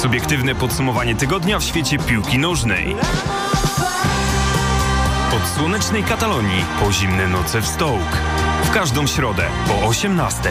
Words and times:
Subiektywne 0.00 0.54
podsumowanie 0.54 1.14
tygodnia 1.14 1.58
w 1.58 1.64
świecie 1.64 1.98
piłki 1.98 2.38
nożnej. 2.38 2.96
Od 5.36 5.48
słonecznej 5.48 6.04
Katalonii 6.04 6.64
po 6.80 6.92
zimne 6.92 7.28
noce 7.28 7.60
w 7.60 7.66
Stołk. 7.66 8.16
W 8.64 8.70
każdą 8.70 9.06
środę 9.06 9.42
po 9.68 9.86
18. 9.86 10.50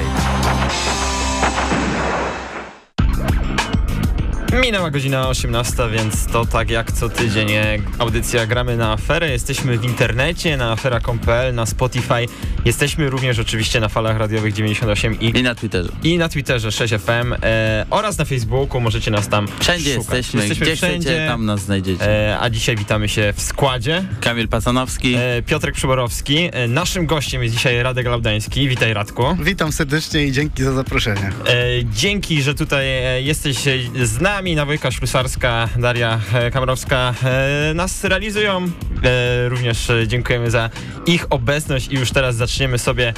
Minęła 4.53 4.91
godzina 4.91 5.27
18, 5.29 5.75
więc 5.93 6.25
to 6.25 6.45
tak 6.45 6.69
jak 6.69 6.91
co 6.91 7.09
tydzień 7.09 7.51
e, 7.51 7.77
audycja 7.99 8.45
Gramy 8.45 8.77
na 8.77 8.91
Aferę. 8.91 9.29
Jesteśmy 9.31 9.77
w 9.77 9.83
internecie, 9.83 10.57
na 10.57 10.71
afera.pl, 10.71 11.55
na 11.55 11.65
Spotify. 11.65 12.25
Jesteśmy 12.65 13.09
również 13.09 13.39
oczywiście 13.39 13.79
na 13.79 13.89
falach 13.89 14.17
radiowych 14.17 14.53
98 14.53 15.19
i, 15.19 15.37
I 15.39 15.43
na 15.43 15.55
Twitterze. 15.55 15.89
i 16.03 16.17
na 16.17 16.29
Twitterze 16.29 16.69
6FM 16.69 17.35
e, 17.43 17.85
oraz 17.89 18.17
na 18.17 18.25
Facebooku. 18.25 18.81
Możecie 18.81 19.11
nas 19.11 19.27
tam 19.29 19.47
Wszędzie 19.59 19.95
szukać. 19.95 20.17
jesteśmy, 20.17 20.39
jesteśmy 20.41 20.65
gdzie 20.65 20.75
wszędzie, 20.75 21.09
chcecie, 21.09 21.27
tam 21.27 21.45
nas 21.45 21.61
znajdziecie. 21.61 22.29
e, 22.31 22.39
a 22.39 22.49
dzisiaj 22.49 22.75
witamy 22.75 23.09
się 23.09 23.33
w 23.35 23.41
składzie. 23.41 24.03
Kamil 24.21 24.47
Pacanowski. 24.47 25.15
E, 25.17 25.41
Piotrek 25.45 25.75
Przyborowski. 25.75 26.49
E, 26.51 26.67
naszym 26.67 27.05
gościem 27.05 27.43
jest 27.43 27.55
dzisiaj 27.55 27.83
Radek 27.83 28.05
Laudański. 28.05 28.69
Witaj 28.69 28.93
Radku. 28.93 29.23
Witam 29.43 29.71
serdecznie 29.71 30.23
i 30.25 30.31
dzięki 30.31 30.63
za 30.63 30.73
zaproszenie. 30.73 31.31
E, 31.47 31.53
dzięki, 31.93 32.41
że 32.41 32.55
tutaj 32.55 32.85
jesteś 33.25 33.57
z 34.03 34.21
nami. 34.21 34.38
Nawojka 34.39 34.91
Ślusarska, 34.91 35.69
Daria 35.77 36.19
e, 36.33 36.51
Kamrowska 36.51 37.13
e, 37.23 37.73
nas 37.73 38.03
realizują. 38.03 38.65
E, 39.03 39.49
również 39.49 39.91
dziękujemy 40.07 40.51
za 40.51 40.69
ich 41.05 41.25
obecność 41.29 41.87
i 41.87 41.95
już 41.95 42.11
teraz 42.11 42.35
zaczniemy 42.35 42.77
sobie 42.77 43.13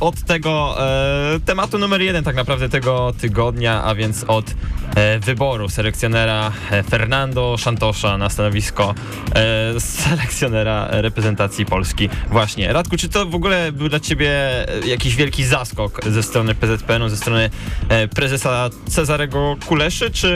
od 0.00 0.22
tego 0.22 0.76
tematu 1.44 1.78
numer 1.78 2.02
jeden 2.02 2.24
tak 2.24 2.36
naprawdę 2.36 2.68
tego 2.68 3.14
tygodnia, 3.20 3.84
a 3.84 3.94
więc 3.94 4.24
od 4.24 4.44
wyboru 5.20 5.68
selekcjonera 5.68 6.52
Fernando 6.90 7.58
Santosza 7.58 8.18
na 8.18 8.30
stanowisko 8.30 8.94
selekcjonera 9.78 10.88
reprezentacji 10.90 11.66
Polski. 11.66 12.08
Właśnie. 12.30 12.72
Radku, 12.72 12.96
czy 12.96 13.08
to 13.08 13.26
w 13.26 13.34
ogóle 13.34 13.72
był 13.72 13.88
dla 13.88 14.00
ciebie 14.00 14.30
jakiś 14.86 15.16
wielki 15.16 15.44
zaskok 15.44 16.04
ze 16.04 16.22
strony 16.22 16.54
PZPN-u, 16.54 17.08
ze 17.08 17.16
strony 17.16 17.50
prezesa 18.14 18.70
Cezarego 18.88 19.56
Kuleszy, 19.66 20.10
czy 20.10 20.35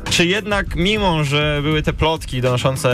czy 0.09 0.25
jednak, 0.25 0.75
mimo 0.75 1.23
że 1.23 1.59
były 1.61 1.81
te 1.81 1.93
plotki 1.93 2.41
donoszące 2.41 2.89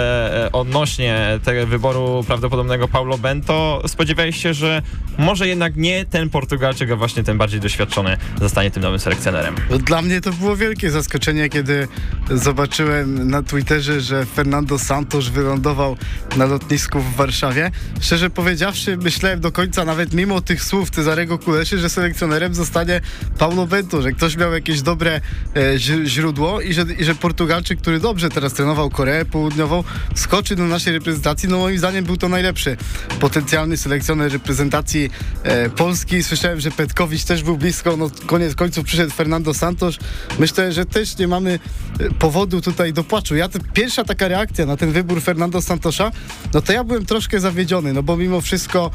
e, 0.46 0.52
odnośnie 0.52 1.40
tego 1.44 1.68
wyboru 1.68 2.24
prawdopodobnego 2.28 2.88
Paulo 2.88 3.18
Bento, 3.18 3.84
spodziewałeś 3.88 4.44
się, 4.44 4.54
że 4.54 4.82
może 5.18 5.48
jednak 5.48 5.76
nie 5.76 6.06
ten 6.06 6.30
Portugalczyk, 6.30 6.92
a 6.92 6.96
właśnie 6.96 7.24
ten 7.24 7.38
bardziej 7.38 7.60
doświadczony 7.60 8.18
zostanie 8.40 8.72
tym 8.72 8.84
nowym 8.84 9.00
selekcjonerem? 9.00 9.56
Dla 9.70 10.02
mnie 10.02 10.22
to 10.22 10.32
było 10.32 10.56
wielkie 10.56 10.92
zaskoczenie, 10.92 11.50
kiedy 11.50 11.88
zobaczyłem 12.30 13.30
na 13.30 13.44
Twitterze, 13.44 14.02
że 14.02 14.26
Fernando 14.26 14.80
Santos 14.80 15.28
wylądował 15.28 15.98
na 16.38 16.46
lotnisku 16.46 17.00
w 17.00 17.16
Warszawie. 17.16 17.72
Szczerze 18.02 18.30
powiedziawszy, 18.30 18.98
myślałem 18.98 19.40
do 19.40 19.52
końca, 19.52 19.86
nawet 19.86 20.14
mimo 20.14 20.42
tych 20.42 20.64
słów 20.64 20.90
Cezarego 20.90 21.40
Kuleszy, 21.40 21.78
że 21.78 21.90
selekcjonerem 21.90 22.54
zostanie 22.54 23.02
Paulo 23.38 23.66
Bento, 23.66 24.02
że 24.02 24.12
ktoś 24.12 24.38
miał 24.38 24.54
jakieś 24.54 24.82
dobre 24.82 25.22
e, 25.56 25.80
źródło 26.06 26.62
i 26.62 26.74
że, 26.74 26.86
i 27.00 27.04
że 27.04 27.16
Portugalczyk, 27.16 27.82
który 27.82 28.00
dobrze 28.00 28.30
teraz 28.30 28.54
trenował 28.54 28.90
Koreę 28.90 29.26
Południową, 29.26 29.84
skoczy 30.16 30.56
do 30.56 30.64
naszej 30.64 30.94
reprezentacji. 30.94 31.50
No 31.50 31.58
moim 31.58 31.78
zdaniem 31.78 32.06
był 32.06 32.18
to 32.18 32.30
najlepszy 32.30 32.78
potencjalny 33.20 33.78
selekcjoner 33.78 34.32
reprezentacji 34.32 35.10
e, 35.44 35.70
Polski. 35.70 36.24
Słyszałem, 36.24 36.60
że 36.60 36.72
Petkowicz 36.72 37.24
też 37.24 37.44
był 37.44 37.58
blisko, 37.58 37.98
no 37.98 38.10
koniec 38.26 38.56
końców 38.56 38.86
przyszedł 38.86 39.12
Fernando 39.12 39.54
Santos. 39.54 39.98
Myślę, 40.40 40.72
że 40.72 40.86
też 40.86 41.18
nie 41.18 41.28
mamy 41.28 41.60
e, 42.00 42.10
powodu 42.10 42.62
tutaj 42.62 42.94
do 42.94 43.04
płaczu. 43.04 43.36
Ja 43.36 43.50
te, 43.50 43.60
pierwsza 43.74 44.04
taka 44.04 44.28
reakcja 44.28 44.66
na 44.66 44.78
ten 44.78 44.92
wybór 44.92 45.22
Fernando 45.22 45.62
Santosza, 45.62 46.12
no 46.54 46.62
to 46.62 46.74
ja 46.74 46.84
byłem 46.84 47.06
troszkę 47.06 47.40
zawiedziony, 47.40 47.94
no 47.94 48.04
bo 48.04 48.18
mimo 48.18 48.42
wszystko 48.42 48.92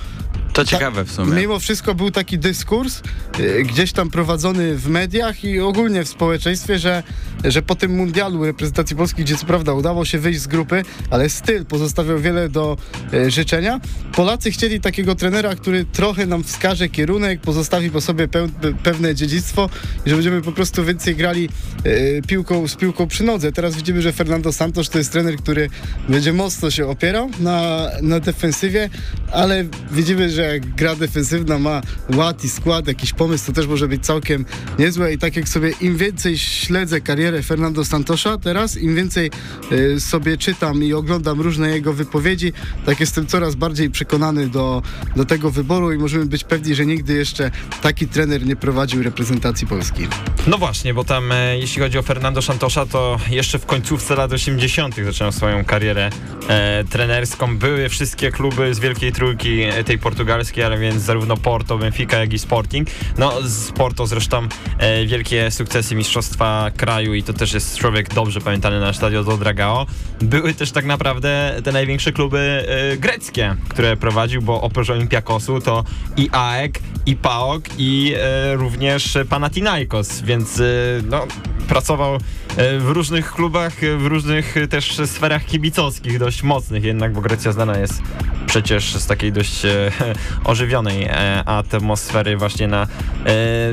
To 0.52 0.64
ciekawe 0.64 1.04
w 1.04 1.12
sumie. 1.12 1.40
Mimo 1.40 1.58
wszystko 1.58 1.94
był 1.94 2.10
taki 2.10 2.38
dyskurs 2.38 3.00
y, 3.40 3.62
gdzieś 3.64 3.92
tam 3.92 4.10
prowadzony 4.10 4.76
w 4.76 4.88
mediach 4.88 5.44
i 5.44 5.60
ogólnie 5.60 6.04
w 6.04 6.08
społeczeństwie, 6.08 6.78
że, 6.78 7.02
że 7.44 7.62
po 7.62 7.74
tym 7.74 7.96
mundialu 7.96 8.44
reprezentacji 8.44 8.96
Polski, 8.96 9.22
gdzie 9.24 9.36
co 9.36 9.46
prawda 9.46 9.72
udało 9.72 10.04
się 10.04 10.18
wyjść 10.18 10.40
z 10.40 10.46
grupy, 10.46 10.82
ale 11.10 11.28
styl 11.28 11.64
pozostawiał 11.64 12.18
wiele 12.18 12.48
do 12.48 12.76
y, 13.14 13.30
życzenia. 13.30 13.80
Polacy 14.14 14.50
chcieli 14.50 14.80
takiego 14.80 15.14
trenera, 15.14 15.54
który 15.54 15.84
trochę 15.84 16.26
nam 16.26 16.44
wskaże 16.44 16.88
kierunek, 16.88 17.40
pozostawi 17.40 17.90
po 17.90 18.00
sobie 18.00 18.28
pe- 18.28 18.74
pewne 18.82 19.14
dziedzictwo 19.14 19.68
i 20.06 20.10
że 20.10 20.14
będziemy 20.14 20.42
po 20.42 20.52
prostu 20.52 20.84
więcej 20.84 21.16
grali 21.16 21.48
y, 21.86 22.22
piłką 22.26 22.68
z 22.68 22.76
piłką 22.76 23.06
przy 23.08 23.24
nodze. 23.24 23.52
Teraz 23.52 23.76
widzimy, 23.76 24.02
że 24.02 24.12
Fernando 24.12 24.52
Santos 24.52 24.90
to 24.90 24.98
jest 24.98 25.12
trener, 25.12 25.36
który 25.36 25.68
będzie 26.08 26.32
mocno 26.32 26.70
się 26.70 26.86
opierał 26.86 27.30
na, 27.40 27.88
na 28.02 28.20
defensywie, 28.20 28.90
ale 29.32 29.64
widzimy, 29.90 30.30
że 30.30 30.41
jak 30.44 30.74
gra 30.74 30.96
defensywna 30.96 31.58
ma 31.58 31.80
ład 32.16 32.44
i 32.44 32.48
skład, 32.48 32.86
jakiś 32.86 33.12
pomysł, 33.12 33.46
to 33.46 33.52
też 33.52 33.66
może 33.66 33.88
być 33.88 34.06
całkiem 34.06 34.44
niezłe 34.78 35.12
i 35.12 35.18
tak 35.18 35.36
jak 35.36 35.48
sobie 35.48 35.72
im 35.80 35.96
więcej 35.96 36.38
śledzę 36.38 37.00
karierę 37.00 37.42
Fernando 37.42 37.84
Santosza 37.84 38.38
teraz, 38.38 38.76
im 38.76 38.94
więcej 38.94 39.30
y, 39.72 40.00
sobie 40.00 40.36
czytam 40.36 40.84
i 40.84 40.92
oglądam 40.92 41.40
różne 41.40 41.70
jego 41.70 41.92
wypowiedzi, 41.92 42.52
tak 42.86 43.00
jestem 43.00 43.26
coraz 43.26 43.54
bardziej 43.54 43.90
przekonany 43.90 44.48
do, 44.48 44.82
do 45.16 45.24
tego 45.24 45.50
wyboru 45.50 45.92
i 45.92 45.98
możemy 45.98 46.26
być 46.26 46.44
pewni, 46.44 46.74
że 46.74 46.86
nigdy 46.86 47.14
jeszcze 47.14 47.50
taki 47.82 48.08
trener 48.08 48.46
nie 48.46 48.56
prowadził 48.56 49.02
reprezentacji 49.02 49.66
Polski. 49.66 50.06
No 50.46 50.58
właśnie, 50.58 50.94
bo 50.94 51.04
tam 51.04 51.32
e, 51.32 51.58
jeśli 51.58 51.82
chodzi 51.82 51.98
o 51.98 52.02
Fernando 52.02 52.42
Santosza, 52.42 52.86
to 52.86 53.18
jeszcze 53.30 53.58
w 53.58 53.66
końcówce 53.66 54.14
lat 54.14 54.32
80. 54.32 54.96
zaczął 55.04 55.32
swoją 55.32 55.64
karierę 55.64 56.10
e, 56.48 56.84
trenerską. 56.84 57.58
Były 57.58 57.88
wszystkie 57.88 58.30
kluby 58.30 58.74
z 58.74 58.78
Wielkiej 58.78 59.12
Trójki 59.12 59.62
e, 59.62 59.84
tej 59.84 59.98
portugalskiej, 60.32 60.64
ale 60.64 60.78
więc 60.78 61.02
zarówno 61.02 61.36
Porto, 61.36 61.78
Benfica, 61.78 62.18
jak 62.18 62.32
i 62.32 62.38
Sporting. 62.38 62.88
No 63.18 63.32
z 63.42 63.72
Porto 63.72 64.06
zresztą 64.06 64.48
e, 64.78 65.06
wielkie 65.06 65.50
sukcesy 65.50 65.94
Mistrzostwa 65.94 66.70
Kraju 66.76 67.14
i 67.14 67.22
to 67.22 67.32
też 67.32 67.52
jest 67.52 67.76
człowiek 67.76 68.14
dobrze 68.14 68.40
pamiętany 68.40 68.80
na 68.80 68.92
Stadio 68.92 69.24
do 69.24 69.36
Dragao. 69.36 69.86
Były 70.20 70.54
też 70.54 70.72
tak 70.72 70.84
naprawdę 70.84 71.60
te 71.64 71.72
największe 71.72 72.12
kluby 72.12 72.38
e, 72.68 72.96
greckie, 72.96 73.56
które 73.68 73.96
prowadził, 73.96 74.42
bo 74.42 74.60
oprócz 74.60 74.90
Olympiakosu 74.90 75.60
to 75.60 75.84
i 76.16 76.28
AEK, 76.32 76.78
i 77.06 77.16
PAOK, 77.16 77.64
i 77.78 78.14
e, 78.16 78.54
również 78.54 79.18
Panathinaikos, 79.28 80.20
więc 80.20 80.60
e, 80.60 80.64
no, 81.10 81.26
pracował 81.68 82.14
e, 82.14 82.78
w 82.78 82.88
różnych 82.88 83.32
klubach, 83.32 83.84
e, 83.84 83.96
w 83.96 84.06
różnych 84.06 84.56
e, 84.56 84.68
też 84.68 85.00
sferach 85.06 85.44
kibicowskich, 85.44 86.18
dość 86.18 86.42
mocnych 86.42 86.84
jednak, 86.84 87.12
bo 87.12 87.20
Grecja 87.20 87.52
znana 87.52 87.78
jest 87.78 88.02
przecież 88.46 88.94
z 88.94 89.06
takiej 89.06 89.32
dość 89.32 89.62
ożywionej 90.44 91.08
atmosfery 91.46 92.36
właśnie 92.36 92.68
na, 92.68 92.86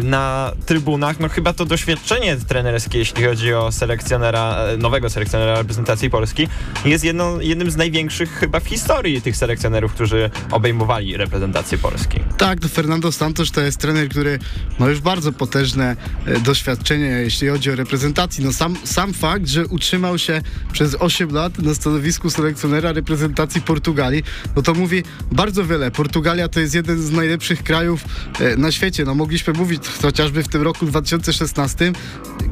na 0.04 0.52
trybunach. 0.66 1.20
No 1.20 1.30
chyba 1.30 1.54
to 1.54 1.66
doświadczenie 1.66 2.38
trenerskie, 2.38 2.98
jeśli 2.98 3.24
chodzi 3.24 3.54
o 3.54 3.72
selekcjonera, 3.72 4.58
nowego 4.78 5.10
selekcjonera 5.10 5.58
reprezentacji 5.58 6.10
Polski, 6.10 6.48
jest 6.86 7.04
jedną, 7.04 7.40
jednym 7.40 7.72
z 7.72 7.76
największych 7.76 8.32
chyba 8.32 8.60
w 8.60 8.68
historii 8.68 9.22
tych 9.22 9.38
selekcjonerów, 9.38 9.94
którzy 9.94 10.30
obejmowali 10.52 11.18
reprezentację 11.18 11.78
Polski. 11.78 12.20
Tak, 12.38 12.60
Fernando 12.74 13.12
Santos 13.12 13.52
to 13.52 13.62
jest 13.62 13.78
trener, 13.78 14.10
który 14.10 14.40
ma 14.80 14.90
już 14.90 15.00
bardzo 15.00 15.32
potężne 15.32 15.96
doświadczenie, 16.44 17.06
jeśli 17.06 17.48
chodzi 17.48 17.72
o 17.72 17.76
reprezentację. 17.80 18.46
No 18.46 18.54
sam, 18.54 18.76
sam 18.84 19.14
fakt, 19.14 19.48
że 19.48 19.68
utrzymał 19.68 20.18
się 20.18 20.42
przez 20.72 20.96
8 21.00 21.32
lat 21.32 21.60
na 21.60 21.74
stanowisku 21.74 22.30
selekcjonera 22.30 22.92
reprezentacji 22.92 23.62
Portugalii, 23.62 24.24
no 24.56 24.62
to 24.62 24.74
mówi 24.74 25.04
bardzo 25.32 25.66
wiele. 25.66 25.92
Portugalia 25.92 26.48
to 26.48 26.60
jest 26.60 26.76
jeden 26.76 27.02
z 27.02 27.12
najlepszych 27.12 27.64
krajów 27.64 28.06
e, 28.40 28.56
na 28.56 28.72
świecie. 28.72 29.06
No 29.06 29.16
mogliśmy 29.16 29.54
mówić 29.54 29.88
chociażby 30.02 30.44
w 30.44 30.48
tym 30.48 30.62
roku 30.62 30.86
2016, 30.86 31.92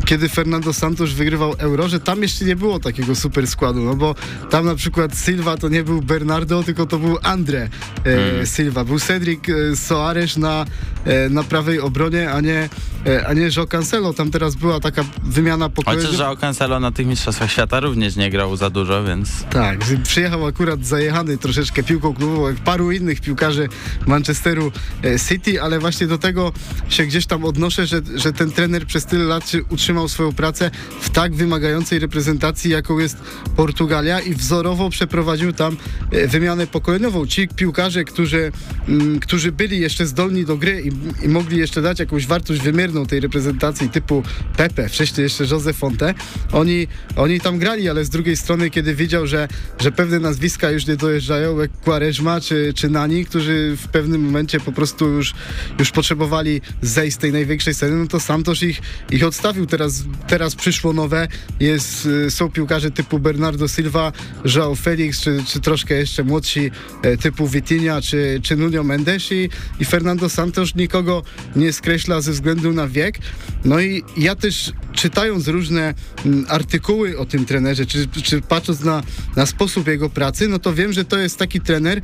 kiedy 0.06 0.30
Fernando 0.30 0.74
Santos 0.74 1.12
wygrywał 1.12 1.54
Euro, 1.58 1.88
że 1.88 2.00
tam 2.00 2.22
jeszcze 2.22 2.46
nie 2.46 2.56
było 2.56 2.80
takiego 2.80 3.16
super 3.16 3.48
składu, 3.48 3.84
no 3.84 3.96
bo 3.96 4.16
tam 4.50 4.66
na 4.66 4.76
przykład 4.76 5.18
Silva 5.26 5.58
to 5.58 5.70
nie 5.70 5.84
był 5.84 6.02
Bernardo, 6.02 6.64
tylko 6.64 6.86
to 6.86 7.00
był 7.00 7.18
Andre 7.24 7.70
e, 8.06 8.46
Silva. 8.46 8.86
Był 8.86 9.00
Cedric 9.00 9.50
e, 9.50 9.76
Soares 9.76 10.38
na, 10.38 10.66
e, 11.06 11.30
na 11.30 11.44
prawej 11.44 11.80
obronie, 11.80 12.32
a 12.32 12.42
nie, 12.42 12.70
e, 13.06 13.28
a 13.28 13.34
nie 13.34 13.50
João 13.50 13.68
Cancelo. 13.68 14.14
Tam 14.14 14.32
teraz 14.32 14.56
była 14.56 14.80
taka 14.80 15.04
wymiana 15.24 15.70
pokoju. 15.70 16.02
Chociaż 16.02 16.40
Cancelo 16.40 16.80
na 16.80 16.92
tych 16.92 17.08
Mistrzostwach 17.08 17.52
Świata 17.52 17.80
również 17.80 18.16
nie 18.16 18.30
grał 18.30 18.56
za 18.56 18.70
dużo, 18.70 19.04
więc... 19.04 19.44
Tak, 19.44 19.80
przyjechał 20.04 20.46
akurat 20.46 20.86
zajechany 20.86 21.38
troszeczkę 21.38 21.84
piłką 21.84 22.14
klubową, 22.14 22.48
jak 22.48 22.58
paru 22.58 22.92
innych 22.92 23.22
piłkarzy 23.22 23.70
Manchesteru 24.06 24.72
e, 25.04 25.20
City, 25.20 25.62
ale 25.62 25.80
właśnie 25.80 26.08
do 26.08 26.18
tego 26.18 26.54
się 26.90 27.06
gdzieś 27.06 27.26
tam 27.26 27.46
odnoszę, 27.46 27.88
że, 27.88 28.02
że 28.16 28.34
ten 28.34 28.52
trener 28.52 28.86
przez 28.86 29.06
tyle 29.06 29.24
lat 29.24 29.52
utrzymał 29.70 30.08
swoją 30.08 30.34
pracę 30.34 30.72
w 31.02 31.10
tak 31.10 31.36
wymagającej 31.36 32.00
reprezentacji, 32.00 32.72
jaką 32.72 33.00
jest 33.00 33.18
Portugalia 33.56 34.20
i 34.20 34.34
wzorowo 34.34 34.90
przeprowadził 34.90 35.54
tam 35.54 35.78
e, 36.12 36.28
wymianę 36.28 36.68
pokoleniową. 36.68 37.28
Ci 37.28 37.48
piłkarze, 37.48 38.04
którzy, 38.04 38.52
mm, 38.88 39.20
którzy 39.20 39.52
byli 39.52 39.80
jeszcze 39.80 40.06
zdolni 40.06 40.46
do 40.46 40.58
gry 40.58 40.82
i, 40.82 41.26
i 41.26 41.30
mogli 41.30 41.58
jeszcze 41.58 41.82
dać 41.82 42.00
jakąś 42.00 42.28
wartość 42.28 42.62
wymierną 42.62 43.06
tej 43.06 43.20
reprezentacji 43.20 43.90
typu 43.90 44.24
Pepe, 44.58 44.90
wcześniej 44.90 45.07
jeszcze 45.18 45.44
Jose 45.52 45.74
Fonte, 45.74 46.14
oni, 46.52 46.88
oni 47.16 47.40
tam 47.40 47.60
grali, 47.60 47.90
ale 47.90 48.06
z 48.06 48.10
drugiej 48.10 48.38
strony, 48.38 48.70
kiedy 48.70 48.96
widział, 48.96 49.28
że, 49.28 49.48
że 49.80 49.92
pewne 49.92 50.20
nazwiska 50.20 50.72
już 50.72 50.88
nie 50.88 50.96
dojeżdżają, 50.96 51.60
jak 51.60 51.72
Quaresma 51.72 52.42
czy, 52.42 52.74
czy 52.76 52.90
Nani, 52.90 53.26
którzy 53.26 53.78
w 53.78 53.88
pewnym 53.88 54.22
momencie 54.22 54.60
po 54.60 54.72
prostu 54.72 55.08
już, 55.08 55.34
już 55.80 55.92
potrzebowali 55.92 56.62
zejść 56.82 57.16
z 57.16 57.20
tej 57.20 57.32
największej 57.32 57.74
sceny, 57.74 57.96
no 57.96 58.08
to 58.08 58.20
Santos 58.20 58.64
ich, 58.64 58.82
ich 59.12 59.24
odstawił. 59.24 59.66
Teraz, 59.66 60.04
teraz 60.28 60.56
przyszło 60.56 60.94
nowe, 60.94 61.28
jest, 61.60 62.06
y, 62.06 62.32
są 62.32 62.52
piłkarze 62.52 62.92
typu 62.92 63.20
Bernardo 63.20 63.68
Silva, 63.68 64.12
João 64.46 64.76
Felix, 64.76 65.22
czy, 65.22 65.44
czy 65.48 65.60
troszkę 65.60 65.96
jeszcze 65.96 66.24
młodsi 66.24 66.72
e, 67.02 67.18
typu 67.18 67.48
Vitinha, 67.48 68.02
czy, 68.02 68.40
czy 68.44 68.56
Nuno 68.56 68.84
Mendes 68.84 69.32
i, 69.32 69.50
i 69.80 69.86
Fernando 69.86 70.30
Santos 70.30 70.76
nikogo 70.76 71.24
nie 71.56 71.74
skreśla 71.74 72.22
ze 72.22 72.32
względu 72.32 72.74
na 72.74 72.88
wiek. 72.88 73.18
No 73.66 73.80
i 73.80 74.04
ja 74.18 74.36
też 74.36 74.72
czytając 74.98 75.48
różne 75.48 75.94
mm, 76.26 76.46
artykuły 76.50 77.18
o 77.18 77.26
tym 77.26 77.46
trenerze, 77.46 77.86
czy, 77.86 78.08
czy 78.08 78.42
patrząc 78.42 78.84
na, 78.84 79.04
na 79.36 79.46
sposób 79.46 79.88
jego 79.88 80.10
pracy, 80.10 80.48
no 80.48 80.60
to 80.60 80.74
wiem, 80.74 80.94
że 80.94 81.06
to 81.06 81.18
jest 81.18 81.38
taki 81.38 81.62
trener, 81.62 82.02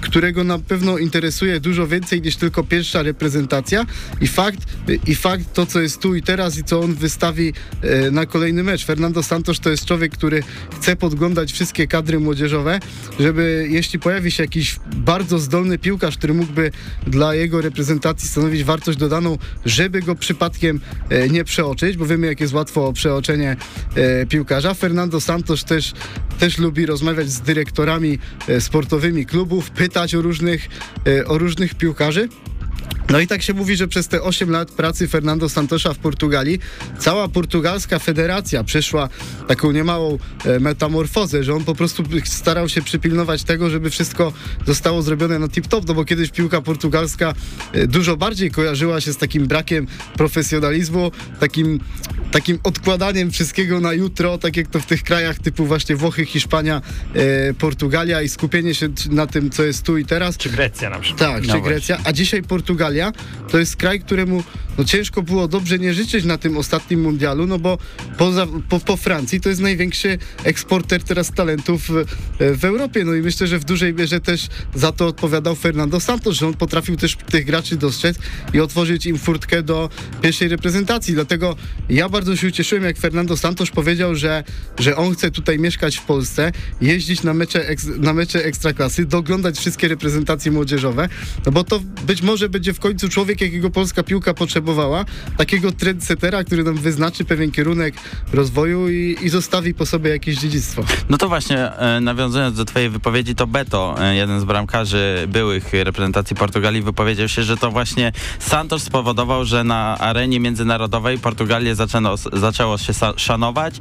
którego 0.00 0.44
na 0.44 0.58
pewno 0.58 0.98
interesuje 0.98 1.60
dużo 1.60 1.86
więcej 1.86 2.22
niż 2.22 2.36
tylko 2.36 2.64
pierwsza 2.64 3.02
reprezentacja 3.02 3.86
i 4.20 4.26
fakt, 4.26 4.58
i 5.06 5.14
fakt 5.14 5.54
to, 5.54 5.66
co 5.66 5.80
jest 5.80 6.00
tu 6.00 6.14
i 6.14 6.22
teraz 6.22 6.58
i 6.58 6.64
co 6.64 6.80
on 6.80 6.94
wystawi 6.94 7.52
e, 7.82 8.10
na 8.10 8.26
kolejny 8.26 8.62
mecz. 8.62 8.84
Fernando 8.84 9.22
Santos 9.22 9.60
to 9.60 9.70
jest 9.70 9.84
człowiek, 9.84 10.12
który 10.12 10.42
chce 10.76 10.96
podglądać 10.96 11.52
wszystkie 11.52 11.86
kadry 11.86 12.20
młodzieżowe, 12.20 12.80
żeby 13.20 13.66
jeśli 13.70 13.98
pojawi 13.98 14.30
się 14.30 14.42
jakiś 14.42 14.76
bardzo 14.96 15.38
zdolny 15.38 15.78
piłkarz, 15.78 16.16
który 16.16 16.34
mógłby 16.34 16.70
dla 17.06 17.34
jego 17.34 17.60
reprezentacji 17.60 18.28
stanowić 18.28 18.64
wartość 18.64 18.98
dodaną, 18.98 19.38
żeby 19.64 20.02
go 20.02 20.14
przypadkiem 20.14 20.80
e, 21.08 21.28
nie 21.28 21.44
przeoczyć, 21.44 21.96
bo 21.96 22.06
wiemy, 22.06 22.31
jak 22.32 22.40
jest 22.40 22.54
łatwo 22.54 22.92
przeoczenie 22.92 23.56
e, 23.94 24.26
piłkarza. 24.26 24.74
Fernando 24.74 25.20
Santos 25.20 25.64
też, 25.64 25.92
też 26.38 26.58
lubi 26.58 26.86
rozmawiać 26.86 27.30
z 27.30 27.40
dyrektorami 27.40 28.18
e, 28.48 28.60
sportowymi 28.60 29.26
klubów, 29.26 29.70
pytać 29.70 30.14
o 30.14 30.22
różnych, 30.22 30.68
e, 31.06 31.26
o 31.26 31.38
różnych 31.38 31.74
piłkarzy. 31.74 32.28
No 33.10 33.20
i 33.20 33.26
tak 33.26 33.42
się 33.42 33.54
mówi, 33.54 33.76
że 33.76 33.88
przez 33.88 34.08
te 34.08 34.22
8 34.22 34.50
lat 34.50 34.70
pracy 34.70 35.08
Fernando 35.08 35.48
Santosza 35.48 35.94
w 35.94 35.98
Portugalii 35.98 36.58
cała 36.98 37.28
portugalska 37.28 37.98
federacja 37.98 38.64
przeszła 38.64 39.08
taką 39.48 39.72
niemałą 39.72 40.18
e, 40.44 40.60
metamorfozę, 40.60 41.44
że 41.44 41.54
on 41.54 41.64
po 41.64 41.74
prostu 41.74 42.04
starał 42.24 42.68
się 42.68 42.82
przypilnować 42.82 43.42
tego, 43.42 43.70
żeby 43.70 43.90
wszystko 43.90 44.32
zostało 44.66 45.02
zrobione 45.02 45.38
na 45.38 45.46
tip-top, 45.46 45.82
no 45.88 45.94
bo 45.94 46.04
kiedyś 46.04 46.30
piłka 46.30 46.60
portugalska 46.60 47.34
e, 47.72 47.86
dużo 47.86 48.16
bardziej 48.16 48.50
kojarzyła 48.50 49.00
się 49.00 49.12
z 49.12 49.16
takim 49.16 49.46
brakiem 49.46 49.86
profesjonalizmu, 50.16 51.10
takim, 51.40 51.80
takim 52.30 52.58
odkładaniem 52.62 53.30
wszystkiego 53.30 53.80
na 53.80 53.92
jutro, 53.92 54.38
tak 54.38 54.56
jak 54.56 54.68
to 54.68 54.80
w 54.80 54.86
tych 54.86 55.02
krajach 55.02 55.38
typu 55.38 55.66
właśnie 55.66 55.96
Włochy, 55.96 56.26
Hiszpania, 56.26 56.82
e, 57.14 57.54
Portugalia 57.54 58.22
i 58.22 58.28
skupienie 58.28 58.74
się 58.74 58.88
na 59.10 59.26
tym, 59.26 59.50
co 59.50 59.62
jest 59.64 59.82
tu 59.82 59.98
i 59.98 60.04
teraz. 60.04 60.36
Czy 60.36 60.50
Grecja 60.50 60.90
na 60.90 60.98
przykład. 60.98 61.30
Tak, 61.30 61.46
No 61.46 61.54
czy 61.54 61.60
Grecja, 61.60 61.98
a 62.04 62.12
dzisiaj 62.12 62.42
Portugalia 62.42 62.91
to 63.50 63.58
jest 63.58 63.76
kraj, 63.76 64.00
któremu 64.00 64.42
no, 64.78 64.84
ciężko 64.84 65.22
było 65.22 65.48
dobrze 65.48 65.78
nie 65.78 65.94
życzyć 65.94 66.24
na 66.24 66.38
tym 66.38 66.56
ostatnim 66.56 67.00
mundialu, 67.00 67.46
no 67.46 67.58
bo 67.58 67.78
poza, 68.18 68.46
po, 68.68 68.80
po 68.80 68.96
Francji 68.96 69.40
to 69.40 69.48
jest 69.48 69.60
największy 69.60 70.18
eksporter 70.44 71.02
teraz 71.02 71.30
talentów 71.30 71.88
w, 71.88 72.04
w 72.58 72.64
Europie. 72.64 73.04
No 73.04 73.14
i 73.14 73.22
myślę, 73.22 73.46
że 73.46 73.58
w 73.58 73.64
dużej 73.64 73.94
mierze 73.94 74.20
też 74.20 74.48
za 74.74 74.92
to 74.92 75.06
odpowiadał 75.06 75.54
Fernando 75.54 76.00
Santos, 76.00 76.36
że 76.36 76.46
on 76.46 76.54
potrafił 76.54 76.96
też 76.96 77.16
tych 77.16 77.46
graczy 77.46 77.76
dostrzec 77.76 78.16
i 78.54 78.60
otworzyć 78.60 79.06
im 79.06 79.18
furtkę 79.18 79.62
do 79.62 79.90
pierwszej 80.22 80.48
reprezentacji. 80.48 81.14
Dlatego 81.14 81.56
ja 81.88 82.08
bardzo 82.08 82.36
się 82.36 82.48
ucieszyłem, 82.48 82.84
jak 82.84 82.98
Fernando 82.98 83.36
Santos 83.36 83.70
powiedział, 83.70 84.14
że, 84.14 84.44
że 84.78 84.96
on 84.96 85.14
chce 85.14 85.30
tutaj 85.30 85.58
mieszkać 85.58 85.96
w 85.96 86.02
Polsce, 86.02 86.52
jeździć 86.80 87.22
na 87.22 87.34
mecze, 87.34 87.66
na 87.98 88.12
mecze 88.12 88.44
ekstraklasy, 88.44 89.04
doglądać 89.04 89.58
wszystkie 89.58 89.88
reprezentacje 89.88 90.52
młodzieżowe, 90.52 91.08
no 91.46 91.52
bo 91.52 91.64
to 91.64 91.80
być 92.06 92.22
może 92.22 92.48
będzie 92.48 92.74
w 92.74 92.80
końcu 92.82 93.08
człowiek, 93.08 93.40
jakiego 93.40 93.70
polska 93.70 94.02
piłka 94.02 94.34
potrzebowała, 94.34 95.04
takiego 95.36 95.72
trendsettera, 95.72 96.44
który 96.44 96.64
nam 96.64 96.74
wyznaczy 96.74 97.24
pewien 97.24 97.50
kierunek 97.50 97.94
rozwoju 98.32 98.88
i, 98.88 99.16
i 99.22 99.28
zostawi 99.28 99.74
po 99.74 99.86
sobie 99.86 100.10
jakieś 100.10 100.38
dziedzictwo. 100.38 100.84
No 101.08 101.18
to 101.18 101.28
właśnie, 101.28 101.72
e, 101.72 102.00
nawiązując 102.00 102.56
do 102.56 102.64
twojej 102.64 102.90
wypowiedzi, 102.90 103.34
to 103.34 103.46
Beto, 103.46 103.96
e, 104.00 104.14
jeden 104.14 104.40
z 104.40 104.44
bramkarzy 104.44 105.28
byłych 105.28 105.72
reprezentacji 105.72 106.36
Portugalii, 106.36 106.82
wypowiedział 106.82 107.28
się, 107.28 107.42
że 107.42 107.56
to 107.56 107.70
właśnie 107.70 108.12
Santos 108.38 108.82
spowodował, 108.82 109.44
że 109.44 109.64
na 109.64 109.98
arenie 109.98 110.40
międzynarodowej 110.40 111.18
Portugalię 111.18 111.74
zaczęło, 111.74 112.16
zaczęło 112.32 112.78
się 112.78 112.92
szanować 113.16 113.74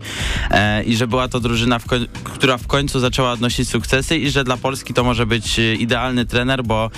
e, 0.52 0.84
i 0.84 0.96
że 0.96 1.08
była 1.08 1.28
to 1.28 1.40
drużyna, 1.40 1.80
w 1.80 1.86
która 2.24 2.58
w 2.58 2.68
końcu 2.68 3.00
zaczęła 3.00 3.32
odnosić 3.32 3.70
sukcesy 3.70 4.18
i 4.18 4.30
że 4.30 4.44
dla 4.44 4.58
Polski 4.58 4.94
to 4.94 5.04
może 5.04 5.26
być 5.26 5.60
e, 5.60 5.76
idealny 5.76 6.26
trener, 6.26 6.64
bo 6.64 6.92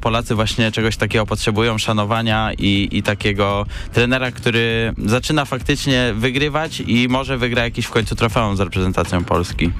Polacy 0.00 0.34
właśnie 0.34 0.72
czegoś 0.72 0.96
takiego 0.96 1.26
potrzebują, 1.26 1.41
szanowania 1.78 2.50
i, 2.58 2.88
i 2.92 3.02
takiego 3.02 3.66
trenera, 3.92 4.32
który 4.32 4.92
zaczyna 5.06 5.44
faktycznie 5.44 6.14
wygrywać 6.16 6.82
i 6.86 7.08
może 7.08 7.38
wygra 7.38 7.64
jakiś 7.64 7.86
w 7.86 7.90
końcu 7.90 8.14
trofeum 8.14 8.56
z 8.56 8.60
reprezentacją 8.60 9.24
Polski. 9.24 9.70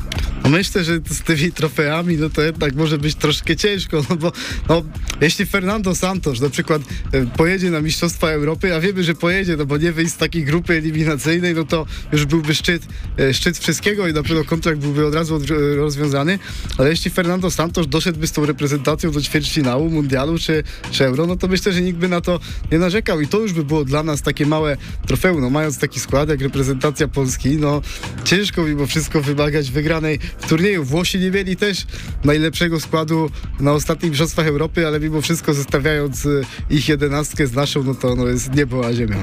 No 0.45 0.51
myślę, 0.51 0.85
że 0.85 0.99
z 1.11 1.21
tymi 1.21 1.53
trofeami, 1.53 2.17
no 2.17 2.31
to 2.31 2.43
jednak 2.43 2.75
może 2.75 2.99
być 2.99 3.15
troszkę 3.15 3.57
ciężko, 3.57 4.03
no 4.11 4.17
bo 4.17 4.33
no, 4.69 4.83
jeśli 5.21 5.47
Fernando 5.47 5.95
Santos 5.95 6.41
na 6.41 6.51
przykład 6.51 6.83
e, 7.13 7.27
pojedzie 7.27 7.71
na 7.71 7.81
Mistrzostwa 7.81 8.29
Europy, 8.29 8.75
a 8.75 8.81
wiemy, 8.81 9.05
że 9.05 9.15
pojedzie, 9.15 9.57
no 9.57 9.67
bo 9.67 9.77
nie 9.77 9.93
wyjść 9.93 10.13
z 10.13 10.17
takiej 10.17 10.45
grupy 10.45 10.75
eliminacyjnej, 10.75 11.55
no 11.55 11.65
to 11.65 11.87
już 12.13 12.27
byłby 12.27 12.55
szczyt, 12.55 12.83
e, 13.19 13.35
szczyt 13.35 13.59
wszystkiego 13.59 14.09
i 14.09 14.13
na 14.13 14.23
pewno 14.23 14.45
kontrakt 14.45 14.81
byłby 14.81 15.07
od 15.07 15.15
razu 15.15 15.39
odr- 15.39 15.77
rozwiązany, 15.77 16.39
ale 16.79 16.91
jeśli 16.91 17.11
Fernando 17.11 17.51
Santos 17.51 17.89
doszedłby 17.89 18.27
z 18.27 18.33
tą 18.33 18.47
reprezentacją 18.47 19.11
do 19.11 19.21
ćwierćfinału, 19.23 19.91
mundialu 19.91 20.39
czy, 20.39 20.63
czy 20.91 21.05
euro, 21.05 21.27
no 21.27 21.37
to 21.37 21.49
myślę, 21.53 21.73
że 21.73 21.81
nikt 21.81 21.99
by 21.99 22.09
na 22.09 22.21
to 22.21 22.41
nie 22.73 22.79
narzekał 22.79 23.21
i 23.21 23.27
to 23.27 23.39
już 23.39 23.53
by 23.53 23.65
było 23.65 23.85
dla 23.85 24.03
nas 24.03 24.23
takie 24.23 24.47
małe 24.47 24.77
trofeum, 25.07 25.41
no 25.41 25.51
mając 25.51 25.79
taki 25.79 26.01
skład 26.01 26.29
jak 26.29 26.41
reprezentacja 26.41 27.09
Polski, 27.09 27.57
no 27.57 27.81
ciężko 28.25 28.63
mimo 28.63 28.87
wszystko 28.87 29.21
wymagać 29.21 29.71
wygranej 29.71 30.19
w 30.39 30.49
turnieju. 30.49 30.85
Włosi 30.85 31.19
nie 31.19 31.31
mieli 31.31 31.57
też 31.57 31.87
najlepszego 32.25 32.81
składu 32.81 33.31
na 33.61 33.73
ostatnich 33.73 34.11
Mistrzostwach 34.11 34.47
Europy, 34.47 34.87
ale 34.87 35.01
mimo 35.01 35.21
wszystko 35.21 35.55
zestawiając 35.55 36.27
y, 36.27 36.45
ich 36.71 36.89
jedenastkę 36.89 37.47
z 37.47 37.53
naszą, 37.53 37.83
no 37.85 37.95
to 37.95 38.17
no 38.17 38.27
jest 38.27 38.55
niebo 38.55 38.87
a 38.87 38.93
ziemia. 38.93 39.17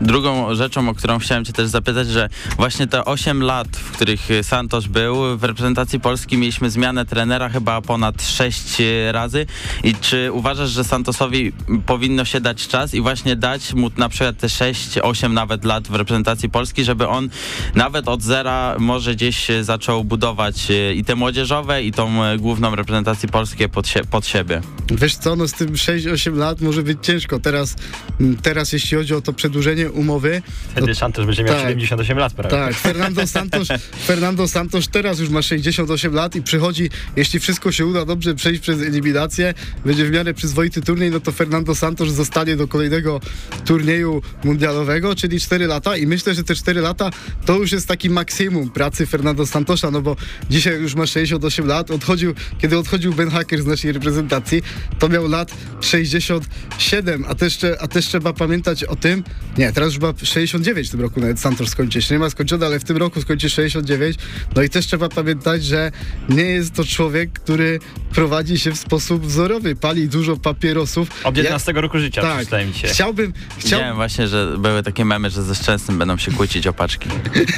Drugą 0.00 0.54
rzeczą, 0.54 0.88
o 0.88 0.94
którą 0.94 1.18
chciałem 1.18 1.44
cię 1.44 1.52
też 1.52 1.68
zapytać, 1.68 2.08
że 2.08 2.28
właśnie 2.56 2.86
te 2.86 3.04
8 3.04 3.42
lat, 3.42 3.68
w 3.76 3.90
których 3.90 4.20
Santos 4.42 4.86
był, 4.86 5.38
w 5.38 5.44
reprezentacji 5.44 6.00
Polski 6.00 6.38
mieliśmy 6.38 6.70
zmianę 6.70 7.06
trenera 7.06 7.48
chyba 7.48 7.80
ponad 7.80 8.22
6 8.22 8.82
razy 9.10 9.46
i 9.84 9.94
czy 9.94 10.32
uważasz, 10.32 10.70
że 10.70 10.84
Santosowi 10.84 11.52
powinno 11.86 12.24
się 12.24 12.40
dać 12.40 12.68
czas 12.68 12.94
i 12.94 13.00
właśnie 13.00 13.36
dać 13.36 13.74
mu 13.74 13.90
na 13.96 14.08
przykład 14.08 14.38
te 14.38 14.48
6, 14.48 14.98
8 15.02 15.34
nawet 15.34 15.64
lat 15.64 15.88
w 15.88 15.94
reprezentacji 15.94 16.50
Polski, 16.50 16.84
żeby 16.84 17.08
on 17.08 17.28
nawet 17.74 18.08
od 18.08 18.22
zera 18.22 18.76
może 18.78 19.14
gdzieś 19.14 19.48
zaczął 19.62 20.04
budować 20.04 20.70
e, 20.70 20.94
i 20.94 21.04
te 21.04 21.14
młodzieżowe 21.14 21.82
i 21.82 21.92
tą 21.92 22.24
e, 22.24 22.38
główną 22.38 22.74
reprezentację 22.74 23.28
Polskie 23.28 23.68
pod, 23.68 23.88
sie, 23.88 24.04
pod 24.04 24.26
siebie. 24.26 24.60
Wiesz 24.90 25.16
co, 25.16 25.36
no 25.36 25.48
z 25.48 25.52
tym 25.52 25.72
6-8 25.72 26.36
lat 26.36 26.60
może 26.60 26.82
być 26.82 26.98
ciężko. 27.02 27.40
Teraz, 27.40 27.76
teraz 28.42 28.72
jeśli 28.72 28.96
chodzi 28.96 29.14
o 29.14 29.20
to 29.20 29.32
przedłużenie 29.32 29.90
umowy, 29.90 30.42
Wtedy 30.68 30.94
Santos 30.94 31.26
będzie 31.26 31.44
miał 31.44 31.54
tak. 31.54 31.62
78 31.62 32.18
lat 32.18 32.32
prawie. 32.32 32.50
Tak, 32.50 32.74
Fernando 32.74 33.26
Santos, 33.26 33.68
Fernando 34.06 34.48
Santos 34.48 34.88
teraz 34.88 35.18
już 35.18 35.28
ma 35.28 35.42
68 35.42 36.14
lat 36.14 36.36
i 36.36 36.42
przychodzi, 36.42 36.90
jeśli 37.16 37.40
wszystko 37.40 37.72
się 37.72 37.86
uda 37.86 38.04
dobrze 38.04 38.34
przejść 38.34 38.60
przez 38.60 38.80
eliminację, 38.80 39.54
będzie 39.84 40.04
w 40.04 40.10
miarę 40.10 40.34
przyzwoity 40.34 40.82
turniej, 40.82 41.10
no 41.10 41.20
to 41.20 41.32
Fernando 41.32 41.63
Fernando 41.64 41.80
Santos 41.80 42.08
zostanie 42.08 42.56
do 42.56 42.68
kolejnego 42.68 43.20
turnieju 43.64 44.22
mundialowego, 44.44 45.14
czyli 45.14 45.40
4 45.40 45.66
lata. 45.66 45.96
I 45.96 46.06
myślę, 46.06 46.34
że 46.34 46.44
te 46.44 46.54
4 46.54 46.80
lata 46.80 47.10
to 47.46 47.56
już 47.56 47.72
jest 47.72 47.88
taki 47.88 48.10
maksimum 48.10 48.70
pracy 48.70 49.06
Fernando 49.06 49.46
Santosza, 49.46 49.90
no 49.90 50.00
bo 50.02 50.16
dzisiaj 50.50 50.80
już 50.80 50.94
ma 50.94 51.06
68 51.06 51.66
lat, 51.66 51.90
odchodził, 51.90 52.34
kiedy 52.58 52.78
odchodził 52.78 53.12
Ben 53.12 53.30
Hacker 53.30 53.62
z 53.62 53.66
naszej 53.66 53.92
reprezentacji, 53.92 54.62
to 54.98 55.08
miał 55.08 55.28
lat 55.28 55.54
67, 55.80 57.24
a 57.28 57.34
też, 57.34 57.58
a 57.80 57.88
też 57.88 58.06
trzeba 58.06 58.32
pamiętać 58.32 58.84
o 58.84 58.96
tym, 58.96 59.24
nie, 59.58 59.72
teraz 59.72 59.94
już 59.94 60.02
ma 60.02 60.14
69 60.22 60.88
w 60.88 60.90
tym 60.90 61.00
roku 61.00 61.20
nawet 61.20 61.40
Santos 61.40 61.68
skończy, 61.68 62.00
nie 62.10 62.18
ma 62.18 62.30
skończone, 62.30 62.66
ale 62.66 62.80
w 62.80 62.84
tym 62.84 62.96
roku 62.96 63.20
skończy 63.22 63.50
69, 63.50 64.16
no 64.56 64.62
i 64.62 64.68
też 64.68 64.86
trzeba 64.86 65.08
pamiętać, 65.08 65.64
że 65.64 65.92
nie 66.28 66.44
jest 66.44 66.74
to 66.74 66.84
człowiek, 66.84 67.32
który 67.32 67.78
prowadzi 68.14 68.58
się 68.58 68.72
w 68.72 68.78
sposób 68.78 69.26
wzorowy, 69.26 69.76
pali 69.76 70.08
dużo 70.08 70.36
papierosów 70.36 71.08
roku 71.74 71.98
życia, 71.98 72.22
tak. 72.22 72.74
się. 72.74 72.88
Chciałbym... 72.88 73.32
Chciał... 73.58 73.80
Wiem 73.80 73.96
właśnie, 73.96 74.28
że 74.28 74.58
były 74.58 74.82
takie 74.82 75.04
memy, 75.04 75.30
że 75.30 75.42
ze 75.42 75.54
Szczęsnym 75.54 75.98
będą 75.98 76.16
się 76.16 76.32
kłócić 76.32 76.66
o 76.66 76.72
paczki. 76.72 77.08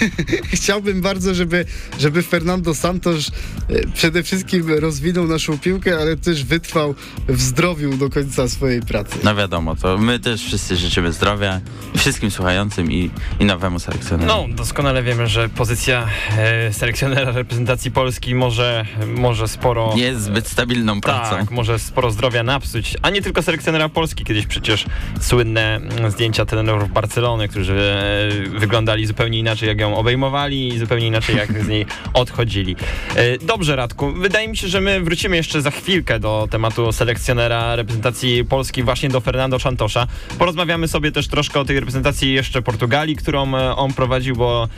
Chciałbym 0.56 1.00
bardzo, 1.00 1.34
żeby, 1.34 1.64
żeby 1.98 2.22
Fernando 2.22 2.74
Santos 2.74 3.30
e, 3.68 3.86
przede 3.94 4.22
wszystkim 4.22 4.78
rozwinął 4.78 5.26
naszą 5.26 5.58
piłkę, 5.58 5.98
ale 5.98 6.16
też 6.16 6.44
wytrwał 6.44 6.94
w 7.28 7.40
zdrowiu 7.40 7.96
do 7.96 8.10
końca 8.10 8.48
swojej 8.48 8.82
pracy. 8.82 9.18
No 9.24 9.34
wiadomo, 9.34 9.76
to 9.76 9.98
my 9.98 10.18
też 10.18 10.42
wszyscy 10.44 10.76
życzymy 10.76 11.12
zdrowia 11.12 11.60
wszystkim 11.96 12.30
słuchającym 12.30 12.92
i, 12.92 13.10
i 13.40 13.44
nowemu 13.44 13.78
selekcjonerowi. 13.78 14.48
No, 14.50 14.56
doskonale 14.56 15.02
wiemy, 15.02 15.26
że 15.26 15.48
pozycja 15.48 16.06
e, 16.38 16.72
selekcjonera 16.72 17.32
reprezentacji 17.32 17.90
Polski 17.90 18.34
może, 18.34 18.86
może 19.06 19.48
sporo... 19.48 19.92
Jest 19.96 20.22
zbyt 20.22 20.48
stabilną 20.48 21.00
pracą. 21.00 21.36
Tak, 21.36 21.50
może 21.50 21.78
sporo 21.78 22.10
zdrowia 22.10 22.42
napsuć, 22.42 22.96
a 23.02 23.10
nie 23.10 23.22
tylko 23.22 23.42
selekcjonera 23.42 23.85
Polski. 23.88 24.24
Kiedyś 24.24 24.46
przecież 24.46 24.84
słynne 25.20 25.76
mm, 25.76 26.10
zdjęcia 26.10 26.44
trenerów 26.44 26.92
Barcelony, 26.92 27.48
którzy 27.48 27.74
e, 27.74 28.58
wyglądali 28.58 29.06
zupełnie 29.06 29.38
inaczej, 29.38 29.68
jak 29.68 29.80
ją 29.80 29.96
obejmowali 29.96 30.68
i 30.68 30.78
zupełnie 30.78 31.06
inaczej, 31.06 31.36
jak 31.36 31.62
z 31.64 31.68
niej 31.68 31.86
odchodzili. 32.14 32.76
E, 33.16 33.38
dobrze, 33.38 33.76
Radku, 33.76 34.12
wydaje 34.12 34.48
mi 34.48 34.56
się, 34.56 34.68
że 34.68 34.80
my 34.80 35.00
wrócimy 35.00 35.36
jeszcze 35.36 35.62
za 35.62 35.70
chwilkę 35.70 36.20
do 36.20 36.48
tematu 36.50 36.92
selekcjonera 36.92 37.76
reprezentacji 37.76 38.44
Polski, 38.44 38.82
właśnie 38.82 39.08
do 39.08 39.20
Fernando 39.20 39.58
Santosza. 39.58 40.06
Porozmawiamy 40.38 40.88
sobie 40.88 41.12
też 41.12 41.28
troszkę 41.28 41.60
o 41.60 41.64
tej 41.64 41.76
reprezentacji 41.80 42.32
jeszcze 42.32 42.62
Portugalii, 42.62 43.16
którą 43.16 43.54
e, 43.54 43.76
on 43.76 43.92
prowadził, 43.92 44.36
bo 44.36 44.68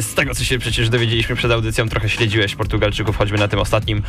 z 0.00 0.14
tego, 0.14 0.34
co 0.34 0.44
się 0.44 0.58
przecież 0.58 0.88
dowiedzieliśmy 0.88 1.36
przed 1.36 1.52
audycją, 1.52 1.88
trochę 1.88 2.08
śledziłeś 2.08 2.54
Portugalczyków, 2.54 3.16
choćby 3.16 3.38
na 3.38 3.48
tym 3.48 3.58
ostatnim 3.58 4.02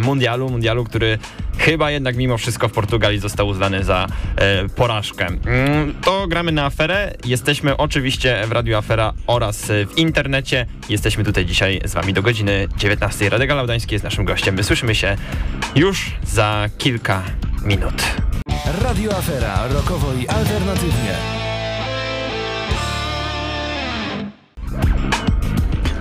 mundialu, 0.00 0.50
mundialu, 0.50 0.84
który 0.84 1.18
chyba 1.58 1.90
jednak 1.90 2.16
mimo 2.16 2.38
wszystko 2.38 2.68
w 2.68 2.72
Portugalii 2.72 3.18
został 3.18 3.48
uznany 3.48 3.79
za 3.84 4.06
e, 4.36 4.68
porażkę. 4.68 5.26
Mm, 5.26 5.94
to 6.04 6.26
gramy 6.26 6.52
na 6.52 6.64
aferę. 6.64 7.14
Jesteśmy 7.24 7.76
oczywiście 7.76 8.42
w 8.46 8.52
Radio 8.52 8.78
Afera 8.78 9.12
oraz 9.26 9.70
e, 9.70 9.86
w 9.86 9.98
internecie. 9.98 10.66
Jesteśmy 10.88 11.24
tutaj 11.24 11.46
dzisiaj 11.46 11.80
z 11.84 11.94
wami 11.94 12.12
do 12.12 12.22
godziny 12.22 12.68
19. 12.76 13.30
Radek 13.30 13.50
Laudański 13.50 13.94
jest 13.94 14.04
naszym 14.04 14.24
gościem. 14.24 14.54
My 14.54 14.64
słyszymy 14.64 14.94
się 14.94 15.16
już 15.74 16.12
za 16.22 16.68
kilka 16.78 17.22
minut. 17.64 18.02
Radio 18.82 19.18
Afera, 19.18 19.68
rokowo 19.68 20.12
i 20.14 20.28
alternatywnie. 20.28 21.49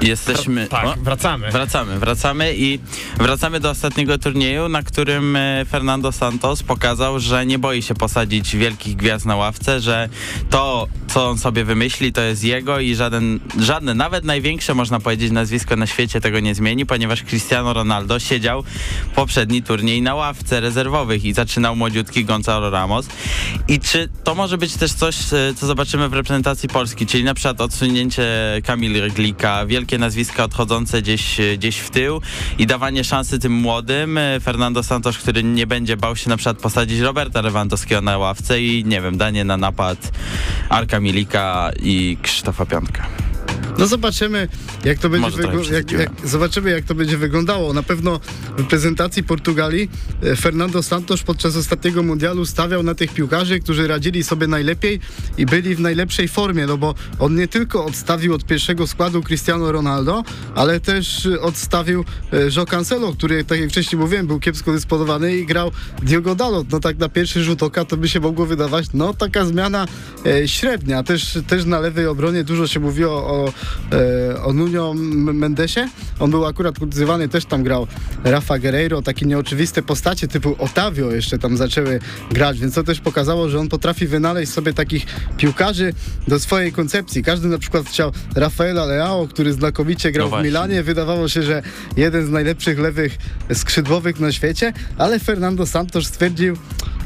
Jesteśmy... 0.01 0.67
Tak, 0.67 0.85
o, 0.85 0.95
wracamy. 1.03 1.51
Wracamy, 1.51 1.99
wracamy 1.99 2.55
i 2.55 2.79
wracamy 3.17 3.59
do 3.59 3.69
ostatniego 3.69 4.17
turnieju, 4.17 4.69
na 4.69 4.83
którym 4.83 5.35
e, 5.35 5.65
Fernando 5.65 6.11
Santos 6.11 6.63
pokazał, 6.63 7.19
że 7.19 7.45
nie 7.45 7.59
boi 7.59 7.81
się 7.81 7.95
posadzić 7.95 8.55
wielkich 8.55 8.95
gwiazd 8.95 9.25
na 9.25 9.35
ławce, 9.35 9.79
że 9.79 10.09
to, 10.49 10.87
co 11.07 11.29
on 11.29 11.37
sobie 11.37 11.63
wymyśli, 11.63 12.13
to 12.13 12.21
jest 12.21 12.43
jego 12.43 12.79
i 12.79 12.95
żaden, 12.95 13.39
żadne, 13.59 13.93
nawet 13.93 14.23
największe, 14.23 14.73
można 14.73 14.99
powiedzieć, 14.99 15.31
nazwisko 15.31 15.75
na 15.75 15.87
świecie 15.87 16.21
tego 16.21 16.39
nie 16.39 16.55
zmieni, 16.55 16.85
ponieważ 16.85 17.23
Cristiano 17.23 17.73
Ronaldo 17.73 18.19
siedział 18.19 18.63
poprzedni 19.15 19.63
turniej 19.63 20.01
na 20.01 20.15
ławce 20.15 20.59
rezerwowych 20.59 21.25
i 21.25 21.33
zaczynał 21.33 21.75
młodziutki 21.75 22.25
Gonzalo 22.25 22.69
Ramos. 22.69 23.07
I 23.67 23.79
czy 23.79 24.09
to 24.23 24.35
może 24.35 24.57
być 24.57 24.73
też 24.73 24.93
coś, 24.93 25.15
e, 25.33 25.53
co 25.55 25.67
zobaczymy 25.67 26.09
w 26.09 26.13
reprezentacji 26.13 26.69
Polski, 26.69 27.05
czyli 27.05 27.23
na 27.23 27.33
przykład 27.33 27.61
odsunięcie 27.61 28.27
Kamil 28.63 29.01
Reglika, 29.01 29.65
wielkie 29.89 30.01
nazwiska 30.01 30.43
odchodzące 30.43 31.01
gdzieś, 31.01 31.37
gdzieś 31.57 31.77
w 31.77 31.89
tył 31.89 32.21
i 32.57 32.67
dawanie 32.67 33.03
szansy 33.03 33.39
tym 33.39 33.53
młodym. 33.53 34.17
E, 34.17 34.39
Fernando 34.39 34.83
Santos, 34.83 35.17
który 35.17 35.43
nie 35.43 35.67
będzie 35.67 35.97
bał 35.97 36.15
się 36.15 36.29
na 36.29 36.37
przykład 36.37 36.57
posadzić 36.57 36.99
Roberta 36.99 37.41
Lewandowskiego 37.41 38.01
na 38.01 38.17
ławce 38.17 38.61
i 38.61 38.85
nie 38.85 39.01
wiem, 39.01 39.17
danie 39.17 39.43
na 39.43 39.57
napad 39.57 40.11
Arka 40.69 40.99
Milika 40.99 41.71
i 41.83 42.17
Krzysztofa 42.21 42.65
Piątka. 42.65 43.28
No 43.77 43.87
zobaczymy, 43.87 44.47
jak 44.85 44.99
to 44.99 45.09
będzie 45.09 45.29
jak, 45.71 45.91
jak, 45.91 46.09
zobaczymy, 46.23 46.71
jak 46.71 46.85
to 46.85 46.95
będzie 46.95 47.17
wyglądało. 47.17 47.73
Na 47.73 47.83
pewno 47.83 48.19
w 48.57 48.63
prezentacji 48.63 49.23
Portugalii 49.23 49.89
e, 50.23 50.35
Fernando 50.35 50.83
Santos 50.83 51.23
podczas 51.23 51.55
ostatniego 51.55 52.03
mundialu 52.03 52.45
stawiał 52.45 52.83
na 52.83 52.95
tych 52.95 53.13
piłkarzy, 53.13 53.59
którzy 53.59 53.87
radzili 53.87 54.23
sobie 54.23 54.47
najlepiej 54.47 54.99
i 55.37 55.45
byli 55.45 55.75
w 55.75 55.79
najlepszej 55.79 56.27
formie, 56.27 56.65
no 56.65 56.77
bo 56.77 56.95
on 57.19 57.35
nie 57.35 57.47
tylko 57.47 57.85
odstawił 57.85 58.33
od 58.33 58.45
pierwszego 58.45 58.87
składu 58.87 59.23
Cristiano 59.23 59.71
Ronaldo, 59.71 60.23
ale 60.55 60.79
też 60.79 61.25
e, 61.25 61.41
odstawił 61.41 62.05
e, 62.33 62.37
Joe 62.55 62.65
Cancelo, 62.65 63.13
który, 63.13 63.43
tak 63.43 63.59
jak 63.59 63.69
wcześniej 63.69 64.01
mówiłem, 64.01 64.27
był 64.27 64.39
kiepsko 64.39 64.71
dysponowany 64.71 65.37
i 65.37 65.45
grał 65.45 65.71
Diogo 66.03 66.35
Dalot. 66.35 66.71
No 66.71 66.79
tak 66.79 66.97
na 66.97 67.09
pierwszy 67.09 67.43
rzut 67.43 67.63
oka 67.63 67.85
to 67.85 67.97
by 67.97 68.09
się 68.09 68.19
mogło 68.19 68.45
wydawać, 68.45 68.85
no 68.93 69.13
taka 69.13 69.45
zmiana 69.45 69.87
e, 70.25 70.47
średnia. 70.47 71.03
Też, 71.03 71.37
też 71.47 71.65
na 71.65 71.79
lewej 71.79 72.07
obronie 72.07 72.43
dużo 72.43 72.67
się 72.67 72.79
mówiło 72.79 73.11
o, 73.11 73.53
e, 73.91 74.43
o 74.43 74.53
Nuno 74.53 74.93
Mendesie. 75.33 75.89
On 76.19 76.31
był 76.31 76.45
akurat 76.45 76.79
kultywowany, 76.79 77.29
też 77.29 77.45
tam 77.45 77.63
grał 77.63 77.87
Rafa 78.23 78.59
Guerreiro, 78.59 79.01
takie 79.01 79.25
nieoczywiste 79.25 79.81
postacie 79.81 80.27
typu 80.27 80.55
Otavio 80.59 81.11
jeszcze 81.11 81.39
tam 81.39 81.57
zaczęły 81.57 81.99
grać, 82.31 82.59
więc 82.59 82.75
to 82.75 82.83
też 82.83 82.99
pokazało, 82.99 83.49
że 83.49 83.59
on 83.59 83.69
potrafi 83.69 84.07
wynaleźć 84.07 84.51
sobie 84.51 84.73
takich 84.73 85.05
piłkarzy 85.37 85.93
do 86.27 86.39
swojej 86.39 86.71
koncepcji. 86.71 87.23
Każdy 87.23 87.47
na 87.47 87.57
przykład 87.57 87.85
chciał 87.87 88.11
Rafaela 88.35 88.85
Leao, 88.85 89.27
który 89.27 89.53
znakomicie 89.53 90.11
grał 90.11 90.29
No 90.29 90.37
w. 90.37 90.43
Milanie. 90.43 90.83
Wydawało 90.83 91.27
się, 91.27 91.43
że 91.43 91.63
jeden 91.97 92.25
z 92.25 92.29
najlepszych 92.29 92.79
lewych 92.79 93.17
skrzydłowych 93.53 94.19
na 94.19 94.31
świecie, 94.31 94.73
ale 94.97 95.19
Fernando 95.19 95.65
Santos 95.65 96.05
stwierdził, 96.05 96.57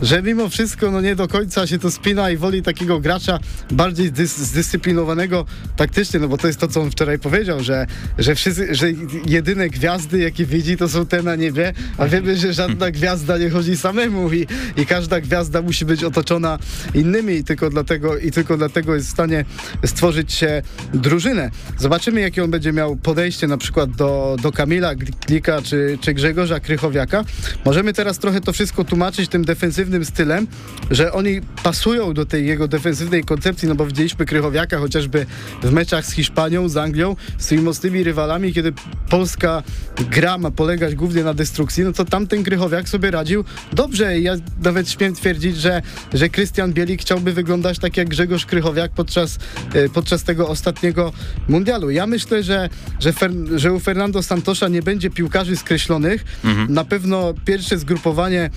że 0.02 0.22
mimo 0.22 0.50
wszystko 0.50 0.92
no 0.92 1.02
nie 1.02 1.16
do 1.16 1.28
końca 1.28 1.68
się 1.68 1.80
to 1.80 1.92
spina 1.92 2.30
i 2.30 2.38
woli 2.38 2.62
takiego 2.62 3.00
gracza 3.00 3.40
bardziej 3.72 4.12
dys 4.12 4.38
zdyscyplinowanego 4.38 5.46
taktycznie, 5.76 6.20
no 6.20 6.28
bo 6.28 6.38
to 6.44 6.48
jest 6.48 6.60
to, 6.60 6.68
co 6.68 6.82
on 6.82 6.92
wczoraj 6.92 7.20
powiedział, 7.20 7.64
że, 7.64 7.88
że, 8.18 8.36
wszyscy, 8.36 8.76
że 8.76 8.88
jedyne 9.26 9.70
gwiazdy, 9.70 10.20
jakie 10.20 10.46
widzi, 10.46 10.78
to 10.78 10.90
są 10.90 11.06
te 11.06 11.24
na 11.24 11.36
niebie, 11.36 11.74
a 11.98 12.08
wiemy, 12.08 12.38
że 12.38 12.54
żadna 12.54 12.92
gwiazda 12.92 13.38
nie 13.38 13.50
chodzi 13.50 13.78
samemu 13.78 14.34
i, 14.34 14.48
i 14.78 14.86
każda 14.86 15.22
gwiazda 15.22 15.62
musi 15.62 15.86
być 15.86 16.04
otoczona 16.04 16.60
innymi 16.94 17.34
i 17.34 17.44
tylko 17.44 17.70
dlatego, 17.70 18.18
i 18.18 18.32
tylko 18.32 18.58
dlatego 18.58 18.96
jest 18.96 19.08
w 19.08 19.12
stanie 19.12 19.46
stworzyć 19.86 20.34
się 20.34 20.62
drużynę. 20.94 21.52
Zobaczymy, 21.78 22.22
jakie 22.22 22.44
on 22.44 22.52
będzie 22.52 22.74
miał 22.74 22.96
podejście 22.96 23.48
na 23.48 23.58
przykład 23.58 23.92
do, 23.92 24.36
do 24.42 24.52
Kamila 24.52 24.96
Glika 25.28 25.62
czy, 25.62 25.98
czy 26.02 26.14
Grzegorza 26.14 26.60
Krychowiaka. 26.60 27.24
Możemy 27.66 27.94
teraz 27.94 28.20
trochę 28.20 28.42
to 28.42 28.54
wszystko 28.54 28.84
tłumaczyć 28.84 29.30
tym 29.30 29.46
defensywnym 29.46 30.06
stylem, 30.06 30.48
że 30.92 31.14
oni 31.14 31.42
pasują 31.64 32.14
do 32.14 32.26
tej 32.26 32.48
jego 32.48 32.68
defensywnej 32.68 33.24
koncepcji, 33.24 33.68
no 33.68 33.76
bo 33.76 33.86
widzieliśmy 33.86 34.26
Krychowiaka 34.26 34.78
chociażby 34.78 35.26
w 35.64 35.72
meczach 35.72 36.06
z 36.06 36.12
Hiszpanią, 36.12 36.33
z 36.66 36.78
Anglią, 36.78 37.16
z 37.38 37.48
tymi 37.48 37.62
mocnymi 37.62 38.04
rywalami, 38.04 38.54
kiedy 38.54 38.74
Polska 39.10 39.64
gra 40.12 40.38
ma 40.38 40.52
polegać 40.52 40.96
głównie 40.96 41.24
na 41.24 41.34
destrukcji, 41.34 41.84
no 41.84 41.94
to 41.94 42.06
tamten 42.06 42.44
Krychowiak 42.44 42.90
sobie 42.90 43.12
radził 43.12 43.44
dobrze. 43.74 44.20
Ja 44.20 44.36
nawet 44.64 44.90
śmiem 44.90 45.16
twierdzić, 45.16 45.58
że, 45.58 45.82
że 46.14 46.30
Krystian 46.30 46.74
Bielik 46.74 47.02
chciałby 47.02 47.34
wyglądać 47.34 47.80
tak 47.80 47.98
jak 47.98 48.10
Grzegorz 48.10 48.46
Krychowiak 48.46 48.92
podczas, 48.92 49.40
e, 49.74 49.90
podczas 49.90 50.24
tego 50.24 50.48
ostatniego 50.48 51.14
mundialu. 51.48 51.90
Ja 51.90 52.08
myślę, 52.08 52.44
że, 52.44 52.70
że, 53.00 53.14
Fer, 53.14 53.32
że 53.56 53.74
u 53.74 53.80
Fernando 53.80 54.24
Santosza 54.24 54.68
nie 54.68 54.82
będzie 54.82 55.10
piłkarzy 55.10 55.56
skreślonych. 55.58 56.26
Na 56.70 56.84
pewno 56.86 57.34
pierwsze 57.46 57.78
zgrupowanie, 57.78 58.50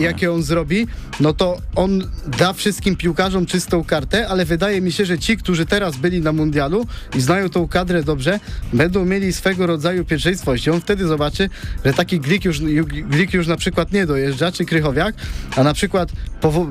jakie 0.00 0.32
on 0.32 0.42
zrobi, 0.42 0.86
no 1.20 1.32
to 1.32 1.58
on 1.74 2.04
da 2.38 2.52
wszystkim 2.52 2.96
piłkarzom 2.96 3.46
czystą 3.46 3.84
kartę, 3.84 4.28
ale 4.28 4.44
wydaje 4.44 4.80
mi 4.80 4.92
się, 4.92 5.04
że 5.04 5.18
ci, 5.18 5.36
którzy 5.36 5.66
teraz 5.66 5.96
byli 5.96 6.20
na 6.20 6.32
mundialu 6.32 6.86
i 7.14 7.20
znają 7.20 7.48
tą 7.48 7.68
kadrę 7.68 8.02
dobrze, 8.02 8.40
będą 8.72 9.04
mieli 9.04 9.32
swego 9.32 9.66
rodzaju 9.66 10.04
pierwszeństwo. 10.04 10.52
Jeśli 10.52 10.72
on 10.72 10.80
wtedy 10.80 11.06
zobaczy, 11.06 11.50
że 11.84 11.92
taki 11.92 12.20
Glik 12.20 12.44
już, 12.44 12.60
Glik 12.84 13.34
już 13.34 13.46
na 13.46 13.56
przykład 13.56 13.92
nie 13.92 14.06
dojeżdża, 14.06 14.52
czy 14.52 14.64
Krychowiak, 14.64 15.14
a 15.56 15.62
na 15.62 15.74
przykład, 15.74 16.12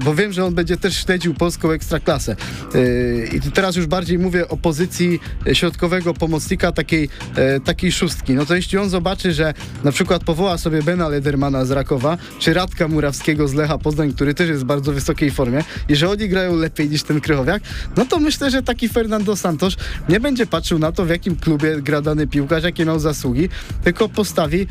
bo 0.05 0.15
wiem, 0.15 0.33
że 0.33 0.45
on 0.45 0.55
będzie 0.55 0.77
też 0.77 0.97
śledził 0.97 1.33
polską 1.33 1.71
ekstraklasę. 1.71 2.35
Yy, 2.73 3.29
I 3.33 3.51
teraz 3.51 3.75
już 3.75 3.87
bardziej 3.87 4.19
mówię 4.19 4.47
o 4.47 4.57
pozycji 4.57 5.19
środkowego 5.53 6.13
pomocnika, 6.13 6.71
takiej, 6.71 7.09
e, 7.35 7.59
takiej 7.59 7.91
szóstki. 7.91 8.33
No 8.33 8.45
to 8.45 8.55
jeśli 8.55 8.77
on 8.77 8.89
zobaczy, 8.89 9.33
że 9.33 9.53
na 9.83 9.91
przykład 9.91 10.23
powoła 10.23 10.57
sobie 10.57 10.83
Bena 10.83 11.09
Ledermana 11.09 11.65
z 11.65 11.71
Rakowa, 11.71 12.17
czy 12.39 12.53
Radka 12.53 12.87
Murawskiego 12.87 13.47
z 13.47 13.53
Lecha 13.53 13.77
Poznań, 13.77 14.13
który 14.13 14.33
też 14.33 14.49
jest 14.49 14.61
w 14.61 14.65
bardzo 14.65 14.93
wysokiej 14.93 15.31
formie, 15.31 15.63
i 15.89 15.95
że 15.95 16.09
oni 16.09 16.29
grają 16.29 16.55
lepiej 16.55 16.89
niż 16.89 17.03
ten 17.03 17.21
Krychowiak, 17.21 17.63
no 17.97 18.05
to 18.05 18.19
myślę, 18.19 18.51
że 18.51 18.63
taki 18.63 18.89
Fernando 18.89 19.35
Santos 19.35 19.75
nie 20.09 20.18
nie 20.19 20.23
będzie 20.23 20.45
patrzył 20.45 20.79
na 20.79 20.91
to, 20.91 21.05
w 21.05 21.09
jakim 21.09 21.35
klubie 21.35 21.81
gra 21.81 22.01
dany 22.01 22.27
piłkarz, 22.27 22.63
jakie 22.63 22.85
miał 22.85 22.99
zasługi, 22.99 23.49
tylko 23.83 24.09
postawi 24.09 24.67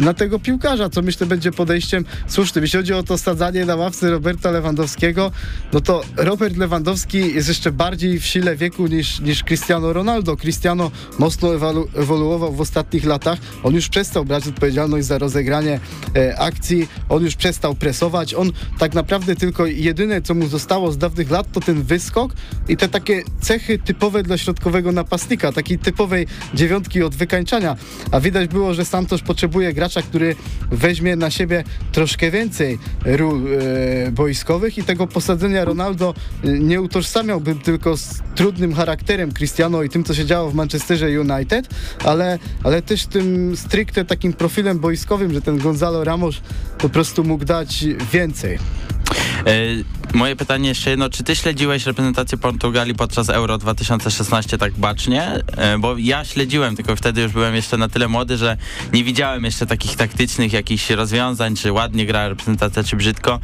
na 0.00 0.14
tego 0.14 0.38
piłkarza, 0.38 0.90
co 0.90 1.02
myślę 1.02 1.26
będzie 1.26 1.52
podejściem 1.52 2.04
słusznym. 2.26 2.64
Jeśli 2.64 2.78
chodzi 2.78 2.92
o 2.92 3.02
to 3.02 3.18
sadzanie 3.18 3.64
na 3.64 3.76
ławce 3.76 4.10
Roberta 4.10 4.50
Lewandowskiego, 4.50 5.30
no 5.72 5.80
to 5.80 6.02
Robert 6.16 6.56
Lewandowski 6.56 7.34
jest 7.34 7.48
jeszcze 7.48 7.72
bardziej 7.72 8.20
w 8.20 8.26
sile 8.26 8.56
wieku 8.56 8.86
niż, 8.86 9.20
niż 9.20 9.44
Cristiano 9.44 9.92
Ronaldo. 9.92 10.36
Cristiano 10.36 10.90
mocno 11.18 11.48
ewolu- 11.48 11.88
ewoluował 11.96 12.52
w 12.52 12.60
ostatnich 12.60 13.04
latach. 13.04 13.38
On 13.62 13.74
już 13.74 13.88
przestał 13.88 14.24
brać 14.24 14.48
odpowiedzialność 14.48 15.06
za 15.06 15.18
rozegranie 15.18 15.80
e, 16.16 16.38
akcji, 16.38 16.88
on 17.08 17.24
już 17.24 17.36
przestał 17.36 17.74
presować. 17.74 18.34
On 18.34 18.52
tak 18.78 18.94
naprawdę 18.94 19.36
tylko 19.36 19.66
jedyne, 19.66 20.22
co 20.22 20.34
mu 20.34 20.46
zostało 20.48 20.92
z 20.92 20.98
dawnych 20.98 21.30
lat, 21.30 21.52
to 21.52 21.60
ten 21.60 21.82
wyskok 21.82 22.32
i 22.68 22.76
te 22.76 22.88
takie 22.88 23.22
cechy 23.40 23.78
typowe 23.78 24.22
dla 24.22 24.38
środkowego 24.38 24.91
napastnika, 24.92 25.52
takiej 25.52 25.78
typowej 25.78 26.26
dziewiątki 26.54 27.02
od 27.02 27.14
wykańczania. 27.14 27.76
A 28.10 28.20
widać 28.20 28.48
było, 28.48 28.74
że 28.74 28.84
Santos 28.84 29.20
potrzebuje 29.20 29.72
gracza, 29.72 30.02
który 30.02 30.36
weźmie 30.70 31.16
na 31.16 31.30
siebie 31.30 31.64
troszkę 31.92 32.30
więcej 32.30 32.78
ról 33.04 33.42
e, 33.46 34.12
boiskowych 34.12 34.78
i 34.78 34.82
tego 34.82 35.06
posadzenia 35.06 35.64
Ronaldo 35.64 36.14
e, 36.44 36.48
nie 36.48 36.80
utożsamiałbym 36.80 37.58
tylko 37.58 37.96
z 37.96 38.22
trudnym 38.34 38.74
charakterem 38.74 39.32
Cristiano 39.32 39.82
i 39.82 39.88
tym, 39.88 40.04
co 40.04 40.14
się 40.14 40.26
działo 40.26 40.50
w 40.50 40.54
Manchesterze 40.54 41.20
United, 41.20 41.68
ale, 42.04 42.38
ale 42.64 42.82
też 42.82 43.06
tym 43.06 43.56
stricte 43.56 44.04
takim 44.04 44.32
profilem 44.32 44.78
boiskowym, 44.78 45.32
że 45.32 45.42
ten 45.42 45.58
Gonzalo 45.58 46.04
Ramos 46.04 46.40
po 46.78 46.88
prostu 46.88 47.24
mógł 47.24 47.44
dać 47.44 47.84
więcej. 48.12 48.58
E, 49.46 49.52
moje 50.14 50.36
pytanie 50.36 50.68
jeszcze 50.68 50.90
jedno, 50.90 51.10
czy 51.10 51.24
ty 51.24 51.36
śledziłeś 51.36 51.86
reprezentację 51.86 52.38
Portugalii 52.38 52.94
podczas 52.94 53.28
Euro 53.28 53.58
2016 53.58 54.58
tak 54.58 54.72
bacznie? 54.72 55.22
E, 55.56 55.78
bo 55.78 55.94
ja 55.98 56.24
śledziłem, 56.24 56.76
tylko 56.76 56.96
wtedy 56.96 57.22
już 57.22 57.32
byłem 57.32 57.54
jeszcze 57.54 57.76
na 57.76 57.88
tyle 57.88 58.08
młody, 58.08 58.36
że 58.36 58.56
nie 58.92 59.04
widziałem 59.04 59.44
jeszcze 59.44 59.66
takich 59.66 59.96
taktycznych 59.96 60.52
jakichś 60.52 60.90
rozwiązań, 60.90 61.56
czy 61.56 61.72
ładnie 61.72 62.06
gra 62.06 62.28
reprezentacja, 62.28 62.84
czy 62.84 62.96
brzydko, 62.96 63.40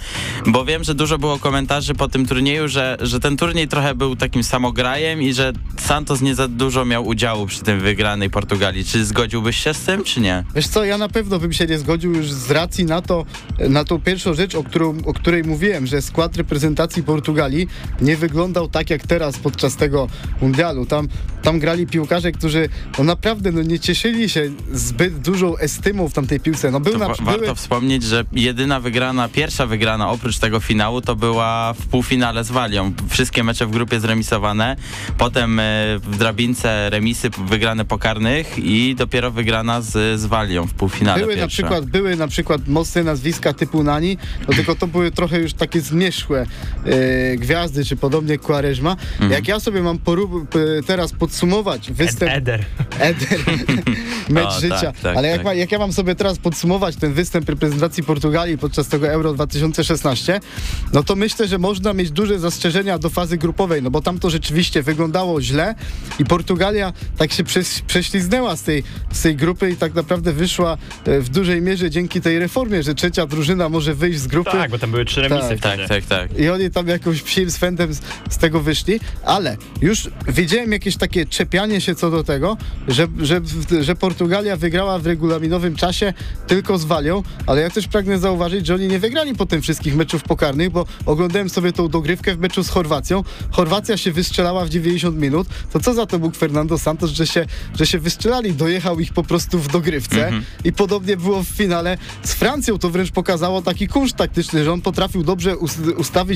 bo 0.46 0.64
wiem, 0.64 0.84
że 0.84 0.94
dużo 0.94 1.18
było 1.18 1.38
komentarzy 1.38 1.94
po 1.94 2.08
tym 2.08 2.26
turnieju, 2.26 2.68
że, 2.68 2.96
że 3.00 3.20
ten 3.20 3.36
turniej 3.36 3.68
trochę 3.68 3.94
był 3.94 4.16
takim 4.16 4.44
samograjem 4.44 5.22
i 5.22 5.32
że 5.32 5.52
Santos 5.76 6.20
nie 6.20 6.34
za 6.34 6.48
dużo 6.48 6.84
miał 6.84 7.06
udziału 7.06 7.46
przy 7.46 7.60
tym 7.60 7.80
wygranej 7.80 8.30
Portugalii. 8.30 8.84
Czy 8.84 9.04
zgodziłbyś 9.04 9.56
się 9.56 9.74
z 9.74 9.80
tym, 9.80 10.04
czy 10.04 10.20
nie? 10.20 10.44
Wiesz 10.54 10.68
co, 10.68 10.84
ja 10.84 10.98
na 10.98 11.08
pewno 11.08 11.38
bym 11.38 11.52
się 11.52 11.66
nie 11.66 11.78
zgodził 11.78 12.14
już 12.14 12.32
z 12.32 12.50
racji 12.50 12.84
na 12.84 13.02
to, 13.02 13.26
na 13.68 13.84
tą 13.84 14.00
pierwszą 14.00 14.34
rzecz, 14.34 14.54
o, 14.54 14.62
którą, 14.62 14.98
o 15.04 15.14
której 15.14 15.44
mówiłem, 15.44 15.86
że 15.86 16.02
skład 16.02 16.36
reprezentacji 16.36 16.57
Portugalii 17.06 17.68
nie 18.00 18.16
wyglądał 18.16 18.68
tak 18.68 18.90
jak 18.90 19.06
teraz 19.06 19.38
podczas 19.38 19.76
tego 19.76 20.08
mundialu. 20.40 20.86
Tam, 20.86 21.08
tam 21.42 21.58
grali 21.58 21.86
piłkarze, 21.86 22.32
którzy 22.32 22.68
no 22.98 23.04
naprawdę 23.04 23.52
no, 23.52 23.62
nie 23.62 23.80
cieszyli 23.80 24.28
się 24.28 24.50
zbyt 24.72 25.18
dużą 25.18 25.56
estymą 25.56 26.08
w 26.08 26.12
tamtej 26.12 26.40
piłce. 26.40 26.70
No, 26.70 26.80
był 26.80 26.92
To 26.92 26.98
na, 26.98 27.08
wa- 27.08 27.14
warto 27.20 27.54
wspomnieć, 27.54 28.02
że 28.02 28.24
jedyna 28.32 28.80
wygrana, 28.80 29.28
pierwsza 29.28 29.66
wygrana 29.66 30.10
oprócz 30.10 30.38
tego 30.38 30.60
finału 30.60 31.00
to 31.00 31.16
była 31.16 31.74
w 31.74 31.86
półfinale 31.86 32.44
z 32.44 32.50
Walią. 32.50 32.92
Wszystkie 33.08 33.44
mecze 33.44 33.66
w 33.66 33.70
grupie 33.70 34.00
zremisowane, 34.00 34.76
potem 35.18 35.60
e, 35.60 35.62
w 35.98 36.16
drabince 36.18 36.90
remisy 36.90 37.30
wygrane 37.30 37.84
pokarnych 37.84 38.58
i 38.58 38.94
dopiero 38.94 39.30
wygrana 39.30 39.80
z, 39.82 40.20
z 40.20 40.26
Walią 40.26 40.66
w 40.66 40.74
półfinale 40.74 41.20
były, 41.20 41.36
na 41.36 41.48
przykład, 41.48 41.86
były 41.86 42.16
na 42.16 42.28
przykład 42.28 42.68
mocne 42.68 43.04
nazwiska 43.04 43.52
typu 43.52 43.82
Nani, 43.82 44.18
no 44.48 44.54
tylko 44.54 44.74
to 44.74 44.86
były 44.86 45.10
trochę 45.10 45.38
już 45.38 45.52
takie 45.52 45.80
zmierzchłe 45.80 46.46
e, 46.84 47.36
gwiazdy, 47.36 47.84
czy 47.84 47.96
podobnie 47.96 48.38
Quaresma. 48.38 48.90
Mhm. 48.90 49.32
Jak 49.32 49.48
ja 49.48 49.60
sobie 49.60 49.82
mam 49.82 49.98
teraz 50.86 51.12
podsumować 51.12 51.92
występ... 51.92 52.32
Eder. 52.32 52.64
Eder, 53.00 53.38
mecz 54.28 54.44
O, 54.44 54.50
tak, 54.50 54.60
życia. 54.60 54.92
tak, 55.02 55.16
Ale 55.16 55.28
jak, 55.28 55.36
tak. 55.36 55.44
ma, 55.44 55.54
jak 55.54 55.72
ja 55.72 55.78
mam 55.78 55.92
sobie 55.92 56.14
teraz 56.14 56.38
podsumować 56.38 56.96
ten 56.96 57.12
występ 57.12 57.48
reprezentacji 57.48 58.02
Portugalii 58.02 58.58
podczas 58.58 58.88
tego 58.88 59.08
Euro 59.08 59.32
2016, 59.32 60.40
no 60.92 61.02
to 61.02 61.16
myślę, 61.16 61.48
że 61.48 61.58
można 61.58 61.92
mieć 61.92 62.10
duże 62.10 62.38
zastrzeżenia 62.38 62.98
do 62.98 63.10
fazy 63.10 63.38
grupowej, 63.38 63.82
no 63.82 63.90
bo 63.90 64.00
tam 64.00 64.18
to 64.18 64.30
rzeczywiście 64.30 64.82
wyglądało 64.82 65.42
źle 65.42 65.74
i 66.18 66.24
Portugalia 66.24 66.92
tak 67.18 67.32
się 67.32 67.44
prześ, 67.44 67.82
prześliznęła 67.86 68.56
z 68.56 68.62
tej, 68.62 68.82
z 69.12 69.22
tej 69.22 69.36
grupy 69.36 69.70
i 69.70 69.76
tak 69.76 69.94
naprawdę 69.94 70.32
wyszła 70.32 70.78
e, 71.04 71.20
w 71.20 71.28
dużej 71.28 71.62
mierze 71.62 71.90
dzięki 71.90 72.20
tej 72.20 72.38
reformie, 72.38 72.82
że 72.82 72.94
trzecia 72.94 73.26
drużyna 73.26 73.68
może 73.68 73.94
wyjść 73.94 74.18
z 74.18 74.26
grupy. 74.26 74.50
Tak, 74.50 74.70
bo 74.70 74.78
tam 74.78 74.90
były 74.90 75.04
trzy 75.04 75.20
remisy 75.20 75.48
Tak. 75.48 75.78
Tak, 75.78 75.88
tak, 75.88 76.04
tak. 76.04 76.37
I 76.38 76.48
oni 76.48 76.70
tam 76.70 76.88
jakąś 76.88 77.22
psim 77.22 77.50
swędem 77.50 77.94
z, 77.94 78.00
z 78.30 78.38
tego 78.38 78.60
wyszli, 78.60 79.00
ale 79.24 79.56
już 79.82 80.10
widziałem 80.28 80.72
jakieś 80.72 80.96
takie 80.96 81.26
czepianie 81.26 81.80
się 81.80 81.94
co 81.94 82.10
do 82.10 82.24
tego, 82.24 82.56
że, 82.88 83.08
że, 83.18 83.40
że 83.80 83.94
Portugalia 83.94 84.56
wygrała 84.56 84.98
w 84.98 85.06
regulaminowym 85.06 85.76
czasie 85.76 86.12
tylko 86.46 86.78
z 86.78 86.84
Walią, 86.84 87.22
ale 87.46 87.60
ja 87.60 87.70
też 87.70 87.88
pragnę 87.88 88.18
zauważyć, 88.18 88.66
że 88.66 88.74
oni 88.74 88.88
nie 88.88 88.98
wygrali 88.98 89.34
potem 89.34 89.62
wszystkich 89.62 89.96
meczów 89.96 90.22
pokarnych, 90.22 90.70
bo 90.70 90.86
oglądałem 91.06 91.48
sobie 91.50 91.72
tą 91.72 91.88
dogrywkę 91.88 92.34
w 92.34 92.38
meczu 92.38 92.62
z 92.64 92.68
Chorwacją. 92.68 93.24
Chorwacja 93.50 93.96
się 93.96 94.12
wystrzelała 94.12 94.64
w 94.64 94.68
90 94.68 95.16
minut. 95.16 95.48
To 95.72 95.80
co 95.80 95.94
za 95.94 96.06
to 96.06 96.18
mógł 96.18 96.36
Fernando 96.36 96.78
Santos, 96.78 97.10
że 97.10 97.26
się, 97.26 97.46
że 97.78 97.86
się 97.86 97.98
wystrzelali? 97.98 98.52
Dojechał 98.52 99.00
ich 99.00 99.12
po 99.12 99.22
prostu 99.22 99.58
w 99.58 99.68
dogrywce 99.68 100.30
i 100.64 100.72
podobnie 100.72 101.16
było 101.16 101.42
w 101.42 101.46
finale 101.46 101.98
z 102.22 102.34
Francją. 102.34 102.78
To 102.78 102.90
wręcz 102.90 103.10
pokazało 103.10 103.62
taki 103.62 103.88
kunszt 103.88 104.16
taktyczny, 104.16 104.64
że 104.64 104.72
on 104.72 104.80
potrafił 104.80 105.22
dobrze 105.22 105.56
us- 105.56 105.78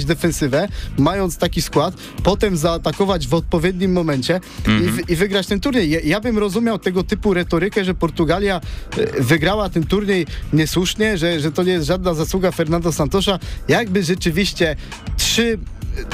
defensywę, 0.00 0.68
mając 0.98 1.38
taki 1.38 1.62
skład, 1.62 1.94
potem 2.22 2.57
zaatakować 2.57 3.28
w 3.28 3.35
odpowiednim 3.35 3.92
momencie 3.92 4.40
i, 4.66 4.90
w, 4.90 5.11
i 5.11 5.16
wygrać 5.16 5.46
ten 5.46 5.61
turniej. 5.61 5.90
Ja, 5.90 6.00
ja 6.05 6.20
bym 6.20 6.38
rozumiał 6.38 6.78
tego 6.78 7.05
typu 7.05 7.35
retorykę, 7.35 7.85
że 7.85 7.94
Portugalia 7.94 8.61
e, 8.96 9.22
wygrała 9.22 9.68
ten 9.68 9.85
turniej 9.85 10.26
niesłusznie, 10.52 11.18
że, 11.18 11.40
że 11.40 11.52
to 11.52 11.62
nie 11.62 11.72
jest 11.72 11.87
żadna 11.87 12.14
zasługa 12.14 12.50
Fernando 12.50 12.92
Santosza. 12.92 13.38
Jakby 13.68 14.02
rzeczywiście 14.02 14.76
trzy 15.16 15.59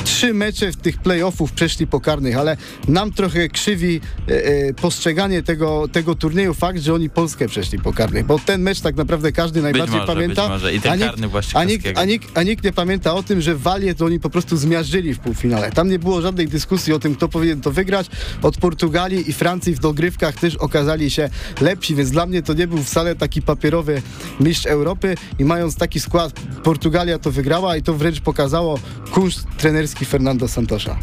trzy 0.05 0.35
mecze 0.35 0.73
w 0.73 0.77
tych 0.77 0.99
playoffów 0.99 1.53
przeszli 1.53 1.87
pokarnych, 1.87 2.37
ale 2.37 2.57
nam 2.89 3.13
trochę 3.13 3.49
krzywi 3.49 4.01
e, 4.29 4.45
e, 4.45 4.75
postrzeganie 4.75 5.43
tego, 5.43 5.89
tego 5.93 6.15
turnieju 6.15 6.55
fakt, 6.55 6.81
że 6.81 6.95
oni 6.95 7.11
Polskę 7.11 7.49
przeszli 7.49 7.79
pokarnych, 7.79 8.27
bo 8.27 8.39
ten 8.39 8.63
mecz 8.63 8.81
tak 8.81 8.97
naprawdę 8.97 9.33
każdy 9.33 9.63
najbardziej 9.63 10.01
może, 10.01 10.15
pamięta. 10.15 10.49
może. 10.49 10.75
I 10.75 10.81
ten 10.81 10.93
a 10.93 10.97
nikt- 10.97 11.11
karny 11.11 11.29
a 11.55 11.65
nikt, 11.65 11.99
a, 11.99 12.05
nikt, 12.05 12.39
a 12.39 12.43
nikt 12.43 12.65
nie 12.65 12.73
pamięta 12.73 13.15
o 13.15 13.23
tym, 13.23 13.41
że 13.41 13.57
Walię 13.57 13.95
to 13.95 14.05
oni 14.05 14.21
po 14.21 14.31
prostu 14.31 14.57
zmiażdżyli 14.57 15.15
w 15.15 15.19
półfinale. 15.19 15.71
Tam 15.71 15.89
nie 15.89 15.99
było 15.99 16.21
żadnej 16.21 16.49
dyskusji 16.49 16.93
o 16.93 16.99
tym, 16.99 17.15
kto 17.15 17.29
powinien 17.29 17.61
to 17.61 17.71
wygrać. 17.71 18.07
Od 18.43 18.57
Portugalii 18.57 19.31
i 19.31 19.33
Francji 19.33 19.75
w 19.75 19.79
dogrywkach 19.79 20.35
też 20.35 20.57
okazali 20.57 21.11
się 21.11 21.31
lepsi, 21.61 21.95
więc 21.95 22.11
dla 22.11 22.27
mnie 22.27 22.43
to 22.43 22.53
nie 22.55 22.67
był 22.67 22.83
wcale 22.83 23.17
taki 23.17 23.43
papierowy 23.43 24.03
mistrz 24.41 24.67
Europy 24.67 25.15
i 25.39 25.45
mając 25.45 25.77
taki 25.77 26.01
skład, 26.01 26.33
Portugalia 26.63 27.19
to 27.19 27.31
wygrała 27.31 27.77
i 27.77 27.83
to 27.83 27.95
wręcz 27.95 28.21
pokazało 28.21 28.79
kunszt 29.11 29.47
trenerski 29.69 30.07
Fernando 30.07 30.49
Santosza. 30.49 30.97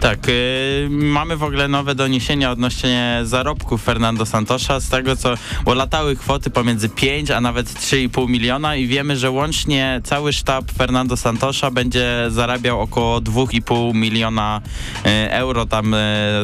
Tak, 0.00 0.28
y, 0.28 0.88
mamy 0.90 1.36
w 1.36 1.42
ogóle 1.42 1.68
nowe 1.68 1.94
doniesienia 1.94 2.50
odnośnie 2.50 3.20
zarobków 3.24 3.82
Fernando 3.82 4.26
Santosza, 4.26 4.80
z 4.80 4.88
tego 4.88 5.16
co, 5.16 5.34
bo 5.64 5.74
latały 5.74 6.16
kwoty 6.16 6.50
pomiędzy 6.50 6.88
5 6.88 7.30
a 7.30 7.40
nawet 7.40 7.66
3,5 7.66 8.28
miliona 8.28 8.76
i 8.76 8.86
wiemy, 8.86 9.16
że 9.16 9.30
łącznie 9.30 10.00
cały 10.04 10.32
sztab 10.32 10.72
Fernando 10.72 11.16
Santosza 11.16 11.70
będzie 11.70 12.26
zarabiał 12.28 12.80
około 12.80 13.20
2,5 13.20 13.94
miliona 13.94 14.60
y, 15.06 15.32
euro 15.32 15.66
tam 15.66 15.94
y, 15.94 15.96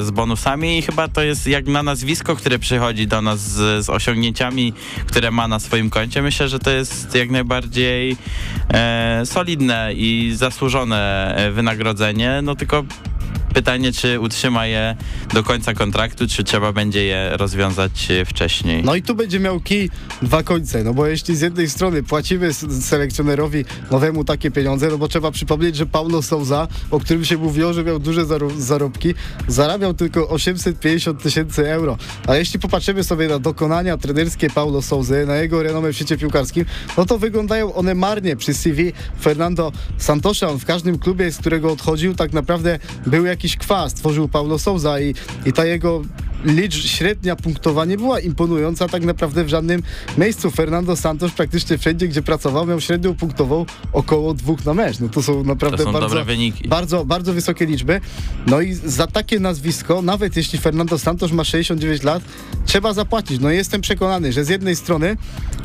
z 0.02 0.10
bonusami. 0.10 0.78
I 0.78 0.82
chyba 0.82 1.08
to 1.08 1.22
jest 1.22 1.46
jak 1.46 1.66
na 1.66 1.82
nazwisko, 1.82 2.36
które 2.36 2.58
przychodzi 2.58 3.06
do 3.06 3.22
nas 3.22 3.40
z, 3.40 3.84
z 3.84 3.90
osiągnięciami, 3.90 4.72
które 5.06 5.30
ma 5.30 5.48
na 5.48 5.60
swoim 5.60 5.90
koncie. 5.90 6.22
Myślę, 6.22 6.48
że 6.48 6.58
to 6.58 6.70
jest 6.70 7.14
jak 7.14 7.30
najbardziej 7.30 8.16
e, 8.74 9.22
solidne 9.24 9.92
i 9.94 10.32
zasłużone 10.34 11.34
e, 11.36 11.50
wynagrodzenie, 11.50 12.40
no 12.42 12.54
tylko 12.54 12.84
Pytanie, 13.54 13.92
czy 13.92 14.20
utrzyma 14.20 14.66
je 14.66 14.96
do 15.34 15.42
końca 15.42 15.74
kontraktu, 15.74 16.28
czy 16.28 16.44
trzeba 16.44 16.72
będzie 16.72 17.04
je 17.04 17.30
rozwiązać 17.36 18.10
e, 18.10 18.24
wcześniej. 18.24 18.82
No 18.84 18.94
i 18.94 19.02
tu 19.02 19.14
będzie 19.14 19.40
miał 19.40 19.60
kij 19.60 19.90
dwa 20.22 20.42
końce, 20.42 20.84
no 20.84 20.94
bo 20.94 21.06
jeśli 21.06 21.36
z 21.36 21.40
jednej 21.40 21.70
strony 21.70 22.02
płacimy 22.02 22.54
selekcjonerowi 22.80 23.64
nowemu 23.90 24.24
takie 24.24 24.50
pieniądze, 24.50 24.88
no 24.88 24.98
bo 24.98 25.08
trzeba 25.08 25.30
przypomnieć, 25.30 25.76
że 25.76 25.86
Paulo 25.86 26.22
Souza, 26.22 26.68
o 26.90 27.00
którym 27.00 27.24
się 27.24 27.36
mówiło, 27.36 27.72
że 27.72 27.84
miał 27.84 27.98
duże 27.98 28.24
zaro- 28.24 28.58
zarobki, 28.60 29.14
zarabiał 29.48 29.94
tylko 29.94 30.28
850 30.28 31.22
tysięcy 31.22 31.70
euro. 31.72 31.96
A 32.26 32.36
jeśli 32.36 32.60
popatrzymy 32.60 33.04
sobie 33.04 33.28
na 33.28 33.38
dokonania 33.38 33.96
trenerskie 33.96 34.50
Paulo 34.50 34.82
Souzy, 34.82 35.26
na 35.26 35.36
jego 35.36 35.62
renomę 35.62 35.92
w 35.92 35.96
świecie 35.96 36.16
piłkarskim, 36.18 36.64
no 36.96 37.06
to 37.06 37.18
wyglądają 37.18 37.74
one 37.74 37.94
marnie 37.94 38.36
przy 38.36 38.54
CV 38.54 38.92
Fernando 39.20 39.72
Santosza. 39.98 40.48
On 40.48 40.58
w 40.58 40.64
każdym 40.64 40.98
klubie, 40.98 41.32
z 41.32 41.38
którego 41.38 41.72
odchodził, 41.72 42.14
tak 42.14 42.32
naprawdę 42.32 42.78
był 43.06 43.24
jakiś 43.24 43.43
kwas, 43.52 43.94
tworzył 43.94 44.28
Paulo 44.28 44.58
Souza 44.58 45.00
i, 45.00 45.14
i 45.46 45.52
ta 45.52 45.64
jego 45.64 46.02
licz, 46.44 46.86
średnia 46.86 47.36
punktowa 47.36 47.84
nie 47.84 47.96
była 47.96 48.20
imponująca 48.20 48.88
tak 48.88 49.04
naprawdę 49.04 49.44
w 49.44 49.48
żadnym 49.48 49.82
miejscu. 50.18 50.50
Fernando 50.50 50.96
Santos 50.96 51.32
praktycznie 51.32 51.78
wszędzie, 51.78 52.08
gdzie 52.08 52.22
pracował, 52.22 52.66
miał 52.66 52.80
średnią 52.80 53.14
punktową 53.14 53.66
około 53.92 54.34
dwóch 54.34 54.64
na 54.64 54.74
mecz. 54.74 55.00
No 55.00 55.08
to 55.08 55.22
są 55.22 55.44
naprawdę 55.44 55.78
To 55.78 55.84
są 55.84 55.92
bardzo, 55.92 56.24
bardzo, 56.68 57.04
bardzo 57.04 57.32
wysokie 57.32 57.66
liczby. 57.66 58.00
No 58.46 58.60
i 58.60 58.74
za 58.74 59.06
takie 59.06 59.40
nazwisko, 59.40 60.02
nawet 60.02 60.36
jeśli 60.36 60.58
Fernando 60.58 60.98
Santos 60.98 61.32
ma 61.32 61.44
69 61.44 62.02
lat, 62.02 62.22
trzeba 62.66 62.92
zapłacić. 62.92 63.40
No 63.40 63.50
i 63.50 63.56
jestem 63.56 63.80
przekonany, 63.80 64.32
że 64.32 64.44
z 64.44 64.48
jednej 64.48 64.76
strony 64.76 65.16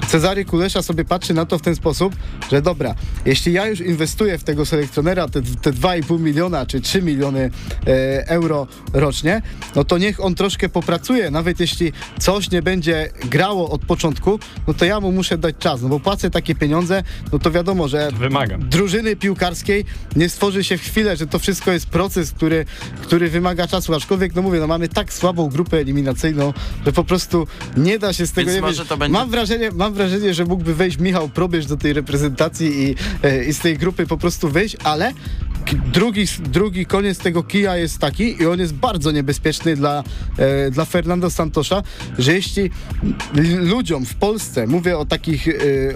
Cezary 0.07 0.45
Kulesza 0.45 0.81
sobie 0.81 1.05
patrzy 1.05 1.33
na 1.33 1.45
to 1.45 1.57
w 1.57 1.61
ten 1.61 1.75
sposób, 1.75 2.15
że 2.51 2.61
dobra, 2.61 2.95
jeśli 3.25 3.53
ja 3.53 3.67
już 3.67 3.79
inwestuję 3.79 4.37
w 4.37 4.43
tego 4.43 4.65
selekcjonera 4.65 5.27
te, 5.27 5.41
te 5.41 5.71
2,5 5.71 6.19
miliona 6.19 6.65
czy 6.65 6.81
3 6.81 7.01
miliony 7.01 7.51
e, 7.87 8.27
euro 8.27 8.67
rocznie, 8.93 9.41
no 9.75 9.83
to 9.83 9.97
niech 9.97 10.25
on 10.25 10.35
troszkę 10.35 10.68
popracuje, 10.69 11.31
nawet 11.31 11.59
jeśli 11.59 11.91
coś 12.19 12.51
nie 12.51 12.61
będzie 12.61 13.09
grało 13.25 13.69
od 13.69 13.81
początku, 13.85 14.39
no 14.67 14.73
to 14.73 14.85
ja 14.85 14.99
mu 14.99 15.11
muszę 15.11 15.37
dać 15.37 15.55
czas, 15.59 15.81
no 15.81 15.89
bo 15.89 15.99
płacę 15.99 16.29
takie 16.29 16.55
pieniądze, 16.55 17.03
no 17.33 17.39
to 17.39 17.51
wiadomo, 17.51 17.87
że 17.87 18.11
Wymagam. 18.11 18.69
drużyny 18.69 19.15
piłkarskiej 19.15 19.85
nie 20.15 20.29
stworzy 20.29 20.63
się 20.63 20.77
w 20.77 20.81
chwilę, 20.81 21.17
że 21.17 21.27
to 21.27 21.39
wszystko 21.39 21.71
jest 21.71 21.85
proces, 21.89 22.31
który, 22.31 22.65
który 23.01 23.29
wymaga 23.29 23.67
czasu. 23.67 23.95
Aczkolwiek, 23.95 24.35
no 24.35 24.41
mówię, 24.41 24.59
no 24.59 24.67
mamy 24.67 24.87
tak 24.89 25.13
słabą 25.13 25.49
grupę 25.49 25.77
eliminacyjną, 25.77 26.53
że 26.85 26.91
po 26.91 27.03
prostu 27.03 27.47
nie 27.77 27.99
da 27.99 28.13
się 28.13 28.27
z 28.27 28.31
tego 28.31 28.45
Więc 28.45 28.55
nie 28.55 28.61
może 28.61 28.83
wyjść. 28.83 28.99
będzie- 28.99 29.13
Mam 29.13 29.29
wrażenie, 29.29 29.71
mam 29.71 29.93
wrażenie, 29.93 30.33
że 30.33 30.45
mógłby 30.45 30.75
wejść 30.75 30.97
Michał 30.97 31.29
Probierz 31.29 31.65
do 31.65 31.77
tej 31.77 31.93
reprezentacji 31.93 32.83
i, 32.89 32.95
e, 33.23 33.43
i 33.45 33.53
z 33.53 33.59
tej 33.59 33.77
grupy 33.77 34.07
po 34.07 34.17
prostu 34.17 34.49
wyjść, 34.49 34.77
ale 34.83 35.13
drugi, 35.75 36.25
drugi 36.39 36.85
koniec 36.85 37.17
tego 37.17 37.43
kija 37.43 37.77
jest 37.77 37.99
taki 37.99 38.41
i 38.41 38.45
on 38.45 38.59
jest 38.59 38.73
bardzo 38.73 39.11
niebezpieczny 39.11 39.75
dla, 39.75 40.03
e, 40.37 40.71
dla 40.71 40.85
Fernando 40.85 41.29
Santosza, 41.29 41.83
że 42.17 42.33
jeśli 42.33 42.69
ludziom 43.59 44.05
w 44.05 44.15
Polsce, 44.15 44.67
mówię 44.67 44.97
o 44.97 45.05
takich 45.05 45.47
e, 45.47 45.51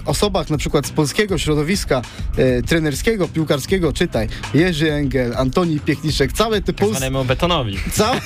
osobach 0.05 0.49
na 0.49 0.57
przykład 0.57 0.87
z 0.87 0.91
polskiego 0.91 1.37
środowiska 1.37 2.01
e, 2.37 2.61
trenerskiego, 2.61 3.27
piłkarskiego, 3.27 3.93
czytaj, 3.93 4.27
Jerzy 4.53 4.93
Engel, 4.93 5.37
Antoni 5.37 5.79
Piechniczek, 5.79 6.33
całe 6.33 6.61
te 6.61 6.73
polskie 6.73 6.97
Zwanemu 6.97 7.25
betonowi. 7.25 7.77
całe, 7.91 8.21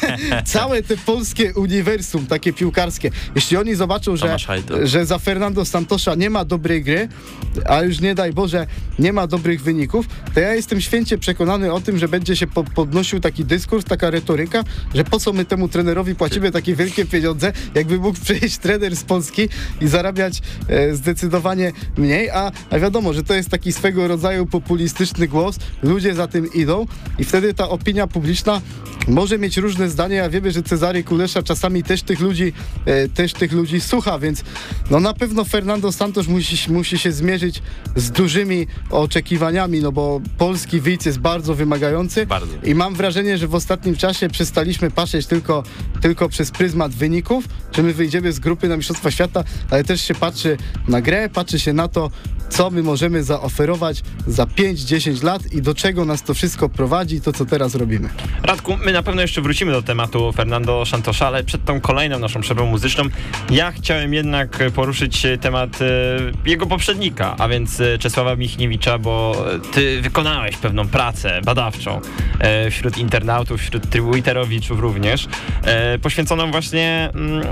całe 0.45 0.83
te 0.83 0.97
polskie 0.97 1.53
uniwersum, 1.53 2.25
takie 2.25 2.53
piłkarskie, 2.53 3.11
jeśli 3.35 3.57
oni 3.57 3.75
zobaczą, 3.75 4.15
że, 4.15 4.37
że 4.83 5.05
za 5.05 5.19
Fernando 5.19 5.65
Santosza 5.65 6.15
nie 6.15 6.29
ma 6.29 6.45
dobrej 6.45 6.83
gry, 6.83 7.07
a 7.65 7.81
już 7.81 7.99
nie 7.99 8.15
daj 8.15 8.33
Boże, 8.33 8.67
nie 8.99 9.13
ma 9.13 9.27
dobrych 9.27 9.63
wyników, 9.63 10.05
to 10.33 10.39
ja 10.39 10.53
jestem 10.55 10.81
święcie 10.81 11.17
przekonany 11.17 11.36
o 11.71 11.81
tym, 11.81 11.97
że 11.97 12.07
będzie 12.07 12.35
się 12.35 12.47
po, 12.47 12.63
podnosił 12.63 13.19
taki 13.19 13.45
dyskurs, 13.45 13.85
taka 13.85 14.09
retoryka, 14.09 14.63
że 14.95 15.03
po 15.03 15.19
co 15.19 15.33
my 15.33 15.45
temu 15.45 15.67
trenerowi 15.67 16.15
płacimy 16.15 16.51
takie 16.51 16.75
wielkie 16.75 17.05
pieniądze, 17.05 17.53
jakby 17.75 17.97
mógł 17.97 18.19
przyjść 18.25 18.57
trener 18.57 18.95
z 18.95 19.03
Polski 19.03 19.49
i 19.81 19.87
zarabiać 19.87 20.41
e, 20.67 20.95
zdecydowanie 20.95 21.71
mniej, 21.97 22.29
a, 22.29 22.51
a 22.69 22.79
wiadomo, 22.79 23.13
że 23.13 23.23
to 23.23 23.33
jest 23.33 23.49
taki 23.49 23.73
swego 23.73 24.07
rodzaju 24.07 24.45
populistyczny 24.45 25.27
głos, 25.27 25.59
ludzie 25.83 26.13
za 26.13 26.27
tym 26.27 26.53
idą 26.53 26.85
i 27.19 27.23
wtedy 27.23 27.53
ta 27.53 27.69
opinia 27.69 28.07
publiczna 28.07 28.61
może 29.07 29.37
mieć 29.37 29.57
różne 29.57 29.89
zdania, 29.89 30.25
a 30.25 30.29
wiemy, 30.29 30.51
że 30.51 30.63
Cezary 30.63 31.03
Kulesza 31.03 31.43
czasami 31.43 31.83
też 31.83 32.03
tych 32.03 32.19
ludzi, 32.19 32.53
e, 32.85 33.09
też 33.09 33.33
tych 33.33 33.51
ludzi 33.51 33.81
słucha, 33.81 34.19
więc 34.19 34.43
no 34.91 34.99
na 34.99 35.13
pewno 35.13 35.45
Fernando 35.45 35.91
Santos 35.91 36.27
musi, 36.27 36.71
musi 36.71 36.97
się 36.97 37.11
zmierzyć 37.11 37.61
z 37.95 38.11
dużymi 38.11 38.67
oczekiwaniami, 38.89 39.79
no 39.79 39.91
bo 39.91 40.21
polski 40.37 40.81
widz 40.81 41.05
jest 41.05 41.19
bardzo 41.27 41.55
wymagający 41.55 42.25
Bardzo. 42.25 42.53
i 42.63 42.75
mam 42.75 42.95
wrażenie, 42.95 43.37
że 43.37 43.47
w 43.47 43.55
ostatnim 43.55 43.95
czasie 43.95 44.29
przestaliśmy 44.29 44.91
patrzeć 44.91 45.25
tylko, 45.25 45.63
tylko 46.01 46.29
przez 46.29 46.51
pryzmat 46.51 46.91
wyników, 46.91 47.43
że 47.75 47.83
my 47.83 47.93
wyjdziemy 47.93 48.31
z 48.31 48.39
grupy 48.39 48.67
na 48.67 48.77
Mistrzostwa 48.77 49.11
Świata, 49.11 49.43
ale 49.71 49.83
też 49.83 50.01
się 50.01 50.15
patrzy 50.15 50.57
na 50.87 51.01
grę, 51.01 51.29
patrzy 51.29 51.59
się 51.59 51.73
na 51.73 51.87
to, 51.87 52.09
co 52.49 52.69
my 52.69 52.83
możemy 52.83 53.23
zaoferować 53.23 54.03
za 54.27 54.43
5-10 54.43 55.23
lat 55.23 55.53
i 55.53 55.61
do 55.61 55.75
czego 55.75 56.05
nas 56.05 56.23
to 56.23 56.33
wszystko 56.33 56.69
prowadzi, 56.69 57.21
to 57.21 57.33
co 57.33 57.45
teraz 57.45 57.75
robimy. 57.75 58.09
Radku, 58.43 58.77
my 58.85 58.91
na 58.91 59.03
pewno 59.03 59.21
jeszcze 59.21 59.41
wrócimy 59.41 59.71
do 59.71 59.81
tematu 59.81 60.31
Fernando 60.31 60.85
Santosza, 60.85 61.27
ale 61.27 61.43
przed 61.43 61.65
tą 61.65 61.81
kolejną 61.81 62.19
naszą 62.19 62.41
przerwą 62.41 62.65
muzyczną 62.65 63.03
ja 63.49 63.71
chciałem 63.71 64.13
jednak 64.13 64.71
poruszyć 64.75 65.27
temat 65.41 65.81
e, 65.81 65.85
jego 66.49 66.65
poprzednika, 66.65 67.35
a 67.39 67.47
więc 67.47 67.79
e, 67.79 67.97
Czesława 67.97 68.35
Michniewicza, 68.35 68.97
bo 68.97 69.45
ty 69.73 70.01
wykonałeś 70.01 70.57
pewną 70.57 70.87
pracę 70.87 71.16
badawczą 71.45 72.01
e, 72.39 72.71
wśród 72.71 72.97
internautów, 72.97 73.61
wśród 73.61 73.89
twitterowiczów 73.89 74.79
również, 74.79 75.27
e, 75.63 75.99
poświęconą 75.99 76.51
właśnie 76.51 77.09
mm, 77.13 77.43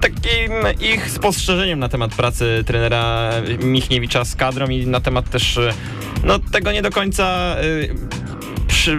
takim 0.00 0.52
ich 0.80 1.10
spostrzeżeniem 1.10 1.78
na 1.78 1.88
temat 1.88 2.14
pracy 2.14 2.64
trenera 2.66 3.30
Michniewicza 3.62 4.24
z 4.24 4.36
kadrą 4.36 4.68
i 4.68 4.86
na 4.86 5.00
temat 5.00 5.30
też 5.30 5.58
e, 5.58 5.72
no, 6.24 6.38
tego 6.38 6.72
nie 6.72 6.82
do 6.82 6.90
końca 6.90 7.56
przy, 8.68 8.98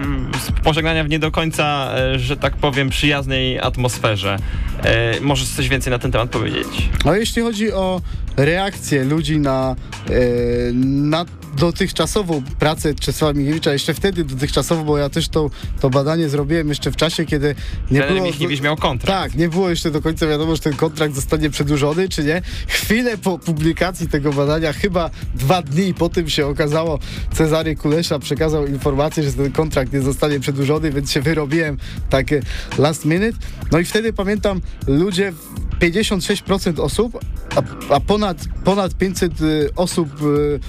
pożegnania 0.64 1.04
w 1.04 1.08
nie 1.08 1.18
do 1.18 1.30
końca, 1.30 1.94
że 2.16 2.36
tak 2.36 2.56
powiem, 2.56 2.90
przyjaznej 2.90 3.58
atmosferze. 3.58 4.36
E, 4.82 5.20
możesz 5.20 5.48
coś 5.48 5.68
więcej 5.68 5.90
na 5.90 5.98
ten 5.98 6.12
temat 6.12 6.30
powiedzieć? 6.30 6.88
No 7.04 7.14
jeśli 7.14 7.42
chodzi 7.42 7.72
o 7.72 8.00
reakcję 8.36 9.04
ludzi 9.04 9.38
na, 9.38 9.76
e, 10.10 10.12
na 10.72 11.24
dotychczasową 11.58 12.42
pracę 12.58 12.94
Czesława 12.94 13.38
Michniewicza, 13.38 13.72
jeszcze 13.72 13.94
wtedy 13.94 14.24
dotychczasową, 14.24 14.84
bo 14.84 14.98
ja 14.98 15.08
też 15.08 15.28
to, 15.28 15.50
to 15.80 15.90
badanie 15.90 16.28
zrobiłem 16.28 16.68
jeszcze 16.68 16.90
w 16.90 16.96
czasie, 16.96 17.24
kiedy 17.24 17.54
nie 17.90 17.98
Trener 17.98 18.08
było... 18.08 18.26
Michniewicz 18.26 18.60
miał 18.60 18.76
kontrakt. 18.76 19.32
Tak, 19.32 19.38
nie 19.38 19.48
było 19.48 19.70
jeszcze 19.70 19.90
do 19.90 20.02
końca 20.02 20.26
wiadomo, 20.26 20.56
że 20.56 20.62
ten 20.62 20.76
kontrakt 20.76 21.14
zostanie 21.14 21.50
przedłużony, 21.50 22.08
czy 22.08 22.24
nie. 22.24 22.42
Chwilę 22.66 23.18
po 23.18 23.38
publikacji 23.38 24.08
tego 24.08 24.32
badania, 24.32 24.72
chyba 24.72 25.10
dwa 25.34 25.62
dni 25.62 25.94
po 25.94 26.08
tym 26.08 26.30
się 26.30 26.46
okazało, 26.46 26.98
Cezary 27.34 27.76
Kulesza 27.76 28.18
przekazał 28.18 28.66
informację, 28.66 29.22
że 29.22 29.32
ten 29.32 29.52
kontrakt 29.52 29.92
nie 29.92 30.00
zostanie 30.00 30.40
przedłużony, 30.40 30.90
więc 30.90 31.12
się 31.12 31.20
wyrobiłem 31.20 31.78
tak 32.10 32.32
e, 32.32 32.40
last 32.78 33.04
minute. 33.04 33.38
No 33.72 33.78
i 33.78 33.84
wtedy 33.84 34.12
pamiętam, 34.12 34.60
ludzie 34.86 35.32
56% 35.80 36.80
osób, 36.80 37.18
a, 37.56 37.94
a 37.94 38.00
ponad, 38.00 38.36
ponad 38.64 38.94
500 38.94 39.40
y, 39.40 39.70
osób 39.76 40.08
y, 40.22 40.60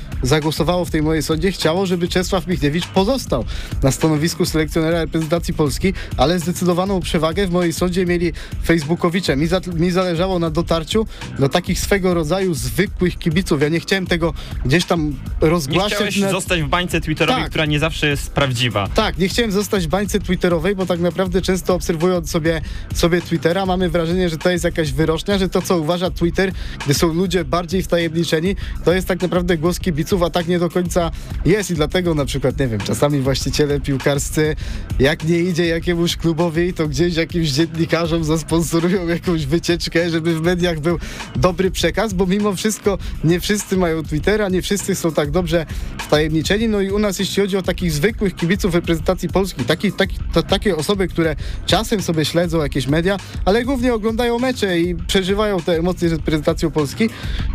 w 0.86 0.92
tej 0.92 1.02
mojej 1.02 1.24
sądzie, 1.24 1.52
chciało, 1.52 1.86
żeby 1.86 2.08
Czesław 2.08 2.48
Michniewicz 2.48 2.88
pozostał 2.88 3.46
na 3.84 3.92
stanowisku 3.92 4.46
selekcjonera 4.46 5.00
reprezentacji 5.02 5.54
Polski, 5.54 5.94
ale 6.18 6.40
zdecydowaną 6.40 7.00
przewagę 7.00 7.48
w 7.48 7.52
mojej 7.52 7.74
sądzie 7.74 8.06
mieli 8.06 8.34
Facebookowicze. 8.66 9.36
Mi, 9.38 9.48
za, 9.48 9.62
mi 9.74 9.92
zależało 9.92 10.40
na 10.40 10.50
dotarciu 10.50 11.06
do 11.40 11.50
takich 11.50 11.80
swego 11.80 12.14
rodzaju 12.14 12.54
zwykłych 12.54 13.18
kibiców. 13.20 13.62
Ja 13.62 13.70
nie 13.70 13.80
chciałem 13.80 14.08
tego 14.08 14.34
gdzieś 14.66 14.86
tam 14.86 15.08
Nie 15.42 15.50
rozgłaszać. 15.50 15.94
chciałeś 15.94 16.18
na- 16.18 16.32
zostać 16.32 16.62
w 16.62 16.68
bańce 16.68 17.02
twitterowej, 17.02 17.42
Tak. 17.44 17.50
która 17.50 17.66
nie 17.66 17.80
zawsze 17.80 18.08
jest 18.08 18.32
prawdziwa. 18.32 18.88
tak, 18.96 19.18
nie 19.18 19.28
chciałem 19.30 19.52
zostać 19.52 19.86
w 19.86 19.90
bańce 19.90 20.20
twitterowej, 20.20 20.76
bo 20.76 20.86
tak 20.86 21.00
naprawdę 21.00 21.42
często 21.42 21.76
obserwując 21.76 22.32
sobie, 22.32 22.62
sobie 22.96 23.22
Twittera, 23.22 23.66
mamy 23.66 23.90
wrażenie, 23.90 24.30
że 24.30 24.38
to 24.38 24.50
jest 24.50 24.64
jakaś 24.64 24.92
wyrocznia, 24.92 25.38
że 25.38 25.50
to, 25.50 25.62
co 25.62 25.78
uważa 25.78 26.12
Twitter, 26.12 26.52
gdy 26.86 26.94
są 26.94 27.14
ludzie 27.14 27.46
bardziej 27.46 27.84
wtajemniczeni, 27.84 28.56
to 28.86 28.94
jest 28.94 29.08
tak 29.08 29.22
naprawdę 29.22 29.58
głos 29.58 29.80
kibiców, 29.80 30.24
a 30.24 30.30
tak 30.30 30.48
nie 30.48 30.59
do 30.60 30.70
końca 30.70 31.12
jest 31.46 31.72
i 31.72 31.74
dlatego 31.74 32.16
na 32.16 32.26
przykład, 32.26 32.60
nie 32.60 32.68
wiem, 32.68 32.80
czasami 32.80 33.20
właściciele 33.20 33.80
piłkarscy, 33.80 34.56
jak 35.00 35.24
nie 35.24 35.40
idzie 35.40 35.66
jakiemuś 35.68 36.16
klubowi, 36.16 36.74
to 36.74 36.88
gdzieś 36.88 37.16
jakimś 37.16 37.50
dziennikarzom 37.50 38.24
zasponsorują 38.24 39.08
jakąś 39.08 39.46
wycieczkę, 39.46 40.10
żeby 40.10 40.36
w 40.36 40.42
mediach 40.42 40.80
był 40.80 41.00
dobry 41.36 41.72
przekaz, 41.72 42.14
bo 42.14 42.26
mimo 42.26 42.54
wszystko 42.54 42.98
nie 43.24 43.40
wszyscy 43.40 43.78
mają 43.78 44.04
Twittera, 44.04 44.50
nie 44.50 44.62
wszyscy 44.62 44.96
są 44.96 45.12
tak 45.12 45.32
dobrze 45.32 45.66
wtajemniczeni, 45.98 46.68
no 46.68 46.82
i 46.82 46.92
u 46.92 47.00
nas 47.00 47.20
jeśli 47.20 47.42
chodzi 47.42 47.58
o 47.58 47.62
takich 47.62 47.92
zwykłych 47.92 48.36
kibiców 48.36 48.76
reprezentacji 48.76 49.30
Polski, 49.30 49.64
taki, 49.64 49.92
taki, 49.92 50.18
to, 50.34 50.44
takie 50.44 50.76
osoby, 50.76 51.08
które 51.08 51.36
czasem 51.66 52.02
sobie 52.02 52.26
śledzą 52.26 52.62
jakieś 52.62 52.88
media, 52.88 53.18
ale 53.46 53.64
głównie 53.64 53.94
oglądają 53.94 54.40
mecze 54.40 54.80
i 54.80 54.96
przeżywają 54.96 55.62
te 55.62 55.78
emocje 55.78 56.10
z 56.10 56.12
reprezentacją 56.12 56.72
Polski, 56.72 57.10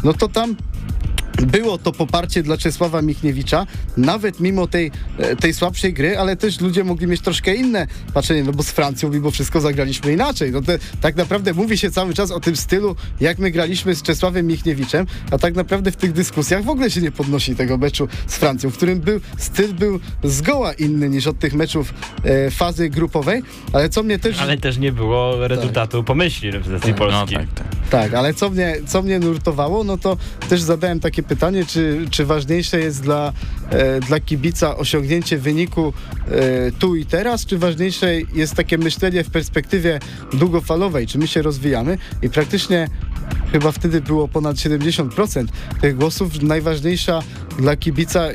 no 0.04 0.12
to 0.12 0.28
tam 0.28 0.56
było 1.42 1.78
to 1.78 1.92
poparcie 1.92 2.42
dla 2.42 2.56
Czesława 2.56 3.02
Michniewicza, 3.02 3.66
nawet 3.96 4.40
mimo 4.40 4.66
tej, 4.66 4.90
e, 5.18 5.36
tej 5.36 5.54
słabszej 5.54 5.92
gry, 5.92 6.18
ale 6.18 6.36
też 6.36 6.60
ludzie 6.60 6.84
mogli 6.84 7.06
mieć 7.06 7.20
troszkę 7.20 7.54
inne 7.54 7.86
patrzenie, 8.14 8.44
no 8.44 8.52
bo 8.52 8.62
z 8.62 8.70
Francją 8.70 9.10
mimo 9.10 9.30
wszystko 9.30 9.60
zagraliśmy 9.60 10.12
inaczej. 10.12 10.52
No 10.52 10.62
te, 10.62 10.78
tak 11.00 11.16
naprawdę 11.16 11.54
mówi 11.54 11.78
się 11.78 11.90
cały 11.90 12.14
czas 12.14 12.30
o 12.30 12.40
tym 12.40 12.56
stylu, 12.56 12.96
jak 13.20 13.38
my 13.38 13.50
graliśmy 13.50 13.94
z 13.94 14.02
Czesławem 14.02 14.46
Michniewiczem, 14.46 15.06
a 15.30 15.38
tak 15.38 15.54
naprawdę 15.54 15.90
w 15.92 15.96
tych 15.96 16.12
dyskusjach 16.12 16.64
w 16.64 16.68
ogóle 16.68 16.90
się 16.90 17.00
nie 17.00 17.10
podnosi 17.12 17.54
tego 17.56 17.78
meczu 17.78 18.08
z 18.26 18.36
Francją, 18.36 18.70
w 18.70 18.76
którym 18.76 19.00
był, 19.00 19.20
styl 19.38 19.74
był 19.74 20.00
zgoła 20.24 20.72
inny 20.72 21.08
niż 21.08 21.26
od 21.26 21.38
tych 21.38 21.54
meczów 21.54 21.94
e, 22.24 22.50
fazy 22.50 22.88
grupowej, 22.90 23.42
ale 23.72 23.88
co 23.88 24.02
mnie 24.02 24.18
też... 24.18 24.38
Ale 24.38 24.58
też 24.58 24.78
nie 24.78 24.92
było 24.92 25.48
rezultatu 25.48 26.04
pomyśli 26.04 26.50
reprezentacji 26.50 26.92
No 26.92 26.98
Polski. 26.98 27.34
tak, 27.34 27.46
tak. 27.54 27.66
Tak, 27.90 28.14
ale 28.14 28.34
co 28.34 28.50
mnie, 28.50 28.76
co 28.86 29.02
mnie 29.02 29.18
nurtowało, 29.18 29.84
no 29.84 29.98
to 29.98 30.16
też 30.48 30.62
zadałem 30.62 31.00
takie 31.00 31.22
pytanie, 31.24 31.66
czy, 31.66 32.06
czy 32.10 32.24
ważniejsze 32.24 32.80
jest 32.80 33.02
dla, 33.02 33.32
e, 33.70 34.00
dla 34.00 34.20
kibica 34.20 34.76
osiągnięcie 34.76 35.38
wyniku 35.38 35.92
e, 36.28 36.72
tu 36.72 36.96
i 36.96 37.06
teraz, 37.06 37.46
czy 37.46 37.58
ważniejsze 37.58 38.14
jest 38.20 38.54
takie 38.54 38.78
myślenie 38.78 39.24
w 39.24 39.30
perspektywie 39.30 39.98
długofalowej, 40.32 41.06
czy 41.06 41.18
my 41.18 41.26
się 41.26 41.42
rozwijamy 41.42 41.98
i 42.22 42.28
praktycznie 42.28 42.88
chyba 43.54 43.72
wtedy 43.72 44.00
było 44.00 44.28
ponad 44.28 44.56
70% 44.56 45.46
tych 45.80 45.96
głosów. 45.96 46.42
Najważniejsza 46.42 47.22
dla 47.58 47.76
kibica 47.76 48.32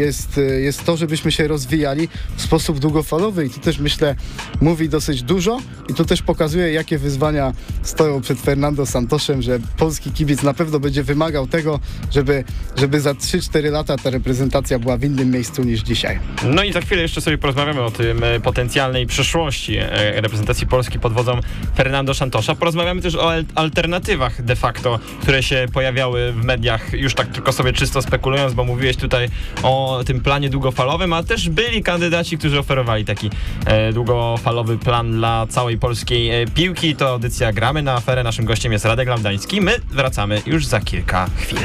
jest, 0.00 0.40
jest 0.60 0.84
to, 0.84 0.96
żebyśmy 0.96 1.32
się 1.32 1.48
rozwijali 1.48 2.08
w 2.36 2.42
sposób 2.42 2.78
długofalowy 2.78 3.46
i 3.46 3.50
to 3.50 3.60
też 3.60 3.78
myślę 3.78 4.14
mówi 4.60 4.88
dosyć 4.88 5.22
dużo 5.22 5.58
i 5.88 5.94
to 5.94 6.04
też 6.04 6.22
pokazuje, 6.22 6.72
jakie 6.72 6.98
wyzwania 6.98 7.52
stoją 7.82 8.20
przed 8.20 8.38
Fernando 8.38 8.86
Santosem, 8.86 9.42
że 9.42 9.58
polski 9.76 10.12
kibic 10.12 10.42
na 10.42 10.54
pewno 10.54 10.80
będzie 10.80 11.02
wymagał 11.02 11.46
tego, 11.46 11.80
żeby, 12.10 12.44
żeby 12.76 13.00
za 13.00 13.12
3-4 13.12 13.70
lata 13.70 13.96
ta 13.96 14.10
reprezentacja 14.10 14.78
była 14.78 14.96
w 14.96 15.04
innym 15.04 15.30
miejscu 15.30 15.62
niż 15.62 15.80
dzisiaj. 15.80 16.18
No 16.44 16.64
i 16.64 16.72
za 16.72 16.80
chwilę 16.80 17.02
jeszcze 17.02 17.20
sobie 17.20 17.38
porozmawiamy 17.38 17.82
o 17.82 17.90
tym 17.90 18.24
e, 18.24 18.40
potencjalnej 18.40 19.06
przyszłości 19.06 19.76
e, 19.76 20.20
reprezentacji 20.20 20.66
Polski 20.66 20.98
pod 20.98 21.12
wodzą 21.12 21.40
Fernando 21.76 22.14
Santosza. 22.14 22.54
Porozmawiamy 22.54 23.02
też 23.02 23.14
o 23.14 23.32
alternatywach 23.54 24.42
de 24.44 24.56
facto, 24.62 24.98
które 25.22 25.42
się 25.42 25.66
pojawiały 25.72 26.32
w 26.32 26.44
mediach, 26.44 26.92
już 26.92 27.14
tak 27.14 27.28
tylko 27.28 27.52
sobie 27.52 27.72
czysto 27.72 28.02
spekulując, 28.02 28.54
bo 28.54 28.64
mówiłeś 28.64 28.96
tutaj 28.96 29.28
o 29.62 30.02
tym 30.06 30.20
planie 30.20 30.50
długofalowym, 30.50 31.12
a 31.12 31.22
też 31.22 31.48
byli 31.48 31.82
kandydaci, 31.82 32.38
którzy 32.38 32.58
oferowali 32.58 33.04
taki 33.04 33.30
e, 33.66 33.92
długofalowy 33.92 34.78
plan 34.78 35.12
dla 35.12 35.46
całej 35.46 35.78
polskiej 35.78 36.42
e, 36.42 36.46
piłki. 36.46 36.96
To 36.96 37.08
audycja 37.08 37.52
Gramy 37.52 37.82
na 37.82 37.94
aferę. 37.94 38.22
Naszym 38.22 38.44
gościem 38.44 38.72
jest 38.72 38.84
Radek 38.84 39.08
Lamdański. 39.08 39.60
My 39.60 39.72
wracamy 39.90 40.42
już 40.46 40.66
za 40.66 40.80
kilka 40.80 41.26
chwil. 41.36 41.58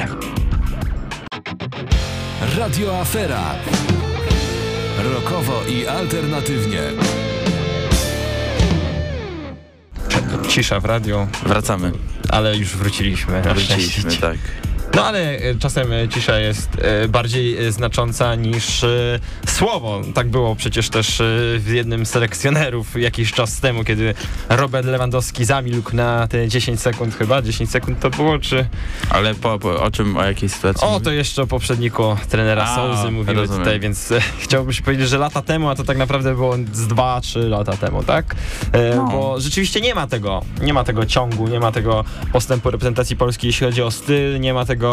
Radio 2.58 3.00
Afera. 3.00 3.56
Rokowo 5.14 5.62
i 5.70 5.88
alternatywnie. 5.88 6.82
Cisza 10.50 10.80
w 10.80 10.86
radio. 10.86 11.28
Wracamy. 11.46 11.92
Ale 12.30 12.58
już 12.58 12.76
wróciliśmy. 12.76 13.42
Wróciliśmy, 13.42 14.18
tak. 14.18 14.38
No 14.98 15.06
ale 15.06 15.38
e, 15.38 15.56
czasem 15.56 15.94
e, 15.94 16.08
cisza 16.10 16.40
jest 16.40 16.70
e, 16.82 17.08
bardziej 17.08 17.72
znacząca 17.72 18.36
niż 18.36 18.86
słowo. 19.48 20.02
Tak 20.14 20.28
było 20.28 20.56
przecież 20.56 20.90
też 20.90 21.22
w 21.58 21.70
jednym 21.74 22.06
z 22.06 22.10
selekcjonerów 22.10 23.02
jakiś 23.02 23.32
czas 23.32 23.60
temu, 23.60 23.84
kiedy 23.84 24.14
Robert 24.50 24.88
Lewandowski 24.88 25.46
zamilkł 25.46 25.96
na 25.96 26.28
te 26.28 26.48
10 26.48 26.82
sekund 26.82 27.16
chyba. 27.16 27.42
10 27.42 27.70
sekund 27.72 28.00
to 28.00 28.10
było, 28.10 28.40
czy... 28.40 28.66
Ale 29.10 29.36
po, 29.36 29.60
po, 29.60 29.84
o 29.84 29.92
czym, 29.92 30.18
o 30.18 30.24
jakiej 30.24 30.50
sytuacji? 30.50 30.88
O, 30.88 31.00
to 31.00 31.12
jeszcze 31.12 31.42
o 31.42 31.48
poprzedniku 31.48 32.16
trenera 32.30 32.64
A, 32.64 32.76
Souzy 32.76 33.12
mówimy 33.12 33.34
rozumiem. 33.42 33.64
tutaj, 33.64 33.80
więc 33.80 34.12
e, 34.12 34.22
chciałbym 34.40 34.74
się 34.74 34.84
powiedzieć, 34.84 35.10
że 35.10 35.18
lata 35.18 35.42
temu, 35.42 35.70
a 35.70 35.76
to 35.76 35.84
tak 35.84 35.98
naprawdę 35.98 36.36
było 36.36 36.56
z 36.74 36.88
2-3 36.88 37.50
lata 37.50 37.78
temu, 37.78 38.04
tak? 38.04 38.36
E, 38.72 38.96
No. 38.96 39.08
Bo 39.08 39.40
rzeczywiście 39.40 39.82
nie 39.82 39.96
ma 39.96 40.08
tego, 40.08 40.42
nie 40.62 40.74
ma 40.74 40.84
tego 40.84 41.06
ciągu, 41.06 41.48
nie 41.48 41.60
ma 41.60 41.72
tego 41.72 42.04
postępu 42.34 42.72
reprezentacji 42.72 43.16
Polski, 43.16 43.48
jeśli 43.48 43.66
chodzi 43.66 43.82
o 43.82 43.92
styl, 43.92 44.40
nie 44.40 44.54
ma 44.54 44.66
tego 44.66 44.87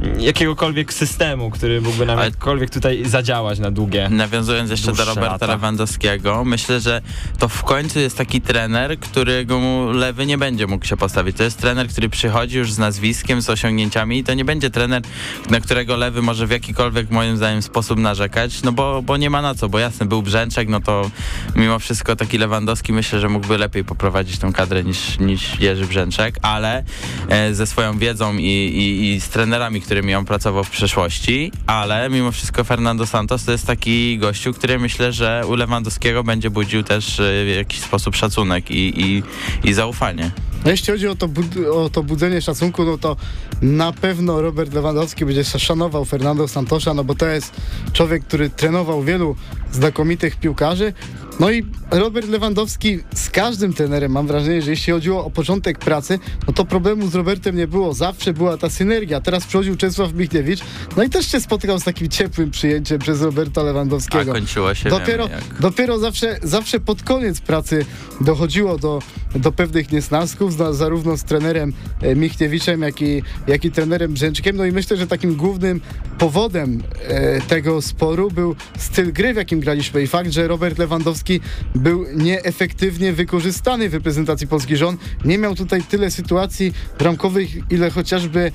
mm, 0.00 0.20
jakiegokolwiek 0.20 0.92
systemu, 0.92 1.50
który 1.50 1.80
mógłby 1.80 2.06
nam 2.06 2.18
jakkolwiek 2.18 2.70
tutaj 2.70 3.04
zadziałać 3.04 3.58
na 3.58 3.70
długie. 3.70 4.08
Nawiązując 4.10 4.70
jeszcze 4.70 4.92
do 4.92 5.04
Roberta 5.04 5.32
lata. 5.32 5.46
Lewandowskiego, 5.46 6.44
myślę, 6.44 6.80
że 6.80 7.02
to 7.38 7.48
w 7.48 7.62
końcu 7.62 7.98
jest 7.98 8.16
taki 8.16 8.40
trener, 8.40 8.98
którego 8.98 9.58
mu 9.58 9.90
lewy 9.90 10.26
nie 10.26 10.38
będzie 10.38 10.66
mógł 10.66 10.86
się 10.86 10.96
postawić. 10.96 11.36
To 11.36 11.42
jest 11.42 11.58
trener, 11.58 11.88
który 11.88 12.08
przychodzi 12.08 12.58
już 12.58 12.72
z 12.72 12.78
nazwiskiem, 12.78 13.42
z 13.42 13.50
osiągnięciami 13.50 14.18
i 14.18 14.24
to 14.24 14.34
nie 14.34 14.44
będzie 14.44 14.70
trener, 14.70 15.02
na 15.50 15.60
którego 15.60 15.96
lewy 15.96 16.22
może 16.22 16.46
w 16.46 16.50
jakikolwiek 16.50 17.10
moim 17.10 17.36
zdaniem 17.36 17.62
sposób 17.62 17.98
narzekać, 17.98 18.62
no 18.62 18.72
bo, 18.72 19.02
bo 19.02 19.16
nie 19.16 19.30
ma 19.30 19.42
na 19.42 19.54
co, 19.54 19.68
bo 19.68 19.78
jasne, 19.78 20.06
był 20.06 20.22
Brzęczek, 20.22 20.68
no 20.68 20.80
to 20.80 21.10
mimo 21.56 21.78
wszystko 21.78 22.16
taki 22.16 22.38
Lewandowski 22.38 22.92
myślę, 22.92 23.20
że 23.20 23.28
mógłby 23.28 23.58
lepiej 23.58 23.84
poprowadzić 23.84 24.38
tą 24.38 24.52
kadrę 24.52 24.84
niż, 24.84 25.18
niż 25.18 25.60
Jerzy 25.60 25.86
Brzęczek, 25.86 26.38
ale 26.42 26.84
e, 27.28 27.54
ze 27.54 27.66
swoją 27.66 27.98
wiedzą 27.98 28.36
i, 28.36 28.44
i, 28.44 29.14
i 29.14 29.19
z 29.20 29.28
trenerami, 29.28 29.80
którymi 29.80 30.14
on 30.14 30.24
pracował 30.24 30.64
w 30.64 30.70
przeszłości, 30.70 31.52
ale 31.66 32.10
mimo 32.10 32.32
wszystko 32.32 32.64
Fernando 32.64 33.06
Santos 33.06 33.44
to 33.44 33.52
jest 33.52 33.66
taki 33.66 34.18
gościu, 34.18 34.52
który 34.52 34.78
myślę, 34.78 35.12
że 35.12 35.42
u 35.48 35.54
Lewandowskiego 35.54 36.24
będzie 36.24 36.50
budził 36.50 36.82
też 36.82 37.20
e, 37.20 37.44
w 37.44 37.56
jakiś 37.56 37.80
sposób 37.80 38.16
szacunek 38.16 38.70
i, 38.70 39.00
i, 39.00 39.22
i 39.64 39.72
zaufanie. 39.72 40.30
No 40.64 40.70
jeśli 40.70 40.92
chodzi 40.92 41.08
o 41.08 41.14
to, 41.14 41.28
o 41.72 41.90
to 41.90 42.02
budzenie 42.02 42.42
szacunku, 42.42 42.84
no 42.84 42.98
to 42.98 43.16
na 43.62 43.92
pewno 43.92 44.42
Robert 44.42 44.74
Lewandowski 44.74 45.24
będzie 45.24 45.44
szanował 45.44 46.04
Fernando 46.04 46.48
Santosza, 46.48 46.94
no 46.94 47.04
bo 47.04 47.14
to 47.14 47.26
jest 47.26 47.52
człowiek, 47.92 48.24
który 48.24 48.50
trenował 48.50 49.02
wielu 49.02 49.36
znakomitych 49.72 50.36
piłkarzy. 50.36 50.92
No 51.40 51.50
i 51.50 51.66
Robert 51.90 52.28
Lewandowski 52.28 52.98
z 53.14 53.30
każdym 53.30 53.72
trenerem, 53.72 54.12
mam 54.12 54.26
wrażenie, 54.26 54.62
że 54.62 54.70
jeśli 54.70 54.92
chodziło 54.92 55.24
o 55.24 55.30
początek 55.30 55.78
pracy, 55.78 56.18
no 56.46 56.52
to 56.52 56.64
problemu 56.64 57.06
z 57.06 57.14
Robertem 57.14 57.56
nie 57.56 57.66
było. 57.68 57.94
Zawsze 57.94 58.32
była 58.32 58.56
ta 58.56 58.70
synergia. 58.70 59.20
Teraz 59.20 59.46
przychodził 59.46 59.76
Czesław 59.76 60.14
Michniewicz, 60.14 60.60
no 60.96 61.02
i 61.02 61.10
też 61.10 61.26
się 61.26 61.40
spotykał 61.40 61.80
z 61.80 61.84
takim 61.84 62.08
ciepłym 62.08 62.50
przyjęciem 62.50 62.98
przez 62.98 63.22
Roberta 63.22 63.60
A 63.60 63.64
Lewandowskiego. 63.64 64.32
kończyło 64.32 64.74
się 64.74 64.90
Dopiero, 64.90 65.28
jak. 65.28 65.60
dopiero 65.60 65.98
zawsze, 65.98 66.38
zawsze 66.42 66.80
pod 66.80 67.02
koniec 67.02 67.40
pracy 67.40 67.86
dochodziło 68.20 68.78
do, 68.78 68.98
do 69.34 69.52
pewnych 69.52 69.92
niesnasków, 69.92 70.54
zarówno 70.70 71.16
z 71.16 71.24
trenerem 71.24 71.72
e, 72.02 72.14
Michniewiczem, 72.16 72.82
jak 72.82 73.02
i, 73.02 73.22
jak 73.50 73.64
i 73.64 73.70
trenerem 73.70 74.12
Brzęczkiem. 74.12 74.56
No 74.56 74.64
i 74.64 74.72
myślę, 74.72 74.96
że 74.96 75.06
takim 75.06 75.34
głównym 75.34 75.80
powodem 76.18 76.82
e, 77.08 77.40
tego 77.40 77.82
sporu 77.82 78.30
był 78.30 78.56
styl 78.78 79.12
gry, 79.12 79.34
w 79.34 79.36
jakim 79.36 79.60
graliśmy 79.60 80.02
i 80.02 80.06
fakt, 80.06 80.30
że 80.30 80.48
Robert 80.48 80.78
Lewandowski 80.78 81.40
był 81.74 82.06
nieefektywnie 82.14 83.12
wykorzystany 83.12 83.88
w 83.88 83.94
reprezentacji 83.94 84.46
Polski, 84.46 84.76
że 84.76 84.86
on 84.86 84.96
nie 85.24 85.38
miał 85.38 85.54
tutaj 85.54 85.82
tyle 85.82 86.10
sytuacji 86.10 86.72
bramkowych, 86.98 87.48
ile 87.70 87.90
chociażby 87.90 88.52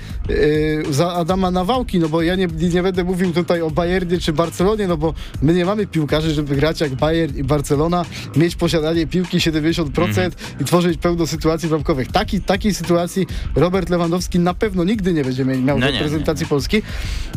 e, 0.90 0.94
za 0.94 1.14
Adama 1.14 1.52
Nawałki, 1.52 2.00
no 2.00 2.10
bo 2.10 2.22
ja 2.22 2.36
nie, 2.36 2.48
nie 2.74 2.84
będę 2.84 3.04
mówił 3.04 3.34
tutaj 3.34 3.62
o 3.62 3.72
Bayernie 3.72 4.20
czy 4.20 4.34
Barcelonie, 4.34 4.88
no 4.88 4.98
bo 4.98 5.14
my 5.42 5.54
nie 5.54 5.66
mamy 5.66 5.88
piłkarzy, 5.88 6.34
żeby 6.34 6.56
grać 6.56 6.82
jak 6.82 6.96
Bayern 6.96 7.38
i 7.38 7.44
Barcelona, 7.44 8.06
mieć 8.36 8.56
posiadanie 8.56 9.08
piłki 9.08 9.38
70% 9.38 10.32
i 10.62 10.66
tworzyć 10.66 10.98
pełno 10.98 11.28
sytuacji 11.28 11.70
bramkowych. 11.70 12.12
Taki, 12.12 12.42
takiej 12.42 12.74
sytuacji 12.74 13.28
Robert 13.56 13.90
Lewandowski 13.90 14.40
na 14.40 14.54
pewno 14.54 14.85
nigdy 14.86 15.14
nie 15.14 15.24
będzie 15.24 15.46
miał 15.46 15.80
No 15.80 15.92
reprezentacji 15.92 16.46
Polski. 16.46 16.82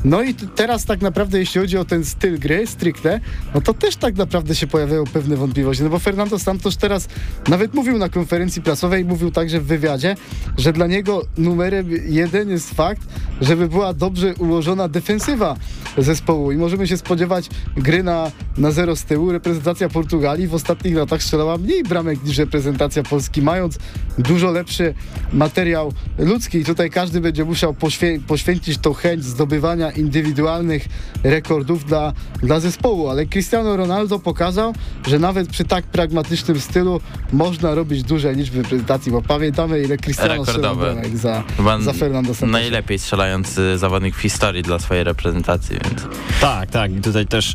No 0.05 0.23
i 0.23 0.35
teraz 0.35 0.85
tak 0.85 1.01
naprawdę, 1.01 1.39
jeśli 1.39 1.61
chodzi 1.61 1.79
o 1.79 1.85
ten 1.85 2.05
styl 2.05 2.39
gry 2.39 2.67
stricte, 2.67 3.21
no 3.55 3.61
to 3.61 3.75
też 3.75 3.97
tak 3.97 4.17
naprawdę 4.17 4.55
się 4.55 4.67
pojawiają 4.67 5.05
pewne 5.05 5.37
wątpliwości, 5.37 5.83
no 5.83 5.91
bo 5.91 5.99
Fernando 5.99 6.39
Santos 6.39 6.77
teraz 6.77 7.09
nawet 7.49 7.75
mówił 7.75 7.99
na 7.99 8.09
konferencji 8.09 8.63
prasowej, 8.63 9.05
mówił 9.05 9.31
także 9.31 9.61
w 9.61 9.65
wywiadzie, 9.65 10.17
że 10.59 10.73
dla 10.73 10.87
niego 10.87 11.27
numerem 11.39 11.91
jeden 12.09 12.51
jest 12.51 12.75
fakt, 12.75 13.03
żeby 13.41 13.69
była 13.69 13.95
dobrze 13.95 14.35
ułożona 14.35 14.89
defensywa 14.89 15.57
zespołu 15.99 16.53
i 16.53 16.57
możemy 16.57 16.87
się 16.87 16.97
spodziewać 16.97 17.49
gry 17.77 18.03
na, 18.03 18.31
na 18.57 18.71
zero 18.71 18.97
z 18.97 19.05
tyłu. 19.05 19.33
Reprezentacja 19.33 19.89
Portugalii 19.89 20.47
w 20.47 20.55
ostatnich 20.55 20.97
latach 20.97 21.23
strzelała 21.23 21.59
mniej 21.59 21.83
bramek 21.83 22.25
niż 22.25 22.39
reprezentacja 22.39 23.03
Polski, 23.03 23.43
mając 23.43 23.79
dużo 24.19 24.51
lepszy 24.51 24.95
materiał 25.33 25.93
ludzki. 26.19 26.59
I 26.59 26.65
tutaj 26.65 26.91
każdy 26.91 27.21
będzie 27.21 27.38
musiał 27.45 27.73
poświę- 27.75 28.21
poświęcić 28.27 28.79
tą 28.79 28.95
chęć 28.95 29.25
zdobywania 29.25 29.91
indywidualnych 29.91 30.85
rekordów 31.25 31.85
dla, 31.85 32.13
dla 32.43 32.61
zespołu, 32.61 33.09
ale 33.09 33.27
Cristiano 33.27 33.77
Ronaldo 33.77 34.19
pokazał, 34.19 34.75
że 35.07 35.19
nawet 35.19 35.49
przy 35.49 35.65
tak 35.65 35.85
pragmatycznym 35.85 36.61
stylu 36.61 37.01
można 37.33 37.75
robić 37.75 38.03
duże 38.03 38.33
liczby 38.33 38.63
reprezentacji, 38.63 39.13
bo 39.13 39.23
pamiętamy 39.23 39.83
ile 39.83 39.97
Cristiano 39.99 40.45
strzelał 40.45 40.75
za, 41.17 41.43
Chyba 41.57 41.81
za 41.81 41.93
Fernando 41.93 42.35
Santos. 42.35 42.53
najlepiej 42.53 42.99
strzelający 42.99 43.79
zawodnik 43.79 44.17
w 44.17 44.21
historii 44.21 44.63
dla 44.63 44.79
swojej 44.79 45.05
reprezentacji, 45.05 45.79
więc 45.85 46.03
Tak, 46.41 46.71
tak. 46.71 46.93
I 46.93 47.01
tutaj 47.01 47.27
też. 47.27 47.55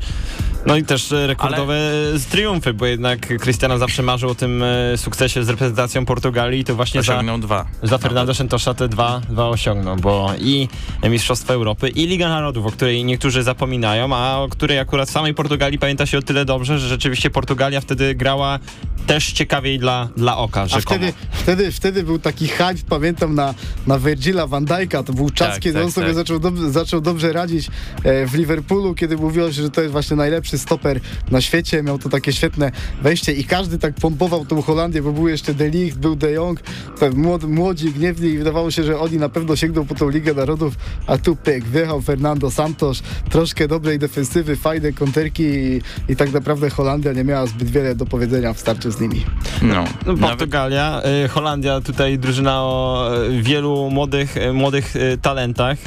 No 0.65 0.77
i 0.77 0.83
też 0.83 1.11
e, 1.11 1.27
rekordowe 1.27 1.75
z 2.15 2.25
triumfy, 2.25 2.73
bo 2.73 2.85
jednak 2.85 3.19
Cristiano 3.39 3.77
zawsze 3.77 4.03
marzył 4.03 4.29
o 4.29 4.35
tym 4.35 4.63
e, 4.63 4.97
sukcesie 4.97 5.43
z 5.43 5.49
reprezentacją 5.49 6.05
Portugalii 6.05 6.59
i 6.59 6.63
to 6.63 6.75
właśnie 6.75 7.03
za, 7.03 7.13
osiągnął 7.13 7.37
dwa. 7.37 7.65
za 7.83 7.97
Fernando 7.97 8.33
Santosza 8.35 8.73
te 8.73 8.87
dwa, 8.87 9.21
dwa 9.29 9.49
osiągnął, 9.49 9.95
bo 9.95 10.31
i 10.39 10.67
Mistrzostwa 11.09 11.53
Europy 11.53 11.89
i 11.89 12.07
Liga 12.07 12.29
Narodów, 12.29 12.65
o 12.65 12.71
której 12.71 13.05
niektórzy 13.05 13.43
zapominają, 13.43 14.15
a 14.15 14.37
o 14.39 14.47
której 14.49 14.79
akurat 14.79 15.09
w 15.09 15.11
samej 15.11 15.33
Portugalii 15.33 15.79
pamięta 15.79 16.05
się 16.05 16.17
o 16.17 16.21
tyle 16.21 16.45
dobrze, 16.45 16.79
że 16.79 16.87
rzeczywiście 16.89 17.29
Portugalia 17.29 17.81
wtedy 17.81 18.15
grała 18.15 18.59
też 19.07 19.31
ciekawiej 19.31 19.79
dla, 19.79 20.09
dla 20.17 20.37
oka, 20.37 20.61
A 20.61 20.67
rzekomo. 20.67 20.83
wtedy, 20.99 21.13
wtedy, 21.31 21.71
wtedy 21.71 22.03
był 22.03 22.19
taki 22.19 22.47
hype, 22.47 22.75
pamiętam, 22.89 23.35
na, 23.35 23.53
na 23.87 23.99
Virgila 23.99 24.47
van 24.47 24.65
Dijk'a. 24.65 25.03
To 25.03 25.13
był 25.13 25.29
czas, 25.29 25.53
Tak, 25.53 25.59
kiedy 25.59 25.73
tak, 25.79 25.85
on 25.85 25.91
sobie 25.91 26.07
tak. 26.07 26.15
zaczął, 26.15 26.39
dob- 26.39 26.69
zaczął 26.71 27.01
dobrze 27.01 27.33
radzić 27.33 27.67
e, 28.03 28.27
w 28.27 28.33
Liverpoolu, 28.33 28.95
kiedy 28.95 29.17
mówiło 29.17 29.51
się, 29.51 29.61
że 29.61 29.69
to 29.69 29.81
jest 29.81 29.91
właśnie 29.91 30.15
najlepszy 30.17 30.52
stoper 30.57 30.99
na 31.31 31.41
świecie. 31.41 31.83
Miał 31.83 31.99
to 31.99 32.09
takie 32.09 32.33
świetne 32.33 32.71
wejście 33.01 33.31
i 33.31 33.43
każdy 33.43 33.77
tak 33.79 33.93
pompował 33.93 34.45
tą 34.45 34.61
Holandię, 34.61 35.01
bo 35.01 35.11
był 35.11 35.27
jeszcze 35.27 35.53
De 35.53 35.69
Ligt, 35.69 35.97
był 35.97 36.15
De 36.15 36.31
Jong, 36.31 36.59
tak 36.99 37.13
młodzi, 37.13 37.47
młodzi, 37.47 37.91
gniewni 37.91 38.29
i 38.29 38.37
wydawało 38.37 38.71
się, 38.71 38.83
że 38.83 38.99
oni 38.99 39.17
na 39.17 39.29
pewno 39.29 39.55
sięgną 39.55 39.85
po 39.85 39.95
tą 39.95 40.09
Ligę 40.09 40.33
Narodów, 40.33 40.73
a 41.07 41.17
tu 41.17 41.35
pyk, 41.35 41.65
wjechał 41.65 42.01
Fernando 42.01 42.51
Santos, 42.51 43.03
troszkę 43.29 43.67
dobrej 43.67 43.99
defensywy, 43.99 44.55
fajne 44.55 44.93
konterki 44.93 45.43
i, 45.43 45.81
i 46.09 46.15
tak 46.15 46.33
naprawdę 46.33 46.69
Holandia 46.69 47.13
nie 47.13 47.23
miała 47.23 47.45
zbyt 47.45 47.69
wiele 47.69 47.95
do 47.95 48.05
powiedzenia 48.05 48.53
w 48.53 48.59
starciu 48.59 48.91
z 48.91 48.99
nimi. 48.99 49.25
No, 49.61 49.83
No, 50.05 50.17
Portugalia, 50.17 51.01
y, 51.25 51.27
Holandia, 51.27 51.81
tutaj 51.81 52.19
drużyna 52.19 52.61
o 52.61 53.09
y, 53.29 53.41
wielu 53.41 53.89
młodych, 53.89 54.37
y, 54.37 54.53
młodych 54.53 54.93
talentach. 55.21 55.77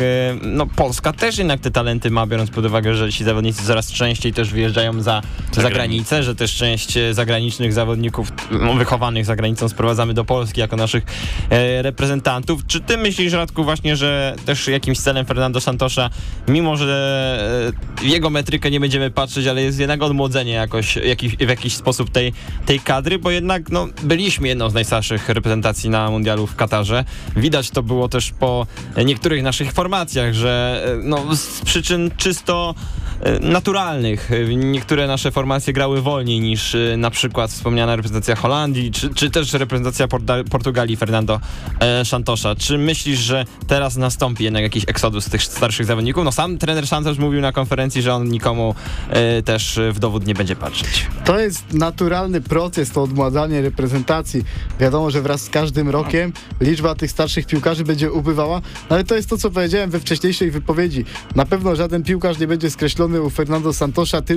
No 0.42 0.66
Polska 0.66 1.12
też 1.12 1.38
jednak 1.38 1.60
te 1.60 1.70
talenty 1.70 2.10
ma, 2.10 2.26
biorąc 2.26 2.50
pod 2.50 2.64
uwagę, 2.66 2.94
że 2.94 3.12
ci 3.12 3.24
zawodnicy 3.24 3.62
coraz 3.66 3.92
częściej 3.92 4.32
też 4.32 4.52
wyjeżdżają 4.56 5.02
za, 5.02 5.22
za, 5.52 5.62
Za 5.62 5.70
granicę, 5.70 6.22
że 6.22 6.34
też 6.34 6.54
część 6.54 6.96
y, 6.96 7.14
zagranicznych 7.14 7.72
zawodników 7.72 8.28
no, 8.50 8.74
wychowanych 8.74 9.24
za 9.24 9.36
granicą 9.36 9.68
sprowadzamy 9.68 10.14
do 10.14 10.24
Polski 10.24 10.60
jako 10.60 10.76
naszych 10.76 11.04
e, 11.50 11.82
reprezentantów. 11.82 12.66
Czy 12.66 12.80
ty 12.80 12.96
myślisz, 12.96 13.32
Radku, 13.32 13.64
właśnie, 13.64 13.96
że 13.96 14.36
też 14.46 14.68
jakimś 14.68 14.98
celem 14.98 15.26
Fernando 15.26 15.60
Santosza, 15.60 16.10
mimo 16.48 16.76
że 16.76 17.72
e, 18.02 18.06
jego 18.06 18.30
metrykę 18.30 18.70
nie 18.70 18.80
będziemy 18.80 19.10
patrzeć, 19.10 19.46
ale 19.46 19.62
jest 19.62 19.78
jednak 19.78 20.02
odmłodzenie 20.02 20.52
jakoś, 20.52 20.96
jakiś, 20.96 21.36
w 21.36 21.48
jakiś 21.48 21.76
sposób 21.76 22.10
tej, 22.10 22.32
tej 22.66 22.80
kadry, 22.80 23.18
bo 23.18 23.30
jednak 23.30 23.70
no, 23.70 23.88
byliśmy 24.02 24.48
jedną 24.48 24.70
z 24.70 24.74
najstarszych 24.74 25.28
reprezentacji 25.28 25.90
na 25.90 26.10
mundialu 26.10 26.46
w 26.46 26.56
Katarze. 26.56 27.04
Widać 27.36 27.70
to 27.70 27.82
było 27.82 28.08
też 28.08 28.30
po 28.30 28.66
niektórych 29.04 29.42
naszych 29.42 29.72
formacjach, 29.72 30.34
że 30.34 30.84
e, 30.86 30.96
no, 31.02 31.36
z 31.36 31.60
przyczyn 31.60 32.10
czysto 32.16 32.74
e, 33.20 33.38
naturalnych. 33.40 34.30
Niektóre 34.54 35.06
nasze 35.06 35.30
formacje 35.30 35.72
grały 35.72 36.02
wolniej 36.02 36.40
niż 36.40 36.74
e, 36.74 36.96
na 36.96 37.10
przykład 37.10 37.50
wspomniana 37.50 37.96
reprezentacja 37.96 38.36
Holandii, 38.36 38.90
czy, 38.90 39.14
czy 39.14 39.30
też 39.30 39.52
reprezentacja 39.52 40.08
Portugalii 40.50 40.96
Fernando 40.96 41.40
e, 41.80 42.04
Santosza. 42.04 42.54
Czy 42.54 42.78
myślisz, 42.78 43.18
że 43.18 43.44
teraz 43.66 43.96
nastąpi 43.96 44.44
jednak 44.44 44.62
jakiś 44.62 44.84
eksodus 44.86 45.24
tych 45.30 45.42
starszych 45.42 45.86
zawodników? 45.86 46.24
No 46.24 46.32
sam 46.32 46.58
trener 46.58 46.86
Santos 46.86 47.18
mówił 47.18 47.40
na 47.40 47.52
konferencji, 47.52 48.02
że 48.02 48.14
on 48.14 48.28
nikomu 48.28 48.74
e, 49.10 49.42
też 49.42 49.80
w 49.92 49.98
dowód 49.98 50.26
nie 50.26 50.34
będzie 50.34 50.56
patrzeć. 50.56 51.06
To 51.24 51.38
jest 51.38 51.72
naturalny 51.72 52.40
proces, 52.40 52.90
to 52.90 53.02
odmładzanie 53.02 53.62
reprezentacji. 53.62 54.44
Wiadomo, 54.80 55.10
że 55.10 55.22
wraz 55.22 55.42
z 55.42 55.50
każdym 55.50 55.90
rokiem 55.90 56.32
liczba 56.60 56.94
tych 56.94 57.10
starszych 57.10 57.46
piłkarzy 57.46 57.84
będzie 57.84 58.12
ubywała, 58.12 58.60
no 58.90 58.96
ale 58.96 59.04
to 59.04 59.14
jest 59.14 59.30
to, 59.30 59.38
co 59.38 59.50
powiedziałem 59.50 59.90
we 59.90 60.00
wcześniejszej 60.00 60.50
wypowiedzi. 60.50 61.04
Na 61.34 61.46
pewno 61.46 61.76
żaden 61.76 62.02
piłkarz 62.02 62.38
nie 62.38 62.46
będzie 62.46 62.70
skreślony 62.70 63.22
u 63.22 63.30
Fernando 63.30 63.72
Santosza 63.72 64.22
tylko 64.22 64.35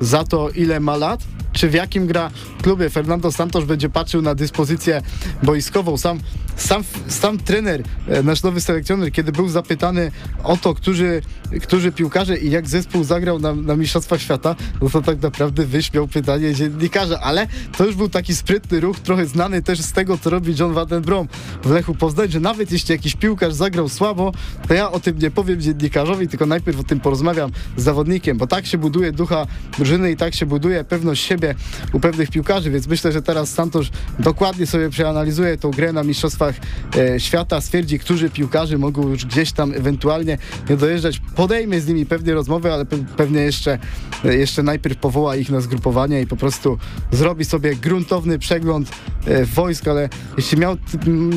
za 0.00 0.24
to, 0.24 0.50
ile 0.54 0.78
ma 0.80 0.96
lat, 0.96 1.20
czy 1.52 1.68
w 1.68 1.74
jakim 1.74 2.06
gra 2.06 2.30
klubie. 2.62 2.90
Fernando 2.90 3.32
Santos 3.32 3.64
będzie 3.64 3.88
patrzył 3.88 4.22
na 4.22 4.34
dyspozycję 4.34 5.02
boiskową. 5.42 5.96
Sam, 5.96 6.20
sam, 6.56 6.84
sam 7.08 7.38
trener, 7.38 7.82
e, 8.08 8.22
nasz 8.22 8.42
nowy 8.42 8.60
selekcjoner, 8.60 9.12
kiedy 9.12 9.32
był 9.32 9.48
zapytany 9.48 10.10
o 10.44 10.56
to, 10.56 10.74
którzy, 10.74 11.22
którzy 11.62 11.92
piłkarze 11.92 12.38
i 12.38 12.50
jak 12.50 12.68
zespół 12.68 13.04
zagrał 13.04 13.38
na, 13.38 13.54
na 13.54 13.76
Mistrzostwach 13.76 14.20
Świata, 14.20 14.56
no 14.82 14.90
to 14.90 15.02
tak 15.02 15.22
naprawdę 15.22 15.66
wyśmiał 15.66 16.08
pytanie 16.08 16.54
dziennikarza, 16.54 17.20
ale 17.20 17.46
to 17.76 17.86
już 17.86 17.94
był 17.94 18.08
taki 18.08 18.34
sprytny 18.34 18.80
ruch, 18.80 19.00
trochę 19.00 19.26
znany 19.26 19.62
też 19.62 19.80
z 19.80 19.92
tego, 19.92 20.18
co 20.18 20.30
robi 20.30 20.54
John 20.58 20.74
Van 20.74 20.86
den 20.86 21.02
Brom 21.02 21.28
w 21.62 21.70
Lechu 21.70 21.94
Poznań, 21.94 22.30
że 22.30 22.40
nawet 22.40 22.72
jeśli 22.72 22.92
jakiś 22.92 23.16
piłkarz 23.16 23.54
zagrał 23.54 23.88
słabo, 23.88 24.32
to 24.68 24.74
ja 24.74 24.90
o 24.92 25.00
tym 25.00 25.18
nie 25.18 25.30
powiem 25.30 25.60
dziennikarzowi, 25.60 26.28
tylko 26.28 26.46
najpierw 26.46 26.80
o 26.80 26.84
tym 26.84 27.00
porozmawiam 27.00 27.50
z 27.76 27.82
zawodnikiem, 27.82 28.38
bo 28.38 28.46
tak 28.46 28.66
się 28.66 28.78
buduje 28.78 29.12
ducha 29.12 29.46
drużyny 29.76 30.10
i 30.10 30.16
tak 30.16 30.34
się 30.34 30.46
buduje 30.46 30.84
pewność 30.84 31.24
siebie 31.24 31.45
u 31.92 32.00
pewnych 32.00 32.30
piłkarzy, 32.30 32.70
więc 32.70 32.86
myślę, 32.86 33.12
że 33.12 33.22
teraz 33.22 33.50
Santos 33.50 33.86
dokładnie 34.18 34.66
sobie 34.66 34.90
przeanalizuje 34.90 35.56
tą 35.56 35.70
grę 35.70 35.92
na 35.92 36.02
Mistrzostwach 36.02 36.54
e, 36.96 37.20
Świata, 37.20 37.60
stwierdzi, 37.60 37.98
którzy 37.98 38.30
piłkarze 38.30 38.78
mogą 38.78 39.08
już 39.08 39.26
gdzieś 39.26 39.52
tam 39.52 39.72
ewentualnie 39.74 40.38
nie 40.70 40.76
dojeżdżać, 40.76 41.20
podejmie 41.36 41.80
z 41.80 41.88
nimi 41.88 42.06
pewnie 42.06 42.34
rozmowę, 42.34 42.74
ale 42.74 42.84
pe 42.84 42.96
pewnie 43.16 43.40
jeszcze, 43.40 43.78
e, 44.24 44.36
jeszcze 44.36 44.62
najpierw 44.62 44.96
powoła 44.96 45.36
ich 45.36 45.50
na 45.50 45.60
zgrupowanie 45.60 46.20
i 46.20 46.26
po 46.26 46.36
prostu 46.36 46.78
zrobi 47.10 47.44
sobie 47.44 47.76
gruntowny 47.76 48.38
przegląd 48.38 48.90
e, 49.26 49.44
wojsk, 49.44 49.88
ale 49.88 50.08
jeśli 50.36 50.58
miał, 50.58 50.76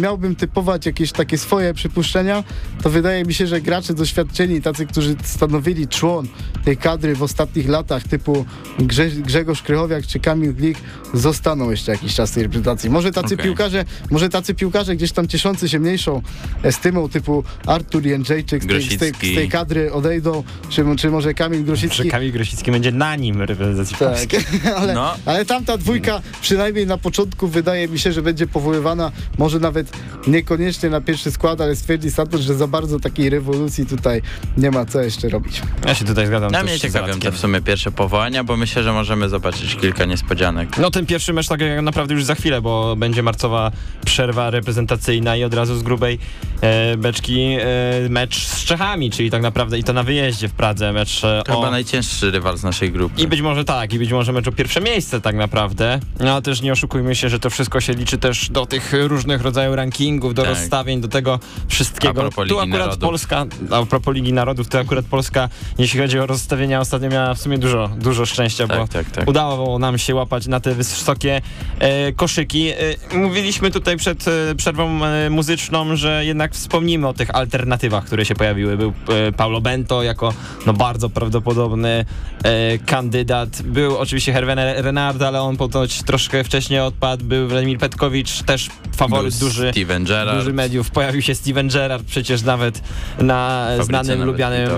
miałbym 0.02 0.36
typować 0.36 0.86
jakieś 0.86 1.12
takie 1.12 1.38
swoje 1.38 1.74
przypuszczenia, 1.74 2.43
to 2.84 2.89
wydaje 2.89 3.24
mi 3.26 3.34
się, 3.34 3.48
że 3.48 3.62
gracze 3.62 3.93
doświadczeni, 3.93 4.62
tacy, 4.62 4.86
którzy 4.86 5.15
stanowili 5.24 5.88
człon 5.88 6.28
tej 6.65 6.78
kadry 6.78 7.15
w 7.15 7.24
ostatnich 7.24 7.69
latach, 7.69 8.04
typu 8.04 8.45
Grze 8.80 9.10
Grzegorz 9.10 9.62
Krychowiak 9.62 9.88
czy 10.08 10.19
Kamil 10.19 10.54
Glik, 10.54 10.78
zostaną 11.13 11.71
jeszcze 11.71 11.91
jakiś 11.91 12.15
czas 12.15 12.32
w 12.32 12.34
tej 12.34 12.43
reprezentacji. 12.43 12.89
Może 12.89 13.12
tacy 13.12 13.34
Okej. 13.34 13.45
piłkarze, 13.45 13.86
może 14.12 14.30
tacy 14.30 14.54
piłkarze 14.56 14.95
gdzieś 14.95 15.12
tam 15.12 15.28
cieszący 15.28 15.69
się 15.69 15.80
mniejszą 15.80 16.21
estymą, 16.63 17.10
typu 17.10 17.43
Artur 17.65 18.06
Jędrzejczyk 18.06 18.63
z 18.63 18.67
tej, 18.67 18.82
z 18.82 18.97
tej, 18.97 19.12
z 19.13 19.36
tej 19.36 19.49
kadry 19.49 19.93
odejdą, 19.93 20.43
czy, 20.69 20.86
czy 20.97 21.10
może 21.12 21.34
Kamil 21.34 21.63
Grosicki. 21.63 22.10
Kamil 22.10 22.32
Grosicki 22.32 22.71
będzie 22.71 22.91
na 22.91 23.15
nim 23.15 23.41
reprezentacji 23.41 23.97
Tak, 23.97 24.10
polskiej. 24.10 24.39
ale, 24.78 24.93
No. 24.93 25.13
ale 25.25 25.45
tamta 25.45 25.78
dwójka 25.78 26.21
przynajmniej 26.41 26.88
na 26.88 26.97
początku 26.97 27.47
wydaje 27.47 27.88
mi 27.88 27.99
się, 27.99 28.12
że 28.13 28.21
będzie 28.21 28.47
powoływana, 28.47 29.12
może 29.38 29.60
nawet 29.60 29.91
niekoniecznie 30.28 30.89
na 30.89 31.02
pierwszy 31.02 31.32
skład, 31.32 31.62
ale 31.62 31.75
stwierdzi 31.75 32.12
Santos, 32.12 32.41
że 32.41 32.56
za 32.56 32.67
bardzo 32.67 32.99
takiej 32.99 33.30
rewolucji 33.30 33.86
tutaj 33.86 34.21
nie 34.58 34.71
ma 34.71 34.86
co 34.86 35.02
jeszcze 35.02 35.30
robić. 35.30 35.62
Ja 35.88 35.95
się 35.95 36.06
tutaj 36.06 36.28
zgadzam. 36.28 36.52
Też 36.52 36.63
mnie 36.63 36.80
ciekawią 36.80 37.19
te 37.19 37.32
w 37.32 37.38
sumie 37.38 37.62
pierwsze 37.62 37.91
powołania, 37.91 38.43
bo 38.43 38.58
myślę, 38.58 38.84
że 38.84 38.93
możemy 38.93 39.30
zobaczyć 39.30 39.75
kilka 39.82 40.06
niespodzianek. 40.06 40.78
No 40.78 40.92
ten 40.92 41.06
pierwszy 41.06 41.34
mecz 41.34 41.48
tak 41.48 41.60
naprawdę 41.82 42.13
już 42.13 42.24
za 42.24 42.36
chwilę, 42.36 42.62
bo 42.62 42.96
będzie 42.96 43.24
marcowa 43.24 43.72
przerwa 44.06 44.50
reprezentacyjna 44.50 45.36
i 45.36 45.44
od 45.44 45.54
razu 45.54 45.76
z 45.76 45.84
grubej 45.84 46.20
e, 46.62 46.98
beczki 46.98 47.42
e, 47.42 47.65
mecz 48.10 48.46
z 48.48 48.65
Czechami, 48.65 49.12
czyli 49.12 49.32
tak 49.32 49.42
naprawdę 49.42 49.80
i 49.80 49.84
to 49.84 49.94
na 49.94 50.04
wyjeździe 50.04 50.48
w 50.48 50.54
Pradze, 50.54 50.94
mecz 50.94 51.24
e, 51.24 51.42
To 51.46 51.54
o... 51.54 51.56
chyba 51.56 51.72
najcięższy 51.72 52.32
rywal 52.32 52.58
z 52.58 52.63
naszej 52.63 52.92
grupy. 52.92 53.22
I 53.22 53.28
być 53.28 53.42
może 53.42 53.65
tak, 53.65 53.94
i 53.94 54.00
być 54.00 54.12
może 54.12 54.34
mecz 54.34 54.48
o 54.48 54.52
pierwsze 54.52 54.82
miejsce 54.82 55.22
tak 55.22 55.36
naprawdę. 55.36 56.00
No 56.20 56.32
ale 56.32 56.42
też 56.42 56.62
nie 56.62 56.72
oszukujmy 56.72 57.15
się, 57.15 57.30
że 57.30 57.39
to 57.39 57.50
wszystko 57.50 57.82
się 57.82 57.94
liczy 57.94 58.18
też 58.18 58.50
do 58.50 58.65
tych 58.65 58.94
różnych 59.08 59.42
rodzajów 59.42 59.76
rankingów, 59.76 60.34
do 60.34 60.42
Tak. 60.42 60.52
rozstawień, 60.52 61.02
do 61.02 61.08
tego 61.08 61.39
wszystkiego. 61.68 62.30
Tu 62.30 62.60
akurat 62.60 62.70
Narodów. 62.70 63.00
Polska, 63.00 63.46
a 63.72 63.86
propos 63.86 64.15
Ligi 64.15 64.34
Narodów, 64.34 64.68
to 64.70 64.80
akurat 64.80 65.06
Polska, 65.06 65.50
jeśli 65.78 66.00
chodzi 66.00 66.20
o 66.20 66.26
rozstawienia, 66.26 66.80
ostatnio 66.80 67.10
miała 67.10 67.34
w 67.34 67.39
sumie 67.39 67.58
dużo, 67.58 67.89
dużo 67.98 68.26
szczęścia, 68.26 68.68
bo 68.68 68.74
Tak, 68.74 68.89
tak, 68.89 69.12
tak. 69.12 69.26
Udało 69.69 69.79
nam 69.79 69.97
się 69.97 70.15
łapać 70.15 70.47
na 70.47 70.60
te 70.60 70.75
wysokie 70.75 71.41
e, 71.79 72.12
koszyki. 72.12 72.69
E, 72.69 73.17
mówiliśmy 73.17 73.71
tutaj 73.71 73.97
przed 73.97 74.27
e, 74.27 74.55
przerwą 74.55 75.05
e, 75.05 75.29
muzyczną, 75.29 75.95
że 75.95 76.25
jednak 76.25 76.53
wspomnimy 76.53 77.08
o 77.08 77.13
tych 77.13 77.36
alternatywach, 77.36 78.05
które 78.05 78.25
się 78.25 78.36
pojawiły. 78.36 78.77
Był 78.77 78.93
e, 79.27 79.32
Paulo 79.32 79.62
Bento 79.62 80.03
jako 80.03 80.34
no, 80.65 80.73
bardzo 80.73 81.10
prawdopodobny 81.10 82.05
e, 82.43 82.77
kandydat. 82.77 83.62
Był 83.62 83.97
oczywiście 83.97 84.34
Hervé 84.34 84.82
Renard, 84.82 85.21
ale 85.21 85.41
on 85.41 85.58
ponoć 85.58 86.03
troszkę 86.03 86.43
wcześniej 86.43 86.79
odpadł. 86.79 87.25
Był 87.25 87.47
Wladimir 87.47 87.77
Petkowicz, 87.77 88.43
też 88.43 88.69
faworyt 88.95 89.38
Był 89.38 89.47
duży. 89.47 89.71
Steven 89.71 90.03
Gerrard. 90.03 90.39
Duży 90.39 90.53
mediów. 90.53 90.91
Pojawił 90.91 91.21
się 91.21 91.36
Steven 91.36 91.67
Gerrard, 91.67 92.03
przecież 92.03 92.41
nawet 92.41 92.82
na 93.19 93.67
Fabryce 93.69 93.84
znanym, 93.84 94.23
lubianym 94.23 94.69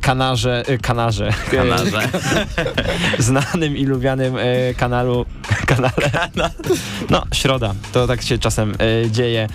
kanarze, 0.00 0.62
kanarze, 0.82 1.32
Kanarze. 1.50 2.08
znanym 3.18 3.76
i 3.76 3.84
lubianym 3.84 4.33
e, 4.38 4.74
kanalu, 4.74 5.26
kanale. 5.66 6.10
No, 7.10 7.22
środa, 7.32 7.74
to 7.92 8.06
tak 8.06 8.22
się 8.22 8.38
czasem 8.38 8.74
e, 9.04 9.10
dzieje. 9.10 9.48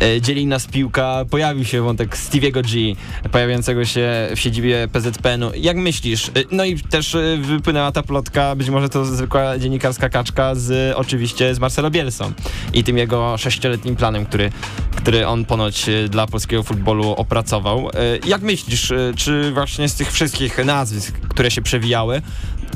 E, 0.00 0.20
dzieli 0.20 0.46
nas 0.46 0.66
piłka, 0.66 1.24
pojawił 1.30 1.64
się 1.64 1.82
wątek 1.82 2.16
Stevie'ego 2.16 2.62
G, 2.62 2.96
pojawiającego 3.30 3.84
się 3.84 4.28
w 4.36 4.40
siedzibie 4.40 4.88
PZPN-u. 4.92 5.50
Jak 5.54 5.76
myślisz? 5.76 6.30
No 6.50 6.64
i 6.64 6.78
też 6.78 7.16
wypłynęła 7.40 7.92
ta 7.92 8.02
plotka, 8.02 8.56
być 8.56 8.70
może 8.70 8.88
to 8.88 9.04
zwykła 9.04 9.58
dziennikarska 9.58 10.08
kaczka 10.08 10.54
z 10.54 10.96
oczywiście 10.96 11.54
z 11.54 11.58
Marcelo 11.58 11.90
Bielsą 11.90 12.32
i 12.74 12.84
tym 12.84 12.98
jego 12.98 13.38
sześcioletnim 13.38 13.96
planem, 13.96 14.26
który, 14.26 14.50
który 14.96 15.26
on 15.26 15.44
ponoć 15.44 15.86
dla 16.08 16.26
polskiego 16.26 16.62
futbolu 16.62 17.10
opracował. 17.10 17.90
Jak 18.26 18.42
myślisz, 18.42 18.92
czy 19.16 19.52
właśnie 19.52 19.88
z 19.88 19.94
tych 19.94 20.12
wszystkich 20.12 20.64
nazwisk, 20.64 21.14
które 21.28 21.50
się 21.50 21.62
przewijały, 21.62 22.22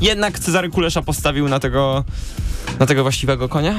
jednak 0.01 0.39
Cezary 0.39 0.69
Kulesza 0.69 1.01
postawił 1.01 1.47
na 1.47 1.59
tego, 1.59 2.03
na 2.79 2.85
tego 2.85 3.01
właściwego 3.03 3.49
konia? 3.49 3.75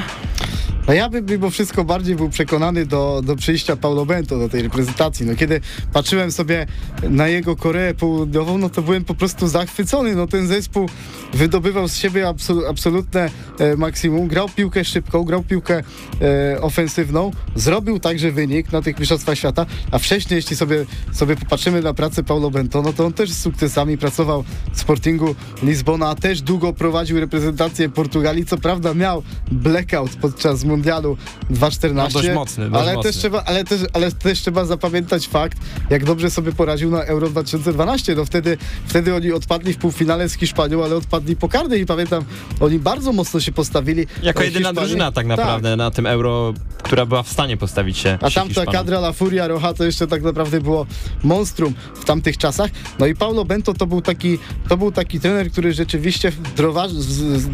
No 0.89 0.95
ja 0.95 1.09
bym 1.09 1.27
mimo 1.27 1.51
wszystko 1.51 1.85
bardziej 1.85 2.17
był 2.17 2.29
przekonany 2.29 2.87
do, 2.87 3.23
do 3.25 3.37
przyjścia 3.37 3.77
Paulo 3.77 4.07
Bento 4.07 4.39
do 4.39 4.49
tej 4.49 4.63
reprezentacji. 4.63 5.27
No 5.27 5.35
kiedy 5.37 5.61
patrzyłem 5.93 6.33
sobie 6.33 6.67
na 7.03 7.29
jego 7.29 7.57
Koreę 7.57 7.95
Południową, 7.95 8.59
no 8.59 8.71
to 8.71 8.83
byłem 8.83 9.05
po 9.05 9.15
prostu 9.15 9.49
zachwycony. 9.49 10.15
No 10.17 10.27
ten 10.27 10.47
zespół 10.47 10.89
wydobywał 11.35 11.89
z 11.89 11.97
siebie 11.97 12.29
absol, 12.29 12.71
absolutne 12.71 13.31
e, 13.59 13.77
maksimum. 13.77 14.29
Grał 14.29 14.49
piłkę 14.49 14.85
szybką, 14.85 15.25
grał 15.25 15.43
piłkę 15.43 15.83
e, 16.21 16.61
ofensywną. 16.61 17.31
Zrobił 17.55 17.99
także 17.99 18.33
wynik 18.33 18.73
na 18.73 18.83
tych 18.83 18.99
mistrzostwach 18.99 19.39
świata, 19.39 19.67
a 19.91 19.99
wcześniej, 19.99 20.37
jeśli 20.37 20.57
sobie, 20.57 20.85
sobie 21.13 21.37
popatrzymy 21.37 21.83
na 21.83 21.95
pracę 21.95 22.23
Paulo 22.23 22.51
Bento, 22.51 22.83
no 22.83 22.93
to 22.93 23.07
on 23.07 23.13
też 23.13 23.31
z 23.31 23.41
sukcesami 23.41 23.99
pracował 23.99 24.45
w 24.73 24.81
Sportingu 24.81 25.35
Lizbona, 25.63 26.15
też 26.15 26.43
długo 26.43 26.73
prowadził 26.73 27.21
reprezentację 27.21 27.89
Portugalii. 27.89 28.45
Co 28.45 28.59
prawda 28.59 28.95
miał 28.95 29.23
blackout 29.51 30.11
podczas 30.11 30.65
mundialu 30.71 31.17
2014. 31.51 32.19
No 32.19 32.23
dość 32.23 32.35
mocny, 32.35 32.71
dość 32.71 32.83
ale, 32.83 32.95
mocny. 32.95 33.11
Też 33.13 33.21
trzeba, 33.21 33.45
ale, 33.45 33.65
też, 33.65 33.81
ale 33.93 34.13
też 34.13 34.41
trzeba 34.41 34.65
zapamiętać 34.65 35.29
fakt, 35.29 35.59
jak 35.91 36.05
dobrze 36.05 36.31
sobie 36.31 36.53
poradził 36.53 36.91
na 36.91 37.05
Euro 37.05 37.29
2012. 37.29 38.15
No 38.15 38.25
wtedy, 38.25 38.59
wtedy 38.87 39.15
oni 39.15 39.33
odpadli 39.33 39.73
w 39.73 39.77
półfinale 39.79 40.29
z 40.29 40.35
Hiszpanią, 40.35 40.85
ale 40.85 40.97
odpadli 40.97 41.37
po 41.37 41.49
karnej 41.49 41.81
i 41.81 41.87
pamiętam, 41.87 42.25
oni 42.61 42.79
bardzo 42.79 43.13
mocno 43.13 43.41
się 43.41 43.53
postawili. 43.53 44.07
Jako 44.23 44.41
o 44.41 44.43
jedyna 44.43 44.69
Hiszpanii. 44.69 44.89
drużyna 44.89 45.13
tak 45.13 45.27
naprawdę 45.27 45.77
na 45.77 45.91
tym 45.91 46.07
Euro, 46.07 46.55
która 46.83 47.07
była 47.07 47.23
w 47.23 47.29
stanie 47.29 47.57
postawić 47.57 47.99
się 47.99 48.15
A 48.15 48.31
tamta 48.31 48.43
Hiszpanom. 48.45 48.73
kadra 48.73 48.99
La 48.99 49.13
Furia 49.13 49.49
Roja 49.49 49.75
to 49.75 49.85
jeszcze 49.85 50.07
tak 50.07 50.23
naprawdę 50.23 50.61
było 50.61 50.87
monstrum 51.23 51.75
w 51.95 52.05
tamtych 52.05 52.39
czasach. 52.39 52.71
No 52.99 53.07
i 53.07 53.15
Paulo 53.15 53.45
Bento 53.45 53.75
to 53.75 53.87
był 53.87 54.03
taki, 54.03 54.39
to 54.69 54.77
był 54.77 54.93
taki 54.93 55.21
trener, 55.21 55.51
który 55.51 55.73
rzeczywiście 55.73 56.33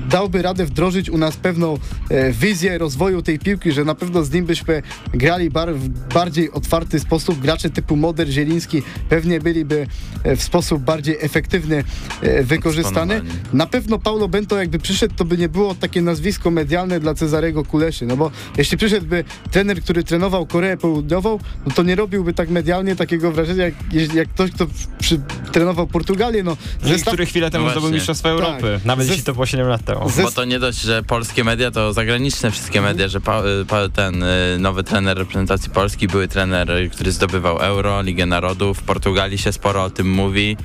dałby 0.09 0.43
radę 0.43 0.67
wdrożyć 0.67 1.11
u 1.11 1.19
nas 1.19 1.37
pewną 1.37 1.79
e, 2.11 2.33
wizję 2.33 2.79
rozwoju 2.79 3.06
tej 3.23 3.39
piłki, 3.39 3.73
że 3.73 3.85
na 3.85 3.95
pewno 3.95 4.25
z 4.25 4.33
nim 4.33 4.47
byśmy 4.47 4.83
grali 5.15 5.51
bar- 5.51 5.75
w 5.75 5.89
bardziej 5.89 6.51
otwarty 6.53 7.01
sposób. 7.01 7.39
Gracze 7.41 7.71
typu 7.71 7.97
Moder, 7.97 8.29
Zieliński 8.29 8.83
pewnie 9.09 9.41
byliby 9.41 9.87
e, 10.25 10.37
w 10.37 10.43
sposób 10.43 10.83
bardziej 10.83 11.17
efektywny 11.21 11.85
e, 12.23 12.43
wykorzystany. 12.43 13.21
Na 13.53 13.67
pewno 13.67 13.99
Paulo 13.99 14.29
Bento 14.29 14.57
jakby 14.59 14.79
przyszedł, 14.79 15.15
to 15.17 15.25
by 15.25 15.39
nie 15.39 15.49
było 15.49 15.75
takie 15.75 16.03
nazwisko 16.03 16.51
medialne 16.51 17.01
dla 17.01 17.15
Cezarego 17.15 17.65
Kuleszy, 17.65 18.07
no 18.07 18.17
bo 18.17 18.31
jeśli 18.57 18.77
przyszedłby 18.79 19.25
trener, 19.51 19.83
który 19.83 20.05
trenował 20.05 20.47
Koreę 20.47 20.77
Południową, 20.77 21.39
no 21.67 21.73
to 21.75 21.83
nie 21.83 21.95
robiłby 21.97 22.33
tak 22.33 22.51
medialnie 22.51 22.97
takiego 22.97 23.33
wrażenia, 23.33 23.65
jak, 23.65 23.75
jak 24.15 24.29
ktoś, 24.29 24.51
kto 24.51 24.67
przy, 24.99 25.21
trenował 25.53 25.87
Portugalię, 25.87 26.43
no 26.43 26.57
No 26.83 26.95
i 26.95 27.01
który 27.01 27.27
chwilę 27.27 27.51
temu 27.51 27.65
No 27.65 27.71
zdobył. 27.71 27.91
Mistrzostwo 27.91 28.29
Europy, 28.29 28.81
nawet 28.85 29.07
Ze- 29.07 29.13
jeśli 29.13 29.25
to 29.27 29.33
było 29.33 29.47
7 29.47 29.69
lat 29.69 29.85
temu. 29.85 30.01
Bo 30.23 30.31
to 30.31 30.45
nie 30.45 30.59
dość, 30.59 30.81
że 30.81 31.03
polskie 31.03 31.45
media, 31.45 31.71
to 31.71 31.93
zagraniczne 31.93 32.51
wszystkie 32.51 32.81
media, 32.81 32.96
że 33.09 33.21
pa, 33.21 33.43
pa, 33.69 33.89
ten 33.89 34.23
y, 34.23 34.59
nowy 34.59 34.85
trener 34.85 35.19
reprezentacji 35.19 35.71
Polski, 35.71 36.09
były 36.09 36.29
trener, 36.29 36.71
y, 36.71 36.91
który 36.91 37.13
zdobywał 37.13 37.59
Euro, 37.59 38.03
Ligę 38.03 38.27
Narodów, 38.27 38.79
w 38.79 38.83
Portugalii 38.83 39.39
się 39.39 39.53
sporo 39.53 39.85
o 39.85 39.91
tym 39.91 40.11
mówi. 40.11 40.57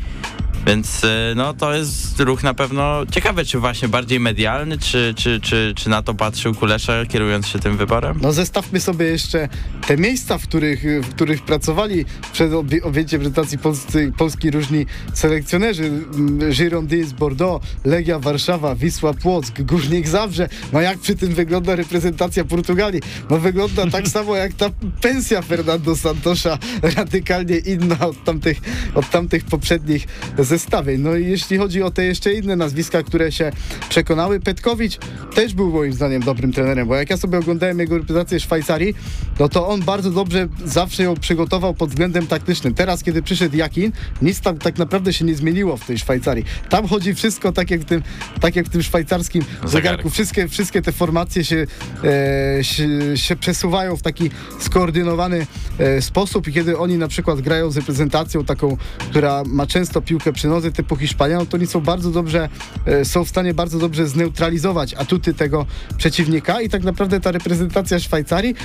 Więc 0.67 1.03
y, 1.03 1.07
no 1.35 1.53
to 1.53 1.73
jest 1.73 2.19
ruch 2.19 2.43
na 2.43 2.53
pewno 2.53 3.05
ciekawy, 3.11 3.45
czy 3.45 3.59
właśnie 3.59 3.87
bardziej 3.87 4.19
medialny, 4.19 4.77
czy, 4.77 5.13
czy, 5.17 5.39
czy, 5.41 5.73
czy 5.75 5.89
na 5.89 6.01
to 6.01 6.13
patrzył 6.13 6.55
Kulesza, 6.55 7.05
kierując 7.05 7.47
się 7.47 7.59
tym 7.59 7.77
wyborem? 7.77 8.19
No 8.21 8.33
zestawmy 8.33 8.79
sobie 8.79 9.05
jeszcze 9.05 9.49
te 9.87 9.97
miejsca, 9.97 10.37
w 10.37 10.43
których, 10.43 10.83
w 11.03 11.09
których 11.09 11.41
pracowali 11.41 12.05
przed 12.33 12.51
objęciem 12.83 13.21
reprezentacji 13.21 13.57
polscy, 13.57 14.11
Polski 14.17 14.51
różni 14.51 14.85
selekcjonerzy. 15.13 15.83
Mm, 15.83 16.51
Girondins, 16.51 17.13
Bordeaux, 17.13 17.65
Legia 17.85 18.19
Warszawa, 18.19 18.75
Wisła 18.75 19.13
Płock, 19.13 19.61
Górnik 19.61 20.07
Zabrze. 20.07 20.49
No 20.73 20.81
jak 20.81 20.99
przy 20.99 21.15
tym 21.15 21.33
wygląda 21.33 21.75
reprezentacja 21.75 22.45
Portugalii? 22.45 23.01
No 23.29 23.37
wygląda 23.37 23.89
tak 23.89 24.07
samo 24.17 24.35
jak 24.35 24.53
ta 24.53 24.69
pensja 25.01 25.41
Fernando 25.41 25.95
Santosza, 25.95 26.57
radykalnie 26.95 27.57
inna 27.57 27.99
od 27.99 28.23
tamtych, 28.23 28.57
od 28.95 29.09
tamtych 29.09 29.43
poprzednich 29.45 30.07
zestawień. 30.51 31.01
No 31.01 31.15
i 31.15 31.27
jeśli 31.27 31.57
chodzi 31.57 31.83
o 31.83 31.91
te 31.91 32.05
jeszcze 32.05 32.33
inne 32.33 32.55
nazwiska, 32.55 33.03
które 33.03 33.31
się 33.31 33.51
przekonały, 33.89 34.39
Petkowicz 34.39 34.97
też 35.35 35.53
był 35.53 35.71
moim 35.71 35.93
zdaniem 35.93 36.21
dobrym 36.21 36.53
trenerem, 36.53 36.87
bo 36.87 36.95
jak 36.95 37.09
ja 37.09 37.17
sobie 37.17 37.37
oglądałem 37.37 37.79
jego 37.79 37.97
reprezentację 37.97 38.39
Szwajcarii, 38.39 38.95
no 39.39 39.49
to 39.49 39.67
on 39.67 39.81
bardzo 39.81 40.11
dobrze 40.11 40.47
zawsze 40.65 41.03
ją 41.03 41.15
przygotował 41.15 41.73
pod 41.73 41.89
względem 41.89 42.27
taktycznym. 42.27 42.73
Teraz, 42.73 43.03
kiedy 43.03 43.23
przyszedł 43.23 43.57
Jakin, 43.57 43.91
nic 44.21 44.41
tam 44.41 44.57
tak 44.57 44.77
naprawdę 44.77 45.13
się 45.13 45.25
nie 45.25 45.35
zmieniło 45.35 45.77
w 45.77 45.85
tej 45.85 45.97
Szwajcarii. 45.97 46.45
Tam 46.69 46.87
chodzi 46.87 47.13
wszystko 47.13 47.51
tak 47.51 47.71
jak 47.71 47.81
w 47.81 47.85
tym, 47.85 48.03
tak 48.41 48.55
jak 48.55 48.65
w 48.65 48.69
tym 48.69 48.83
szwajcarskim 48.83 49.43
zegarku. 49.65 50.09
Wszystkie, 50.09 50.47
wszystkie 50.47 50.81
te 50.81 50.91
formacje 50.91 51.43
się, 51.43 51.67
e, 52.03 52.63
się, 52.63 53.17
się 53.17 53.35
przesuwają 53.35 53.97
w 53.97 54.01
taki 54.01 54.29
skoordynowany 54.59 55.47
e, 55.79 56.01
sposób 56.01 56.47
i 56.47 56.53
kiedy 56.53 56.77
oni 56.77 56.97
na 56.97 57.07
przykład 57.07 57.41
grają 57.41 57.71
z 57.71 57.77
reprezentacją 57.77 58.45
taką, 58.45 58.77
która 59.09 59.43
ma 59.45 59.67
często 59.67 60.01
piłkę 60.01 60.33
przy 60.41 60.47
nodze 60.47 60.71
typu 60.71 60.95
Hiszpania, 60.95 61.37
no 61.37 61.45
to 61.45 61.57
oni 61.57 61.67
są 61.67 61.81
bardzo 61.81 62.11
dobrze, 62.11 62.49
e, 62.85 63.05
są 63.05 63.25
w 63.25 63.29
stanie 63.29 63.53
bardzo 63.53 63.79
dobrze 63.79 64.07
zneutralizować 64.07 64.93
atuty 64.93 65.33
tego 65.33 65.65
przeciwnika 65.97 66.61
i 66.61 66.69
tak 66.69 66.83
naprawdę 66.83 67.19
ta 67.19 67.31
reprezentacja 67.31 67.99
Szwajcarii, 67.99 68.55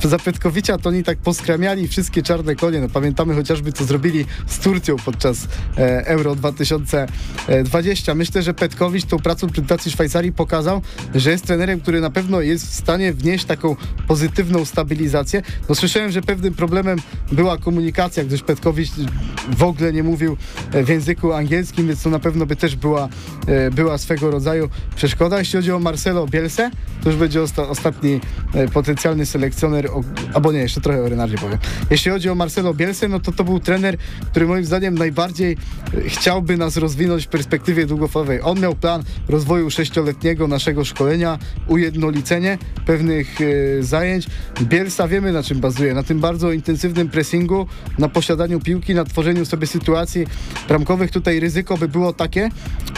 to 0.00 0.08
za 0.08 0.18
Petkowicza 0.18 0.78
to 0.78 0.88
oni 0.88 1.04
tak 1.04 1.18
poskramiali 1.18 1.88
wszystkie 1.88 2.22
czarne 2.22 2.56
konie. 2.56 2.80
No, 2.80 2.88
pamiętamy 2.88 3.34
chociażby 3.34 3.72
co 3.72 3.84
zrobili 3.84 4.24
z 4.46 4.58
Turcją 4.58 4.96
podczas 4.96 5.48
e, 5.78 6.06
Euro 6.06 6.34
2020. 6.34 8.14
Myślę, 8.14 8.42
że 8.42 8.54
Petkowicz 8.54 9.04
tą 9.04 9.18
pracą 9.18 9.46
reprezentacji 9.46 9.92
Szwajcarii 9.92 10.32
pokazał, 10.32 10.82
że 11.14 11.30
jest 11.30 11.46
trenerem, 11.46 11.80
który 11.80 12.00
na 12.00 12.10
pewno 12.10 12.40
jest 12.40 12.66
w 12.66 12.74
stanie 12.74 13.12
wnieść 13.12 13.44
taką 13.44 13.76
pozytywną 14.08 14.64
stabilizację. 14.64 15.42
No 15.68 15.74
słyszałem, 15.74 16.10
że 16.10 16.22
pewnym 16.22 16.54
problemem 16.54 16.98
była 17.32 17.58
komunikacja, 17.58 18.24
gdyż 18.24 18.42
Petkowicz 18.42 18.90
w 19.56 19.62
ogóle 19.62 19.92
nie 19.92 20.02
mówił 20.02 20.36
w 20.72 20.88
języku 20.88 21.32
angielskim, 21.32 21.86
więc 21.86 22.02
to 22.02 22.10
na 22.10 22.18
pewno 22.18 22.46
by 22.46 22.56
też 22.56 22.76
była, 22.76 23.08
e, 23.46 23.70
była 23.70 23.98
swego 23.98 24.30
rodzaju 24.30 24.68
przeszkoda. 24.96 25.38
Jeśli 25.38 25.56
chodzi 25.56 25.72
o 25.72 25.78
Marcelo 25.78 26.26
Bielsę, 26.26 26.70
to 27.02 27.10
już 27.10 27.18
będzie 27.18 27.42
osta 27.42 27.68
ostatni 27.68 28.20
e, 28.54 28.68
potencjalny 28.68 29.26
selekcjoner, 29.26 29.86
o, 29.86 30.02
albo 30.34 30.52
nie, 30.52 30.58
jeszcze 30.58 30.80
trochę 30.80 31.02
o 31.02 31.08
Renardzie 31.08 31.38
powiem. 31.38 31.58
Jeśli 31.90 32.10
chodzi 32.10 32.30
o 32.30 32.34
Marcelo 32.34 32.74
Bielsę, 32.74 33.08
no 33.08 33.20
to 33.20 33.32
to 33.32 33.44
był 33.44 33.60
trener, 33.60 33.96
który 34.30 34.46
moim 34.46 34.64
zdaniem 34.64 34.98
najbardziej 34.98 35.56
e, 35.94 36.08
chciałby 36.08 36.56
nas 36.56 36.76
rozwinąć 36.76 37.26
w 37.26 37.28
perspektywie 37.28 37.86
długofalowej. 37.86 38.40
On 38.42 38.60
miał 38.60 38.74
plan 38.74 39.02
rozwoju 39.28 39.70
sześcioletniego 39.70 40.48
naszego 40.48 40.84
szkolenia, 40.84 41.38
ujednolicenie 41.66 42.58
pewnych 42.86 43.38
zajęć. 43.80 44.26
Bielsa 44.62 45.08
wiemy 45.08 45.32
na 45.32 45.42
czym 45.42 45.60
bazuje, 45.60 45.94
na 45.94 46.02
tym 46.02 46.20
bardzo 46.20 46.52
intensywnym 46.52 47.08
pressingu, 47.08 47.66
na 47.98 48.08
posiadaniu 48.08 48.60
piłki, 48.60 48.94
na 48.94 49.04
tworzeniu 49.04 49.44
sobie 49.44 49.66
sytuacji 49.66 50.26
bramkowych. 50.68 51.10
Tutaj 51.10 51.40
ryzyko 51.40 51.76
by 51.76 51.88
było 51.88 52.12
takie, 52.12 52.50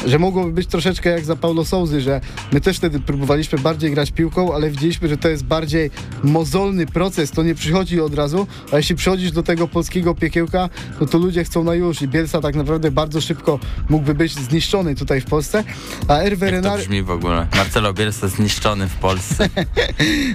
że 0.06 0.18
mogłoby 0.18 0.52
być 0.52 0.66
troszeczkę 0.66 1.10
jak 1.10 1.24
za 1.24 1.36
Paulo 1.36 1.64
Souzy, 1.64 2.00
że 2.00 2.20
my 2.52 2.60
też 2.60 2.76
wtedy 2.76 3.00
próbowaliśmy 3.00 3.58
bardziej 3.58 3.90
grać 3.90 4.10
piłką, 4.10 4.54
ale 4.54 4.70
widzieliśmy, 4.70 5.08
że 5.08 5.16
to 5.16 5.28
jest 5.28 5.44
bardziej 5.44 5.90
mozolny 6.22 6.86
proces, 6.86 7.30
to 7.30 7.42
nie 7.42 7.54
przychodzi 7.54 8.00
od 8.00 8.14
razu, 8.14 8.46
a 8.72 8.76
jeśli 8.76 8.96
przychodzisz 8.96 9.32
do 9.32 9.42
tego 9.42 9.68
polskiego 9.68 10.14
piekiełka, 10.14 10.68
no 11.00 11.06
to 11.06 11.18
ludzie 11.18 11.44
chcą 11.44 11.64
na 11.64 11.74
już 11.74 12.02
i 12.02 12.08
Bielsa 12.08 12.40
tak 12.40 12.54
naprawdę 12.54 12.90
bardzo 12.90 13.20
szybko 13.20 13.58
mógłby 13.88 14.14
być 14.14 14.34
zniszczony 14.34 14.94
tutaj 14.94 15.20
w 15.20 15.24
Polsce, 15.24 15.64
a 16.08 16.14
Hervé 16.14 16.28
Jak 16.30 16.38
to 16.38 16.46
Renard... 16.50 16.82
brzmi 16.82 17.02
w 17.02 17.10
ogóle? 17.10 17.46
Marcelo 17.56 17.94
Bielsa 17.94 18.28
zniszczony 18.28 18.88
w 18.88 18.94
Polsce. 18.94 19.48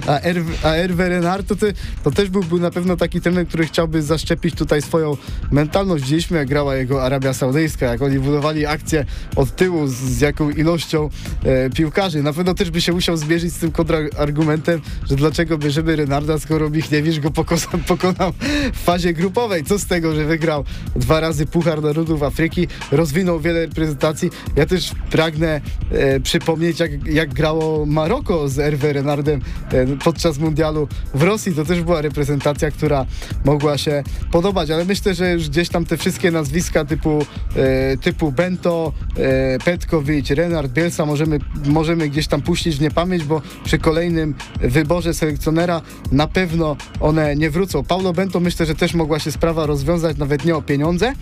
A, 0.06 0.14
a 0.62 0.72
Hervé 0.72 1.08
Renard 1.08 1.48
to, 1.48 1.56
te, 1.56 1.66
to 2.04 2.10
też 2.10 2.30
był, 2.30 2.42
był 2.42 2.58
na 2.58 2.70
pewno 2.70 2.96
taki 2.96 3.20
trener, 3.20 3.48
który 3.48 3.66
chciałby 3.66 4.02
zaszczepić 4.02 4.54
tutaj 4.54 4.82
swoją 4.82 5.16
mentalność. 5.50 6.04
Widzieliśmy, 6.04 6.38
jak 6.38 6.48
grała 6.48 6.76
jego 6.76 7.04
Arabia 7.04 7.17
Saudyjska, 7.34 7.86
jak 7.86 8.02
oni 8.02 8.18
budowali 8.18 8.66
akcję 8.66 9.04
od 9.36 9.56
tyłu, 9.56 9.86
z, 9.86 9.92
z 9.92 10.20
jaką 10.20 10.50
ilością 10.50 11.10
e, 11.44 11.70
piłkarzy. 11.70 12.22
Na 12.22 12.32
pewno 12.32 12.54
też 12.54 12.70
by 12.70 12.80
się 12.80 12.92
musiał 12.92 13.16
zmierzyć 13.16 13.52
z 13.52 13.58
tym 13.58 13.72
kontrargumentem, 13.72 14.80
że 15.10 15.16
dlaczego 15.16 15.58
bierzemy 15.58 15.96
Renarda, 15.96 16.38
skoro 16.38 16.70
Michniewicz 16.70 17.18
go 17.18 17.30
pokonał, 17.30 17.78
pokonał 17.88 18.32
w 18.72 18.78
fazie 18.78 19.12
grupowej. 19.12 19.64
Co 19.64 19.78
z 19.78 19.86
tego, 19.86 20.14
że 20.14 20.24
wygrał 20.24 20.64
dwa 20.96 21.20
razy 21.20 21.46
Puchar 21.46 21.82
Narodów 21.82 22.22
Afryki, 22.22 22.68
rozwinął 22.92 23.40
wiele 23.40 23.66
reprezentacji. 23.66 24.30
Ja 24.56 24.66
też 24.66 24.92
pragnę 25.10 25.60
e, 25.90 26.20
przypomnieć, 26.20 26.80
jak, 26.80 27.06
jak 27.06 27.34
grało 27.34 27.86
Maroko 27.86 28.48
z 28.48 28.56
Hervé 28.56 28.92
Renardem 28.92 29.40
e, 29.72 29.86
podczas 29.96 30.38
mundialu 30.38 30.88
w 31.14 31.22
Rosji. 31.22 31.54
To 31.54 31.64
też 31.64 31.82
była 31.82 32.02
reprezentacja, 32.02 32.70
która 32.70 33.06
mogła 33.44 33.78
się 33.78 34.02
podobać, 34.30 34.70
ale 34.70 34.84
myślę, 34.84 35.14
że 35.14 35.32
już 35.32 35.48
gdzieś 35.48 35.68
tam 35.68 35.84
te 35.84 35.96
wszystkie 35.96 36.30
nazwiska 36.30 36.84
typu, 36.84 37.07
e, 37.56 37.96
typu 37.96 38.32
Bento, 38.32 38.92
e, 39.16 39.58
Petkowicz, 39.58 40.30
Renard, 40.30 40.72
Bielsa 40.72 41.06
możemy, 41.06 41.38
możemy 41.66 42.08
gdzieś 42.08 42.26
tam 42.26 42.42
puścić 42.42 42.76
w 42.76 42.80
niepamięć, 42.80 43.24
bo 43.24 43.42
przy 43.64 43.78
kolejnym 43.78 44.34
wyborze 44.60 45.14
selekcjonera 45.14 45.82
na 46.12 46.26
pewno 46.26 46.76
one 47.00 47.36
nie 47.36 47.50
wrócą. 47.50 47.84
Paulo 47.84 48.12
Bento 48.12 48.40
myślę, 48.40 48.66
że 48.66 48.74
też 48.74 48.94
mogła 48.94 49.18
się 49.18 49.32
sprawa 49.32 49.66
rozwiązać 49.66 50.16
nawet 50.16 50.44
nie 50.44 50.56
o 50.56 50.62
pieniądze, 50.62 51.12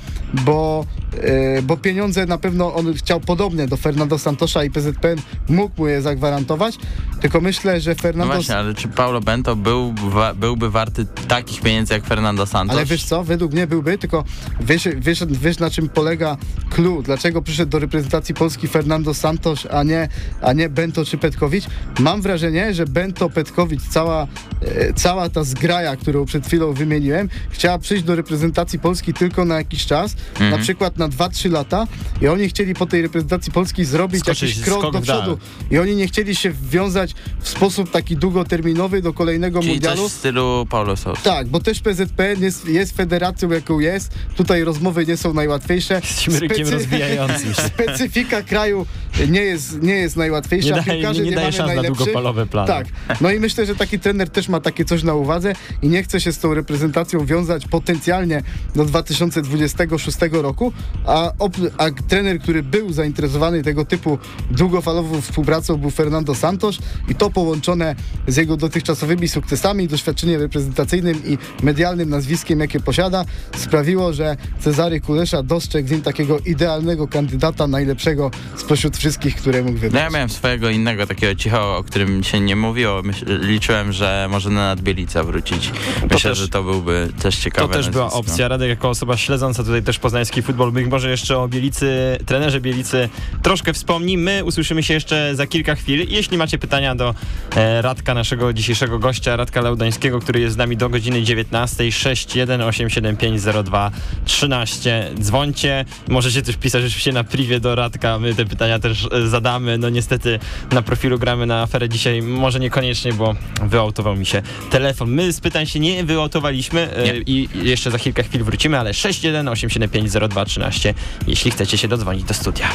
bo, 0.45 0.87
e, 1.23 1.63
bo 1.63 1.77
pieniądze 1.77 2.27
na 2.27 2.39
pewno 2.39 2.75
on 2.75 2.95
chciał 2.95 3.21
podobnie 3.21 3.67
do 3.67 3.77
Fernando 3.77 4.19
Santosza 4.19 4.65
i 4.65 4.71
PZPN 4.71 5.19
mógł 5.49 5.75
mu 5.79 5.89
je 5.89 6.03
zagwarantować. 6.03 6.79
tylko 7.21 7.41
myślę, 7.41 7.81
że 7.81 7.91
No 7.91 8.03
Fernando... 8.03 8.35
właśnie, 8.35 8.57
ale 8.57 8.75
czy 8.75 8.89
Paulo 8.89 9.21
Bento 9.21 9.57
był, 9.57 9.95
byłby 10.37 10.71
warty 10.71 11.07
takich 11.29 11.61
pieniędzy 11.61 11.95
jak 11.95 12.05
Fernando 12.05 12.47
Santos? 12.47 12.77
Ale 12.77 12.87
wiesz 12.87 13.05
co, 13.05 13.25
według 13.25 13.53
mnie 13.53 13.67
byłby, 13.67 13.99
tylko 13.99 14.25
wiesz, 14.61 14.89
wiesz, 14.97 15.25
wiesz 15.27 15.59
na 15.59 15.71
czym 15.77 15.89
polega 15.89 16.37
clue, 16.71 17.03
dlaczego 17.03 17.43
przyszedł 17.43 17.71
do 17.71 17.79
reprezentacji 17.79 18.35
Polski 18.35 18.69
Fernando 18.69 19.15
Santos, 19.15 19.67
a 19.71 19.83
nie, 19.83 20.09
a 20.43 20.53
nie 20.53 20.69
Bento 20.69 21.05
czy 21.05 21.19
Petkowicz? 21.19 21.65
Mam 21.99 22.23
wrażenie, 22.23 22.75
że 22.75 22.87
Bento, 22.87 23.31
Petkowicz, 23.31 23.83
cała, 23.91 24.27
e, 24.63 24.93
cała 24.95 25.29
ta 25.29 25.45
zgraja, 25.45 25.97
którą 25.97 26.25
przed 26.25 26.47
chwilą 26.47 26.73
wymieniłem, 26.73 27.29
chciała 27.51 27.79
przyjść 27.79 28.05
do 28.05 28.15
reprezentacji 28.17 28.79
Polski 28.79 29.15
tylko 29.15 29.45
na 29.45 29.55
jakiś 29.57 29.87
czas, 29.87 30.17
Mhm. 30.31 30.51
na 30.51 30.59
przykład 30.59 30.99
na 30.99 31.09
2-3 31.09 31.51
lata 31.51 31.87
i 32.23 32.29
oni 32.29 32.49
chcieli 32.49 32.75
po 32.75 32.87
tej 32.87 33.03
reprezentacji 33.03 33.53
Polski 33.53 33.85
zrobić 33.85 34.21
Skoczyć 34.21 34.43
jakiś 34.51 34.65
krok 34.65 34.93
do 34.93 35.01
przodu 35.01 35.39
i 35.71 35.79
oni 35.79 35.97
nie 35.97 36.07
chcieli 36.07 36.35
się 36.37 36.51
wwiązać 36.51 37.15
w 37.41 37.49
sposób 37.49 37.91
taki 37.91 38.17
długoterminowy 38.17 39.03
do 39.03 39.13
kolejnego 39.13 39.61
Czyli 39.61 39.73
mundialu. 39.73 40.03
coś 40.03 40.13
w 40.13 40.15
stylu 40.15 40.67
Paulo 40.71 40.97
Sousa. 40.97 41.21
Tak, 41.23 41.49
bo 41.49 41.61
też 41.61 41.81
PZPN 41.81 42.43
jest, 42.43 42.69
jest 42.69 42.97
federacją, 42.97 43.51
jaką 43.51 43.79
jest. 43.81 44.15
Tutaj 44.37 44.65
rozmowy 44.65 45.07
nie 45.07 45.17
są 45.17 45.35
najłatwiejsze. 45.35 45.56
Jesteśmy 46.05 46.41
rynkiem 46.41 46.69
rozwijającym 46.69 47.55
się. 47.55 47.63
Specyfika 47.75 48.43
kraju 48.43 48.87
nie 49.29 49.41
jest, 49.41 49.83
nie 49.83 49.95
jest 49.95 50.17
najłatwiejsza. 50.17 50.69
Nie 50.69 50.75
daje- 50.83 50.85
Piłkarzy 51.01 51.25
nie 51.25 51.31
daje 51.33 51.37
mamy 51.47 51.53
szans 51.53 51.69
na 51.69 51.75
najlepszych. 51.75 51.97
długofalowe 51.97 52.47
plany. 52.47 52.67
Tak. 52.69 52.87
No 53.21 53.31
i 53.31 53.41
myślę, 53.41 53.67
że 53.67 53.75
taki 53.77 53.99
trener 53.99 54.31
też 54.31 54.49
ma 54.49 54.61
takie 54.61 54.85
coś 54.85 55.03
na 55.03 55.15
uwadze 55.15 55.53
i 55.83 55.89
nie 55.89 56.03
chce 56.03 56.21
się 56.21 56.33
z 56.33 56.39
tą 56.39 56.55
reprezentacją 56.55 57.27
wiązać 57.27 57.67
potencjalnie 57.67 58.43
do 58.75 58.85
2026 58.85 60.19
roku, 60.33 60.73
a, 61.07 61.33
a 61.79 61.91
trener, 62.09 62.41
który 62.41 62.63
był 62.63 62.93
zainteresowany 62.93 63.63
tego 63.63 63.85
typu 63.85 64.19
długofalową 64.51 65.21
współpracą 65.21 65.77
był 65.77 65.91
Fernando 65.91 66.35
Santos 66.35 66.79
i 67.09 67.15
to 67.15 67.31
połączone 67.31 67.95
z 68.29 68.37
jego 68.37 68.57
dotychczasowymi 68.57 69.29
sukcesami, 69.29 69.89
doświadczeniem 69.89 70.41
reprezentacyjnym 70.41 71.23
i 71.27 71.39
medialnym 71.63 72.11
nazwiskiem, 72.11 72.61
jakie 72.61 72.81
posiada, 72.81 73.25
sprawiło, 73.57 74.13
że 74.13 74.37
Cezary 74.61 75.01
Kulesza 75.01 75.43
dostrzegł 75.43 75.89
w 75.89 75.93
nim 75.93 76.03
takiego 76.03 76.39
idealnego 76.39 77.09
kandydata, 77.09 77.67
najlepszego 77.67 78.31
spośród 78.57 78.97
wszystkich, 78.97 79.06
które 79.37 79.63
mógł 79.63 79.75
No 79.75 79.81
wybrać. 79.81 80.03
ja 80.03 80.11
miałem 80.11 80.29
swojego 80.29 80.71
innego 80.71 81.07
takiego 81.07 81.35
cicho, 81.35 81.77
o 81.77 81.85
którym 81.85 82.25
się 82.25 82.41
nie 82.41 82.57
mówiło. 82.57 83.03
Myśl, 83.03 83.25
liczyłem, 83.41 83.93
że 83.93 84.27
może 84.31 84.51
na 84.51 84.61
Nadbielica 84.61 85.25
wrócić. 85.25 85.71
Myślę, 86.11 86.31
też- 86.31 86.39
że 86.39 86.49
to 86.49 86.63
byłby 86.63 87.09
też 87.23 87.37
To 87.37 87.43
ciekawe 87.43 87.75
też 87.75 87.91
była 87.91 88.13
opcja. 88.13 88.49
Radek 88.49 88.69
jako 88.69 88.89
osoba 88.89 89.17
śledząca 89.17 89.65
tutaj 89.65 89.83
też 89.83 89.99
poznański 89.99 90.43
futbol, 90.43 90.73
być 90.73 90.87
może 90.87 91.11
jeszcze 91.11 91.39
o 91.39 91.49
Bielicy, 91.49 92.19
trenerze 92.27 92.61
Bielicy 92.61 93.09
troszkę 93.43 93.73
wspomni. 93.73 94.19
My 94.19 94.45
usłyszymy 94.45 94.83
się 94.83 94.95
jeszcze 94.95 95.35
za 95.35 95.47
kilka 95.47 95.75
chwil. 95.75 96.07
Jeśli 96.09 96.39
macie 96.39 96.59
pytania 96.59 96.95
do 96.95 97.15
e, 97.57 97.83
Radka, 97.83 98.15
naszego 98.15 98.53
dzisiejszego 98.53 98.99
gościa, 98.99 99.37
Radka 99.37 99.61
Laudańskiego, 99.61 100.21
który 100.21 100.41
jest 100.41 100.55
z 100.55 100.59
nami 100.59 100.77
do 100.77 100.89
godziny 100.89 101.23
19, 101.23 101.85
6187502 101.91 103.91
13. 104.25 105.11
Dzwońcie. 105.21 105.85
Możecie 106.09 106.43
też 106.43 106.57
pisać 106.57 106.85
oczywiście 106.85 107.13
na 107.13 107.25
privie 107.25 107.61
do 107.61 107.75
Radka. 107.75 108.19
My 108.19 108.35
te 108.35 108.45
pytania 108.45 108.79
też 108.79 108.96
e, 109.13 109.27
zadamy. 109.27 109.79
No 109.79 109.89
niestety 109.89 110.39
na 110.73 110.83
profilu 110.83 111.19
gramy 111.19 111.47
na 111.47 111.63
aferę 111.63 111.89
dzisiaj. 111.89 112.23
Może 112.23 112.61
niekoniecznie, 112.61 113.13
bo 113.13 113.35
wyautował 113.63 114.17
mi 114.17 114.27
się 114.27 114.43
telefon. 114.71 115.11
My 115.11 115.33
z 115.33 115.41
pytań 115.41 115.67
się 115.67 115.81
nie 115.81 116.05
wyautowaliśmy 116.05 116.95
e, 116.95 117.05
Nie. 117.05 117.13
i 117.27 117.49
jeszcze 117.55 117.91
za 117.91 117.99
kilka 117.99 118.23
chwil 118.23 118.45
wrócimy, 118.45 118.79
ale 118.79 118.93
618750213, 118.93 120.95
jeśli 121.27 121.51
chcecie 121.51 121.79
się 121.79 121.89
dodzwonić 121.89 122.25
do 122.25 122.35
studia. 122.35 122.69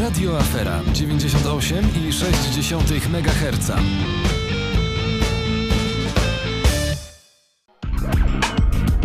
Radio 0.00 0.38
Afera 0.38 0.80
98,6 0.94 3.14
MHz. 3.14 3.72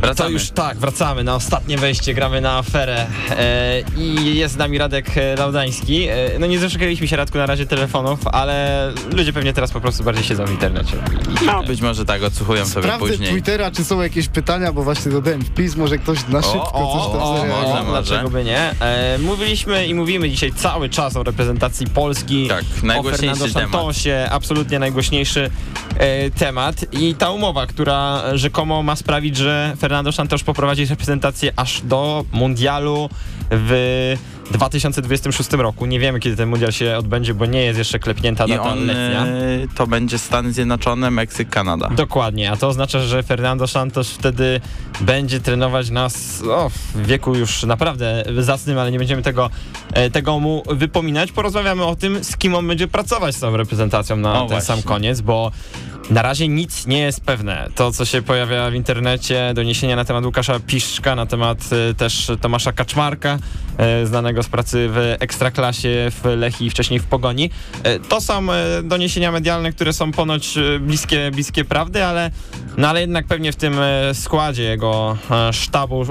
Wracamy. 0.03 0.29
To 0.29 0.33
już 0.33 0.49
tak, 0.51 0.77
wracamy 0.77 1.23
na 1.23 1.35
ostatnie 1.35 1.77
wejście, 1.77 2.13
gramy 2.13 2.41
na 2.41 2.57
aferę 2.57 3.05
e, 3.29 3.81
i 3.97 4.35
jest 4.35 4.53
z 4.53 4.57
nami 4.57 4.77
Radek 4.77 5.17
e, 5.17 5.35
Laudański. 5.35 6.03
E, 6.03 6.15
no 6.39 6.47
nie 6.47 6.59
doczekaliśmy 6.59 7.07
się 7.07 7.15
Radku 7.15 7.37
na 7.37 7.45
razie 7.45 7.65
telefonów, 7.65 8.19
ale 8.27 8.91
ludzie 9.11 9.33
pewnie 9.33 9.53
teraz 9.53 9.71
po 9.71 9.81
prostu 9.81 10.03
bardziej 10.03 10.23
siedzą 10.23 10.45
w 10.45 10.51
internecie. 10.51 10.97
I, 11.41 11.45
No, 11.45 11.63
być 11.63 11.81
może 11.81 12.05
tak, 12.05 12.23
odsłuchują 12.23 12.65
sobie 12.65 12.83
Sprawdzę 12.83 13.07
później. 13.07 13.31
Twittera, 13.31 13.71
czy 13.71 13.83
są 13.83 14.01
jakieś 14.01 14.27
pytania, 14.27 14.73
bo 14.73 14.83
właśnie 14.83 15.11
dodałem 15.11 15.41
wpis, 15.41 15.75
może 15.75 15.97
ktoś 15.97 16.27
na 16.27 16.41
szybko 16.41 16.93
coś 16.93 17.11
tam 17.11 17.21
o, 17.21 17.37
zareaguje. 17.37 17.69
może, 17.69 17.83
może. 17.83 18.03
dlaczego 18.03 18.29
by 18.29 18.43
nie? 18.43 18.59
E, 18.79 19.17
mówiliśmy 19.17 19.87
i 19.87 19.93
mówimy 19.93 20.29
dzisiaj 20.29 20.53
cały 20.53 20.89
czas 20.89 21.15
o 21.15 21.23
reprezentacji 21.23 21.87
Polski. 21.87 22.47
Tak, 22.47 22.63
o 22.83 22.85
najgłośniejszy 22.85 23.39
Fernando 23.39 23.59
temat. 23.59 23.71
Santosie, 23.71 24.27
absolutnie 24.31 24.79
najgłośniejszy 24.79 25.49
e, 25.97 26.31
temat. 26.31 26.85
I 26.91 27.15
ta 27.15 27.29
umowa, 27.31 27.67
która 27.67 28.23
rzekomo 28.33 28.83
ma 28.83 28.95
sprawić, 28.95 29.37
że 29.37 29.73
Fernando 29.79 29.92
Santos 30.11 30.43
poprowadzi 30.43 30.85
reprezentację 30.85 31.53
aż 31.55 31.81
do 31.81 32.25
mundialu 32.31 33.09
w 33.51 34.15
2026 34.51 35.51
roku. 35.53 35.85
Nie 35.85 35.99
wiemy, 35.99 36.19
kiedy 36.19 36.35
ten 36.35 36.49
mundial 36.49 36.71
się 36.71 36.97
odbędzie, 36.97 37.33
bo 37.33 37.45
nie 37.45 37.61
jest 37.61 37.79
jeszcze 37.79 37.99
klepnięta 37.99 38.45
I 38.45 38.49
data 38.49 38.63
on, 38.63 38.85
letnia. 38.85 39.25
e, 39.25 39.27
to 39.75 39.87
będzie 39.87 40.19
Stany 40.19 40.53
Zjednoczone, 40.53 41.11
Meksyk, 41.11 41.49
Kanada. 41.49 41.89
Dokładnie, 41.89 42.51
a 42.51 42.57
to 42.57 42.67
oznacza, 42.67 42.99
że 42.99 43.23
Fernando 43.23 43.67
Santos 43.67 44.09
wtedy 44.09 44.61
będzie 45.01 45.39
trenować 45.39 45.89
nas 45.89 46.43
o, 46.49 46.69
w 46.69 47.05
wieku 47.05 47.35
już 47.35 47.63
naprawdę 47.63 48.23
zacnym, 48.39 48.77
ale 48.77 48.91
nie 48.91 48.99
będziemy 48.99 49.21
tego, 49.21 49.49
e, 49.93 50.09
tego 50.09 50.39
mu 50.39 50.63
wypominać. 50.69 51.31
Porozmawiamy 51.31 51.85
o 51.85 51.95
tym, 51.95 52.23
z 52.23 52.37
kim 52.37 52.55
on 52.55 52.67
będzie 52.67 52.87
pracować 52.87 53.35
z 53.35 53.39
tą 53.39 53.57
reprezentacją 53.57 54.17
na 54.17 54.33
O, 54.33 54.39
ten 54.39 54.47
właśnie. 54.47 54.75
sam 54.75 54.81
koniec, 54.83 55.21
bo 55.21 55.51
na 56.09 56.21
razie 56.21 56.47
nic 56.47 56.87
nie 56.87 56.99
jest 56.99 57.21
pewne. 57.21 57.69
To, 57.75 57.91
co 57.91 58.05
się 58.05 58.21
pojawia 58.21 58.69
w 58.69 58.73
internecie, 58.73 59.51
doniesienia 59.55 59.95
na 59.95 60.05
temat 60.05 60.25
Łukasza 60.25 60.59
Piszczka, 60.59 61.15
na 61.15 61.25
temat 61.25 61.57
e, 61.89 61.93
też 61.93 62.31
Tomasza 62.41 62.71
Kaczmarka, 62.71 63.37
e, 63.77 64.05
znanego 64.05 64.43
z 64.43 64.47
pracy 64.47 64.89
w 64.89 65.15
Ekstraklasie, 65.19 66.11
w 66.11 66.25
Lechii 66.25 66.67
i 66.67 66.69
wcześniej 66.69 66.99
w 66.99 67.03
Pogoni. 67.03 67.49
E, 67.83 67.99
To 67.99 68.21
są 68.21 68.47
doniesienia 68.83 69.31
medialne, 69.31 69.71
które 69.71 69.93
są 69.93 70.11
ponoć 70.11 70.55
bliskie, 70.79 71.31
bliskie 71.31 71.65
prawdy, 71.65 72.05
ale, 72.05 72.31
no 72.77 72.89
ale 72.89 73.01
jednak 73.01 73.27
pewnie 73.27 73.51
w 73.51 73.55
tym 73.55 73.75
składzie 74.13 74.63
jego 74.63 75.17
sztabu 75.51 76.05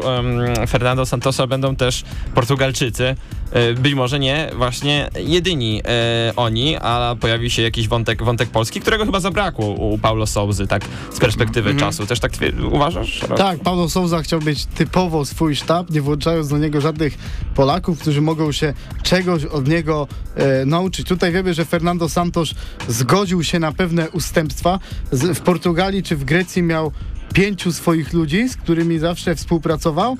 Fernando 0.68 1.06
Santosa 1.06 1.46
będą 1.46 1.76
też 1.76 2.02
Portugalczycy. 2.34 3.16
E, 3.52 3.74
Być 3.74 3.94
może 3.94 4.18
nie 4.18 4.50
właśnie 4.56 5.08
jedyni 5.16 5.82
e, 5.84 6.32
oni, 6.36 6.76
a 6.76 7.16
pojawi 7.20 7.50
się 7.50 7.62
jakiś 7.62 7.88
wątek, 7.88 8.22
wątek 8.22 8.50
polski, 8.50 8.80
którego 8.80 9.04
chyba 9.04 9.20
zabrakło 9.20 9.66
u 9.66 9.98
Paulo 9.98 10.26
Souzy, 10.26 10.66
tak 10.66 10.82
z 11.10 11.18
perspektywy 11.18 11.74
czasu. 11.74 12.06
Też 12.06 12.20
tak 12.20 12.32
uważasz? 12.72 13.20
Tak, 13.36 13.60
Paulo 13.60 13.88
Souza 13.88 14.22
chciał 14.22 14.40
mieć 14.40 14.64
typowo 14.66 15.24
swój 15.24 15.56
sztab, 15.56 15.90
nie 15.90 16.00
włączając 16.02 16.48
do 16.48 16.58
niego 16.58 16.80
żadnych 16.80 17.18
Polaków, 17.54 17.98
którzy 18.00 18.20
mogą 18.20 18.52
się 18.52 18.74
czegoś 19.02 19.44
od 19.44 19.68
niego 19.68 20.08
e, 20.36 20.66
nauczyć. 20.66 21.08
Tutaj 21.08 21.32
wiemy, 21.32 21.54
że 21.54 21.64
Fernando 21.64 22.08
Santos 22.08 22.54
zgodził 22.88 23.42
się 23.44 23.58
na 23.58 23.72
pewne 23.72 24.10
ustępstwa. 24.10 24.78
Z, 25.12 25.38
w 25.38 25.40
Portugalii 25.40 26.02
czy 26.02 26.16
w 26.16 26.24
Grecji 26.24 26.62
miał 26.62 26.92
pięciu 27.34 27.72
swoich 27.72 28.12
ludzi, 28.12 28.48
z 28.48 28.56
którymi 28.56 28.98
zawsze 28.98 29.34
współpracował. 29.34 30.16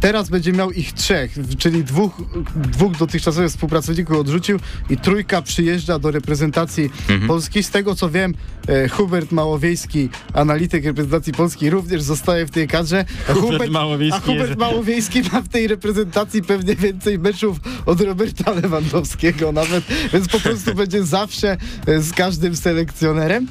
Teraz 0.00 0.28
będzie 0.28 0.52
miał 0.52 0.70
ich 0.72 0.92
trzech, 0.92 1.34
czyli 1.58 1.84
dwóch, 1.84 2.22
dwóch 2.56 2.96
dotychczasowych 2.96 3.50
współpracowników 3.50 4.16
odrzucił 4.18 4.58
i 4.90 4.96
trójka 4.96 5.42
przyjeżdża 5.42 5.98
do 5.98 6.10
reprezentacji 6.10 6.90
Polski. 7.28 7.62
Z 7.62 7.70
tego 7.70 7.94
co 7.94 8.10
wiem, 8.10 8.34
e, 8.68 8.88
Hubert 8.88 9.32
Małowiejski, 9.32 10.08
analityk 10.34 10.84
reprezentacji 10.84 11.32
Polski, 11.32 11.70
również 11.70 12.02
zostaje 12.02 12.46
w 12.46 12.50
tej 12.50 12.68
kadrze. 12.68 13.04
A 13.28 13.32
Hubert 13.32 13.70
Małowiejski 13.70 14.18
a 14.22 14.26
Hubert 14.26 14.48
jest- 14.48 14.60
Małowiejski 14.60 15.22
ma 15.32 15.42
w 15.42 15.48
tej 15.48 15.66
reprezentacji 15.68 16.42
pewnie 16.42 16.76
więcej 16.76 17.18
meczów 17.18 17.56
od 17.86 18.00
Roberta 18.00 18.50
Lewandowskiego 18.52 19.52
nawet, 19.52 19.84
więc 20.12 20.28
po 20.28 20.40
prostu 20.40 20.74
będzie 20.80 21.04
zawsze 21.04 21.56
e, 21.86 22.00
z 22.02 22.12
każdym 22.12 22.56
selekcjonerem. 22.56 23.46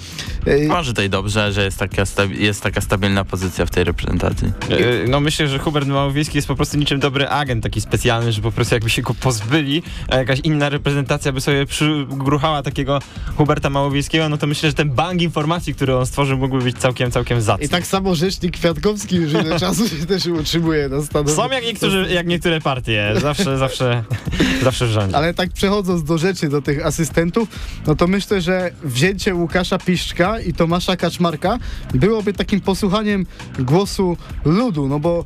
E, 0.46 0.68
Może 0.68 0.94
i 1.06 1.10
dobrze, 1.10 1.54
że 1.54 1.64
jest 1.66 1.78
taka, 1.78 2.04
jest 2.38 2.62
taka 2.64 2.82
stabilna 2.82 3.26
pozycja 3.26 3.66
w 3.66 3.70
tej 3.72 3.84
reprezentacji. 3.84 4.48
E, 4.70 5.08
No 5.08 5.20
myślę, 5.20 5.48
że 5.48 5.60
Hubert 5.60 5.88
Małowiejski 5.88 6.35
jest 6.36 6.48
po 6.48 6.56
prostu 6.56 6.78
niczym 6.78 7.00
dobry 7.00 7.30
agent 7.30 7.64
taki 7.64 7.82
specjalny, 7.82 8.32
że 8.32 8.42
po 8.42 8.52
prostu 8.52 8.76
jakby 8.76 8.90
się 8.90 9.02
go 9.02 9.14
pozbyli, 9.14 9.84
a 10.10 10.16
jakaś 10.16 10.40
inna 10.40 10.70
reprezentacja 10.70 11.32
by 11.32 11.42
sobie 11.42 11.66
przygruchała 11.66 12.64
takiego 12.64 13.00
Huberta 13.38 13.70
Małowiejskiego, 13.70 14.30
no 14.30 14.38
to 14.38 14.48
myślę, 14.48 14.70
że 14.70 14.74
ten 14.74 14.90
bank 14.90 15.22
informacji, 15.22 15.74
który 15.74 15.96
on 15.96 16.06
stworzył 16.06 16.38
mógłby 16.38 16.64
być 16.64 16.78
całkiem, 16.78 17.12
całkiem 17.12 17.42
zacny. 17.42 17.66
I 17.66 17.70
tak 17.70 17.88
samo 17.88 18.16
rzecznik 18.16 18.58
Kwiatkowski 18.58 19.16
już 19.16 19.34
ile 19.34 19.60
czasu 19.60 19.90
się 19.90 20.06
też 20.06 20.26
utrzymuje 20.26 20.90
na 20.90 21.02
stanowisku. 21.02 21.42
Są 21.42 21.50
jak, 21.50 21.64
niektórzy, 21.64 22.08
jak 22.10 22.28
niektóre 22.28 22.62
partie, 22.62 23.14
zawsze, 23.22 23.58
zawsze, 23.58 24.04
zawsze 24.64 24.88
w 24.88 24.90
rządzie. 24.90 25.18
Ale 25.18 25.34
tak 25.34 25.50
przechodząc 25.54 26.04
do 26.04 26.18
rzeczy, 26.18 26.50
do 26.50 26.62
tych 26.62 26.86
asystentów, 26.86 27.50
no 27.88 27.96
to 27.96 28.08
myślę, 28.08 28.42
że 28.42 28.72
wzięcie 28.84 29.36
Łukasza 29.36 29.78
Piszczka 29.78 30.40
i 30.40 30.54
Tomasza 30.54 30.98
Kaczmarka 30.98 31.58
byłoby 31.94 32.34
takim 32.34 32.62
posłuchaniem 32.62 33.26
głosu 33.60 34.18
ludu, 34.46 34.88
no 34.88 35.00
bo 35.00 35.26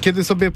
kiedy 0.00 0.24
sobie 0.24 0.39
sobie 0.40 0.52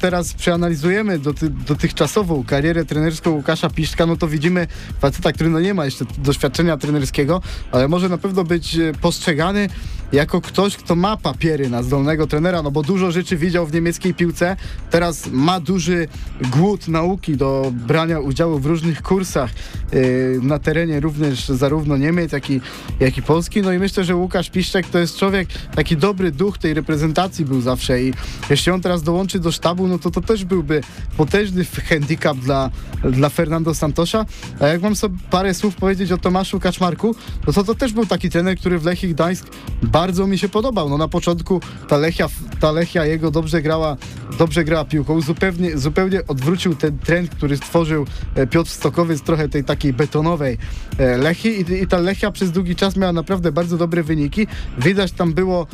teraz 0.00 0.34
przeanalizujemy 0.34 1.18
doty, 1.18 1.50
dotychczasową 1.50 2.44
karierę 2.44 2.84
trenerską 2.84 3.30
Łukasza 3.30 3.70
Piszczka, 3.70 4.06
no 4.06 4.16
to 4.16 4.28
widzimy 4.28 4.66
faceta, 5.00 5.32
który 5.32 5.50
no 5.50 5.60
nie 5.60 5.74
ma 5.74 5.84
jeszcze 5.84 6.04
doświadczenia 6.18 6.76
trenerskiego, 6.76 7.42
ale 7.72 7.88
może 7.88 8.08
na 8.08 8.18
pewno 8.18 8.44
być 8.44 8.76
e, 8.76 8.92
postrzegany 9.00 9.68
jako 10.12 10.40
ktoś, 10.40 10.76
kto 10.76 10.96
ma 10.96 11.16
papiery 11.16 11.70
na 11.70 11.82
zdolnego 11.82 12.26
trenera, 12.26 12.62
no 12.62 12.70
bo 12.70 12.82
dużo 12.82 13.10
rzeczy 13.10 13.36
widział 13.36 13.66
w 13.66 13.72
niemieckiej 13.72 14.14
piłce, 14.14 14.56
teraz 14.90 15.26
ma 15.26 15.60
duży 15.60 16.08
głód 16.52 16.88
nauki 16.88 17.36
do 17.36 17.72
brania 17.74 18.20
udziału 18.20 18.58
w 18.58 18.66
różnych 18.66 19.02
kursach 19.02 19.50
yy, 19.92 20.40
na 20.42 20.58
terenie 20.58 21.00
również 21.00 21.48
zarówno 21.48 21.96
Niemiec, 21.96 22.32
jak 22.32 22.50
i, 22.50 22.60
jak 23.00 23.18
i 23.18 23.22
Polski, 23.22 23.62
no 23.62 23.72
i 23.72 23.78
myślę, 23.78 24.04
że 24.04 24.16
Łukasz 24.16 24.50
Piszczek 24.50 24.86
to 24.86 24.98
jest 24.98 25.16
człowiek, 25.16 25.48
taki 25.74 25.96
dobry 25.96 26.32
duch 26.32 26.58
tej 26.58 26.74
reprezentacji 26.74 27.44
był 27.44 27.60
zawsze 27.60 28.02
i 28.02 28.12
jeśli 28.50 28.72
on 28.72 28.79
teraz 28.80 29.02
dołączy 29.02 29.38
do 29.38 29.52
sztabu, 29.52 29.88
no 29.88 29.98
to 29.98 30.10
to 30.10 30.20
też 30.20 30.44
byłby 30.44 30.80
potężny 31.16 31.64
handicap 31.64 32.36
dla, 32.36 32.70
dla 33.04 33.28
Fernando 33.28 33.74
Santosza, 33.74 34.26
a 34.60 34.66
jak 34.66 34.82
mam 34.82 34.96
sobie 34.96 35.16
parę 35.30 35.54
słów 35.54 35.76
powiedzieć 35.76 36.12
o 36.12 36.18
Tomaszu 36.18 36.60
Kaczmarku, 36.60 37.14
no 37.46 37.52
to 37.52 37.64
to 37.64 37.74
też 37.74 37.92
był 37.92 38.06
taki 38.06 38.30
trener, 38.30 38.56
który 38.56 38.78
w 38.78 38.84
Lechii 38.84 39.08
Gdańsk 39.08 39.46
bardzo 39.82 40.26
mi 40.26 40.38
się 40.38 40.48
podobał. 40.48 40.88
No 40.88 40.98
na 40.98 41.08
początku 41.08 41.60
ta 41.88 41.96
Lechia, 41.96 42.28
ta 42.60 42.72
Lechia 42.72 43.04
jego 43.04 43.30
dobrze 43.30 43.62
grała, 43.62 43.96
dobrze 44.38 44.64
grała 44.64 44.84
piłką, 44.84 45.20
zupełnie, 45.20 45.78
zupełnie 45.78 46.26
odwrócił 46.26 46.74
ten 46.74 46.98
trend, 46.98 47.30
który 47.30 47.56
stworzył 47.56 48.06
e, 48.34 48.46
Piotr 48.46 48.70
Stokowiec, 48.70 49.22
trochę 49.22 49.48
tej 49.48 49.64
takiej 49.64 49.92
betonowej 49.92 50.58
e, 50.98 51.18
Lechii 51.18 51.60
i, 51.60 51.82
i 51.82 51.86
ta 51.86 51.98
Lechia 51.98 52.30
przez 52.30 52.50
długi 52.50 52.76
czas 52.76 52.96
miała 52.96 53.12
naprawdę 53.12 53.52
bardzo 53.52 53.76
dobre 53.76 54.02
wyniki. 54.02 54.46
Widać 54.78 55.12
tam 55.12 55.32
było 55.32 55.66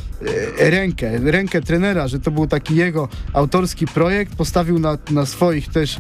e, 0.59 0.71
rękę, 0.71 1.19
rękę 1.19 1.63
trenera, 1.63 2.09
że 2.09 2.21
to 2.21 2.31
był 2.31 2.47
taki 2.47 2.77
jego 2.77 2.96
autorski 3.33 3.87
projekt, 3.87 4.37
postawił 4.37 4.79
na, 4.79 4.99
na 5.11 5.27
swoich 5.27 5.69
też 5.69 5.97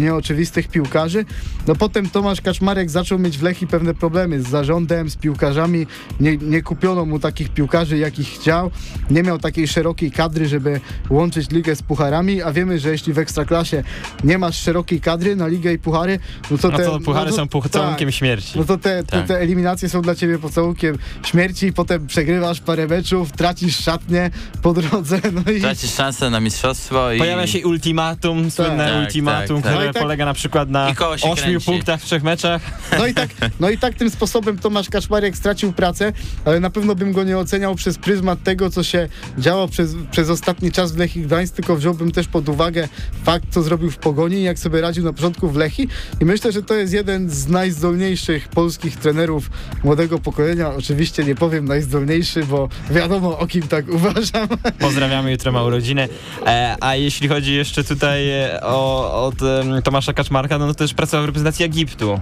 nieoczywistych 0.00 0.68
piłkarzy. 0.68 1.24
No 1.66 1.74
potem 1.74 2.10
Tomasz 2.10 2.40
Kaczmarek 2.40 2.90
zaczął 2.90 3.18
mieć 3.18 3.38
w 3.38 3.42
Lechii 3.42 3.66
pewne 3.66 3.94
problemy 3.94 4.42
z 4.42 4.48
zarządem, 4.48 5.10
z 5.10 5.16
piłkarzami, 5.16 5.86
nie, 6.20 6.36
nie 6.36 6.62
kupiono 6.62 7.04
mu 7.04 7.18
takich 7.18 7.48
piłkarzy, 7.48 7.98
jakich 7.98 8.28
chciał. 8.28 8.70
Nie 9.10 9.22
miał 9.22 9.38
takiej 9.38 9.68
szerokiej 9.68 10.10
kadry, 10.10 10.48
żeby 10.48 10.80
łączyć 11.10 11.50
ligę 11.50 11.76
z 11.76 11.82
pucharami, 11.82 12.42
a 12.42 12.52
wiemy, 12.52 12.78
że 12.78 12.90
jeśli 12.90 13.12
w 13.12 13.18
Ekstraklasie 13.18 13.84
nie 14.24 14.38
masz 14.38 14.56
szerokiej 14.60 15.00
kadry 15.00 15.36
na 15.36 15.46
ligę 15.46 15.72
i 15.72 15.78
puchary, 15.78 16.18
no 16.50 16.58
to 16.58 16.70
no 16.70 16.76
te... 16.78 16.84
to 16.84 17.00
puchary 17.00 17.30
no 17.30 17.30
to, 17.30 17.36
są 17.36 17.48
pocałunkiem 17.48 18.08
tak, 18.08 18.14
śmierci. 18.14 18.58
No 18.58 18.64
to 18.64 18.78
te, 18.78 19.04
te, 19.04 19.16
Tak. 19.16 19.26
te 19.26 19.40
eliminacje 19.40 19.88
są 19.88 20.02
dla 20.02 20.14
ciebie 20.14 20.38
pocałunkiem 20.38 20.98
śmierci 21.24 21.66
i 21.66 21.72
potem 21.72 22.06
przegrywasz 22.06 22.60
parę 22.60 22.86
meczów, 22.86 23.32
tracisz 23.32 23.76
szatnię 23.76 24.30
po 24.62 24.72
drodze, 24.72 25.20
no 25.32 25.52
i... 25.52 25.60
Tracisz 25.60 25.94
szansę 25.94 26.23
na 26.30 26.40
mistrzostwo 26.40 27.12
i... 27.12 27.18
Pojawia 27.18 27.46
się 27.46 27.66
ultimatum, 27.66 28.50
słynne 28.50 28.88
Tak, 28.92 29.04
ultimatum, 29.06 29.56
tak, 29.56 29.64
tak. 29.64 29.72
które 29.72 29.86
No 29.86 29.92
tak- 29.92 30.02
polega 30.02 30.24
na 30.24 30.34
przykład 30.34 30.70
na 30.70 30.90
I 30.90 30.94
koło 30.94 31.18
się 31.18 31.30
8 31.30 31.44
kręci. 31.44 31.66
punktach 31.66 32.00
w 32.00 32.04
trzech 32.04 32.22
meczach. 32.22 32.62
No 32.98 33.06
i 33.06 33.14
tak, 33.14 33.28
no 33.60 33.70
i 33.70 33.78
tak 33.78 33.94
tym 33.94 34.10
sposobem 34.10 34.58
Tomasz 34.58 34.88
Kaczmarek 34.90 35.36
stracił 35.36 35.72
pracę, 35.72 36.12
ale 36.44 36.60
na 36.60 36.70
pewno 36.70 36.94
bym 36.94 37.12
go 37.12 37.24
nie 37.24 37.38
oceniał 37.38 37.74
przez 37.74 37.98
pryzmat 37.98 38.42
tego, 38.42 38.70
co 38.70 38.82
się 38.82 39.08
działo 39.38 39.68
przez, 39.68 39.94
przez 40.10 40.30
ostatni 40.30 40.72
czas 40.72 40.92
w 40.92 40.98
Lechii 40.98 41.22
Gdańsk, 41.22 41.54
tylko 41.54 41.76
wziąłbym 41.76 42.12
też 42.12 42.28
pod 42.28 42.48
uwagę 42.48 42.88
fakt, 43.24 43.44
co 43.50 43.62
zrobił 43.62 43.90
w 43.90 43.96
Pogoni 43.98 44.36
i 44.36 44.42
jak 44.42 44.58
sobie 44.58 44.80
radził 44.80 45.04
na 45.04 45.12
początku 45.12 45.48
w 45.48 45.56
Lechii 45.56 45.88
i 46.20 46.24
myślę, 46.24 46.52
że 46.52 46.62
to 46.62 46.74
jest 46.74 46.92
jeden 46.92 47.30
z 47.30 47.48
najzdolniejszych 47.48 48.48
polskich 48.48 48.96
trenerów 48.96 49.50
młodego 49.84 50.18
pokolenia. 50.18 50.68
Oczywiście 50.74 51.24
nie 51.24 51.34
powiem 51.34 51.64
najzdolniejszy, 51.64 52.44
bo 52.44 52.68
wiadomo 52.90 53.38
o 53.38 53.46
kim 53.46 53.62
tak 53.62 53.88
uważam. 53.88 54.48
Pozdrawiamy, 54.78 55.30
jutro 55.30 55.52
ma 55.52 55.62
urodziny. 55.62 56.08
E, 56.46 56.76
a 56.80 56.94
jeśli 56.96 57.28
chodzi 57.28 57.54
jeszcze 57.54 57.84
tutaj 57.84 58.30
e, 58.30 58.60
o, 58.62 59.26
o 59.26 59.32
t, 59.32 59.62
Tomasza 59.84 60.12
Kaczmarka, 60.12 60.58
no 60.58 60.66
to 60.66 60.74
też 60.74 60.94
pracował 60.94 61.24
w 61.24 61.26
reprezentacji 61.26 61.64
Egiptu 61.64 62.12
e, 62.12 62.18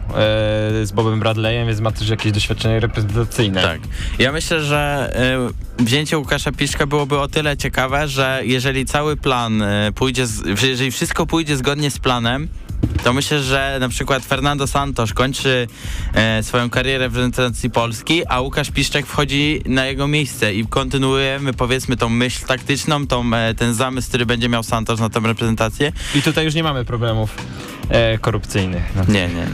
z 0.87 0.93
Bobem 0.93 1.21
Bradleyem, 1.21 1.67
więc 1.67 1.81
ma 1.81 1.93
też 1.93 2.09
jakieś 2.09 2.33
doświadczenie 2.33 2.81
reprezentacyjne. 2.81 3.63
Tak. 3.63 3.81
Ja 4.19 4.33
myślę, 4.33 4.63
że 4.63 5.13
wzięcie 5.79 6.19
Łukasza 6.19 6.53
Piszka 6.53 6.87
byłoby 6.87 7.19
o 7.19 7.29
tyle 7.29 7.57
ciekawe, 7.57 8.09
że 8.09 8.41
jeżeli 8.45 8.87
cały 8.87 9.17
plan 9.17 9.65
pójdzie, 9.95 10.27
z, 10.27 10.59
że 10.61 10.67
jeżeli 10.67 10.91
wszystko 10.91 11.27
pójdzie 11.27 11.57
zgodnie 11.57 11.91
z 11.91 11.99
planem, 11.99 12.49
to 13.05 13.13
myślę, 13.13 13.43
że 13.43 13.77
na 13.81 13.89
przykład 13.89 14.25
Fernando 14.25 14.67
Santos 14.67 15.13
kończy 15.13 15.67
e, 16.15 16.43
swoją 16.43 16.71
karierę 16.71 17.09
w 17.09 17.13
reprezentacji 17.13 17.71
Polski, 17.71 18.23
a 18.29 18.41
Łukasz 18.41 18.71
Piszczek 18.71 19.07
wchodzi 19.07 19.63
na 19.67 19.87
jego 19.87 20.09
miejsce 20.09 20.55
i 20.55 20.67
kontynuujemy 20.67 21.53
powiedzmy 21.53 21.97
tą 21.97 22.09
myśl 22.09 22.47
taktyczną, 22.47 23.07
tą, 23.07 23.35
e, 23.35 23.55
ten 23.55 23.75
zamysł, 23.75 24.09
który 24.09 24.27
będzie 24.27 24.49
miał 24.49 24.63
Santos 24.63 25.01
na 25.01 25.11
tę 25.11 25.21
reprezentację. 25.21 25.93
I 26.15 26.23
tutaj 26.23 26.45
już 26.45 26.55
nie 26.55 26.63
mamy 26.63 26.85
problemów 26.85 27.35
e, 27.89 28.19
korupcyjnych. 28.19 28.83
No. 28.97 29.03
Nie, 29.09 29.29
nie, 29.29 29.35
nie. 29.35 29.45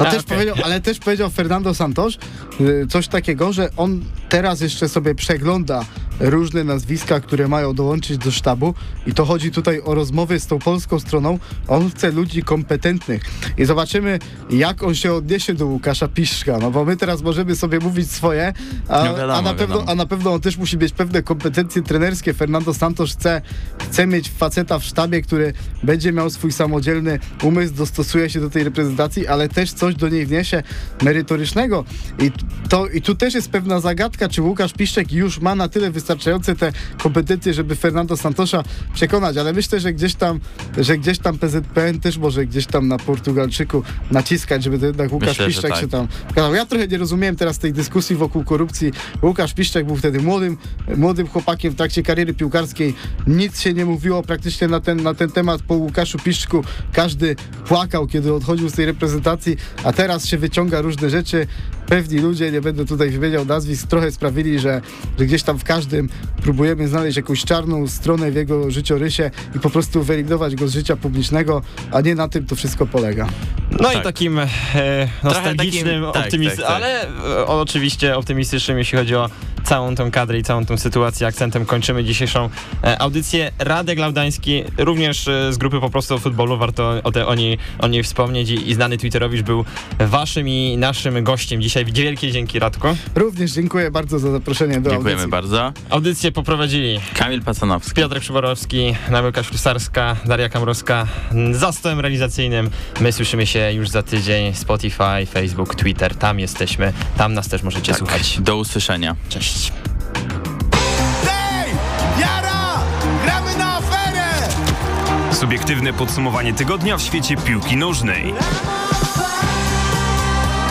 No 0.00 0.06
A, 0.06 0.10
też 0.10 0.20
okej. 0.20 0.36
powiedział, 0.36 0.56
ale 0.64 0.80
też 0.80 0.98
powiedział 0.98 1.30
Fernando 1.30 1.74
Santos 1.74 2.18
y, 2.60 2.86
coś 2.88 3.08
takiego, 3.08 3.52
że 3.52 3.68
on 3.76 4.04
teraz 4.28 4.60
jeszcze 4.60 4.88
sobie 4.88 5.14
przegląda 5.14 5.84
różne 6.20 6.64
nazwiska, 6.64 7.20
które 7.20 7.48
mają 7.48 7.74
dołączyć 7.74 8.18
do 8.18 8.30
sztabu 8.30 8.74
i 9.06 9.14
to 9.14 9.24
chodzi 9.24 9.50
tutaj 9.50 9.80
o 9.84 9.94
rozmowy 9.94 10.40
z 10.40 10.46
tą 10.46 10.58
polską 10.58 11.00
stroną. 11.00 11.38
On 11.68 11.90
chce 11.90 12.10
ludzi 12.10 12.42
kompetentnych 12.42 13.22
i 13.58 13.64
zobaczymy, 13.64 14.18
jak 14.50 14.82
on 14.82 14.94
się 14.94 15.12
odniesie 15.12 15.54
do 15.54 15.66
Łukasza 15.66 16.08
Piszczka, 16.08 16.58
no 16.58 16.70
bo 16.70 16.84
my 16.84 16.96
teraz 16.96 17.22
możemy 17.22 17.56
sobie 17.56 17.78
mówić 17.78 18.10
swoje, 18.10 18.52
a, 18.88 19.04
No 19.04 19.14
wiadomo, 19.14 19.34
a, 19.34 19.42
na, 19.42 19.54
pewno, 19.54 19.74
wiadomo. 19.74 19.90
a 19.92 19.94
na 19.94 20.06
pewno 20.06 20.32
on 20.32 20.40
też 20.40 20.56
musi 20.56 20.78
mieć 20.78 20.92
pewne 20.92 21.22
kompetencje 21.22 21.82
trenerskie. 21.82 22.34
Fernando 22.34 22.74
Santos 22.74 23.12
chce, 23.12 23.42
chce 23.90 24.06
mieć 24.06 24.30
faceta 24.30 24.78
w 24.78 24.84
sztabie, 24.84 25.22
który 25.22 25.52
będzie 25.82 26.12
miał 26.12 26.30
swój 26.30 26.52
samodzielny 26.52 27.18
umysł, 27.42 27.74
dostosuje 27.86 28.30
się 28.30 28.40
do 28.40 28.50
tej 28.50 28.64
reprezentacji, 28.64 29.26
ale 29.26 29.48
też 29.48 29.72
coś 29.72 29.94
do 29.94 30.08
niej 30.08 30.26
wniesie 30.26 30.62
merytorycznego. 31.02 31.84
I, 32.18 32.30
to, 32.68 32.88
I 32.88 33.02
tu 33.02 33.14
też 33.14 33.34
jest 33.34 33.50
pewna 33.50 33.80
zagadka, 33.80 34.28
czy 34.28 34.42
Łukasz 34.42 34.72
Piszczek 34.72 35.12
już 35.12 35.40
ma 35.40 35.54
na 35.54 35.68
tyle 35.68 35.90
wystarczające 35.90 36.56
te 36.56 36.72
kompetencje, 37.02 37.54
żeby 37.54 37.76
Fernando 37.76 38.16
Santosza 38.16 38.62
przekonać, 38.94 39.36
ale 39.36 39.52
myślę, 39.52 39.80
że 39.80 39.92
gdzieś 39.92 40.14
tam, 40.14 40.40
że 40.78 40.98
gdzieś 40.98 41.18
tam 41.18 41.38
PZPN 41.38 42.00
też 42.00 42.18
może 42.18 42.46
gdzieś 42.46 42.66
tam 42.66 42.88
na 42.88 42.98
Portugalczyku 42.98 43.82
naciskać, 44.10 44.64
żeby 44.64 44.78
to 44.78 44.86
jednak 44.86 45.12
Łukasz 45.12 45.28
Myślę, 45.28 45.46
Piszczek 45.46 45.70
tak. 45.70 45.80
się 45.80 45.88
tam 45.88 46.08
pokazał. 46.28 46.54
Ja 46.54 46.66
trochę 46.66 46.88
nie 46.88 46.98
rozumiem 46.98 47.36
teraz 47.36 47.58
tej 47.58 47.72
dyskusji 47.72 48.16
wokół 48.16 48.44
korupcji. 48.44 48.92
Łukasz 49.22 49.54
Piszczek 49.54 49.86
był 49.86 49.96
wtedy 49.96 50.20
młodym, 50.20 50.56
młodym 50.96 51.28
chłopakiem 51.28 51.72
w 51.72 51.76
trakcie 51.76 52.02
kariery 52.02 52.34
piłkarskiej. 52.34 52.94
Nic 53.26 53.60
się 53.60 53.72
nie 53.74 53.86
mówiło 53.86 54.22
praktycznie 54.22 54.68
na 54.68 54.80
ten, 54.80 55.02
na 55.02 55.14
ten 55.14 55.30
temat 55.30 55.62
po 55.62 55.74
Łukaszu 55.74 56.18
Piszczku. 56.18 56.64
Każdy 56.92 57.36
płakał, 57.68 58.06
kiedy 58.06 58.34
odchodził 58.34 58.68
z 58.68 58.72
tej 58.72 58.86
reprezentacji, 58.86 59.56
a 59.84 59.92
teraz 59.92 60.26
się 60.26 60.38
wyciąga 60.38 60.80
różne 60.80 61.10
rzeczy. 61.10 61.46
Pewni 61.86 62.18
ludzie, 62.18 62.50
nie 62.52 62.60
będę 62.60 62.84
tutaj 62.84 63.10
wymieniał 63.10 63.44
nazwisk, 63.44 63.86
trochę 63.86 64.12
sprawili, 64.12 64.58
że, 64.58 64.80
że 65.18 65.26
gdzieś 65.26 65.42
tam 65.42 65.58
w 65.58 65.64
każdym 65.64 66.08
próbujemy 66.42 66.88
znaleźć 66.88 67.16
jakąś 67.16 67.44
czarną 67.44 67.86
stronę 67.88 68.30
w 68.30 68.34
jego 68.34 68.70
życiorysie 68.70 69.30
i 69.56 69.58
po 69.58 69.70
prostu 69.70 70.02
wyeliminować 70.02 70.54
go 70.56 70.68
z 70.68 70.72
życia 70.72 70.96
publicznego, 70.96 71.62
a 71.92 72.00
nie 72.00 72.14
na 72.14 72.28
tym 72.28 72.46
to 72.46 72.56
wszystko 72.56 72.86
polega. 72.86 73.28
No 73.80 73.90
i 73.90 73.94
Tak. 73.94 74.04
takim 74.04 74.38
e, 74.38 74.48
nostalgicznym, 75.22 76.04
takim- 76.12 76.44
tak, 76.44 76.56
tak, 76.56 76.66
tak. 76.66 76.76
ale 76.76 77.08
e, 77.08 77.46
oczywiście 77.46 78.16
optymistycznym, 78.16 78.78
jeśli 78.78 78.98
chodzi 78.98 79.14
o 79.14 79.30
całą 79.64 79.94
tą 79.94 80.10
kadrę 80.10 80.38
i 80.38 80.42
całą 80.42 80.66
tą 80.66 80.78
sytuację. 80.78 81.26
Akcentem 81.26 81.66
kończymy 81.66 82.04
dzisiejszą 82.04 82.50
e, 82.84 82.98
audycję. 83.02 83.52
Radek 83.58 83.98
Laudański, 83.98 84.64
również 84.78 85.28
e, 85.28 85.52
z 85.52 85.58
grupy 85.58 85.80
po 85.80 85.90
prostu 85.90 86.14
o 86.14 86.18
futbolu, 86.18 86.56
warto 86.58 86.94
o, 87.04 87.12
te, 87.12 87.26
o, 87.26 87.34
niej, 87.34 87.55
o 87.78 87.88
niej 87.88 88.02
wspomnieć 88.02 88.50
i, 88.50 88.70
i 88.70 88.74
znany 88.74 88.98
Twitterowicz 88.98 89.42
był 89.42 89.64
waszym 89.98 90.48
i 90.48 90.76
naszym 90.78 91.24
gościem 91.24 91.62
dzisiaj. 91.62 91.84
Wielkie 91.84 92.32
dzięki 92.32 92.58
Radku. 92.58 92.88
Również 93.14 93.52
dziękuję 93.52 93.90
bardzo 93.90 94.18
za 94.18 94.30
zaproszenie 94.30 94.80
do 94.80 94.90
Dziękujemy 94.90 95.10
audycji. 95.22 95.30
bardzo. 95.30 95.72
Audycję 95.90 96.32
poprowadzili 96.32 97.00
Kamil 97.14 97.42
Pacanowski. 97.42 97.94
Piotrek 97.94 98.22
Przyborowski, 98.22 98.96
Nałyka 99.10 99.42
Ślusarska, 99.42 100.16
Daria 100.24 100.48
Kamrowska 100.48 101.06
za 101.52 101.72
stołem 101.72 102.00
realizacyjnym. 102.00 102.70
My 103.00 103.12
słyszymy 103.12 103.46
się 103.46 103.72
już 103.72 103.88
za 103.88 104.02
tydzień. 104.02 104.54
Spotify, 104.54 105.26
Facebook, 105.32 105.74
Twitter, 105.74 106.14
tam 106.14 106.40
jesteśmy. 106.40 106.92
Tam 107.16 107.34
nas 107.34 107.48
też 107.48 107.62
możecie 107.62 107.92
Tak. 107.92 107.98
słuchać. 107.98 108.38
Do 108.40 108.56
usłyszenia. 108.56 109.16
Cześć. 109.28 109.72
Subiektywne 115.36 115.92
podsumowanie 115.92 116.54
tygodnia 116.54 116.96
w 116.96 117.02
świecie 117.02 117.36
piłki 117.36 117.76
nożnej. 117.76 118.34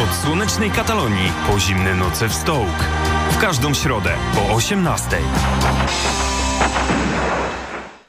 Od 0.03 0.15
słonecznej 0.23 0.71
Katalonii 0.71 1.31
po 1.47 1.59
zimne 1.59 1.95
noce 1.95 2.29
w 2.29 2.33
Stołk. 2.33 2.85
W 3.31 3.37
każdą 3.37 3.73
środę 3.73 4.13
po 4.35 4.55
18:00. 4.55 6.34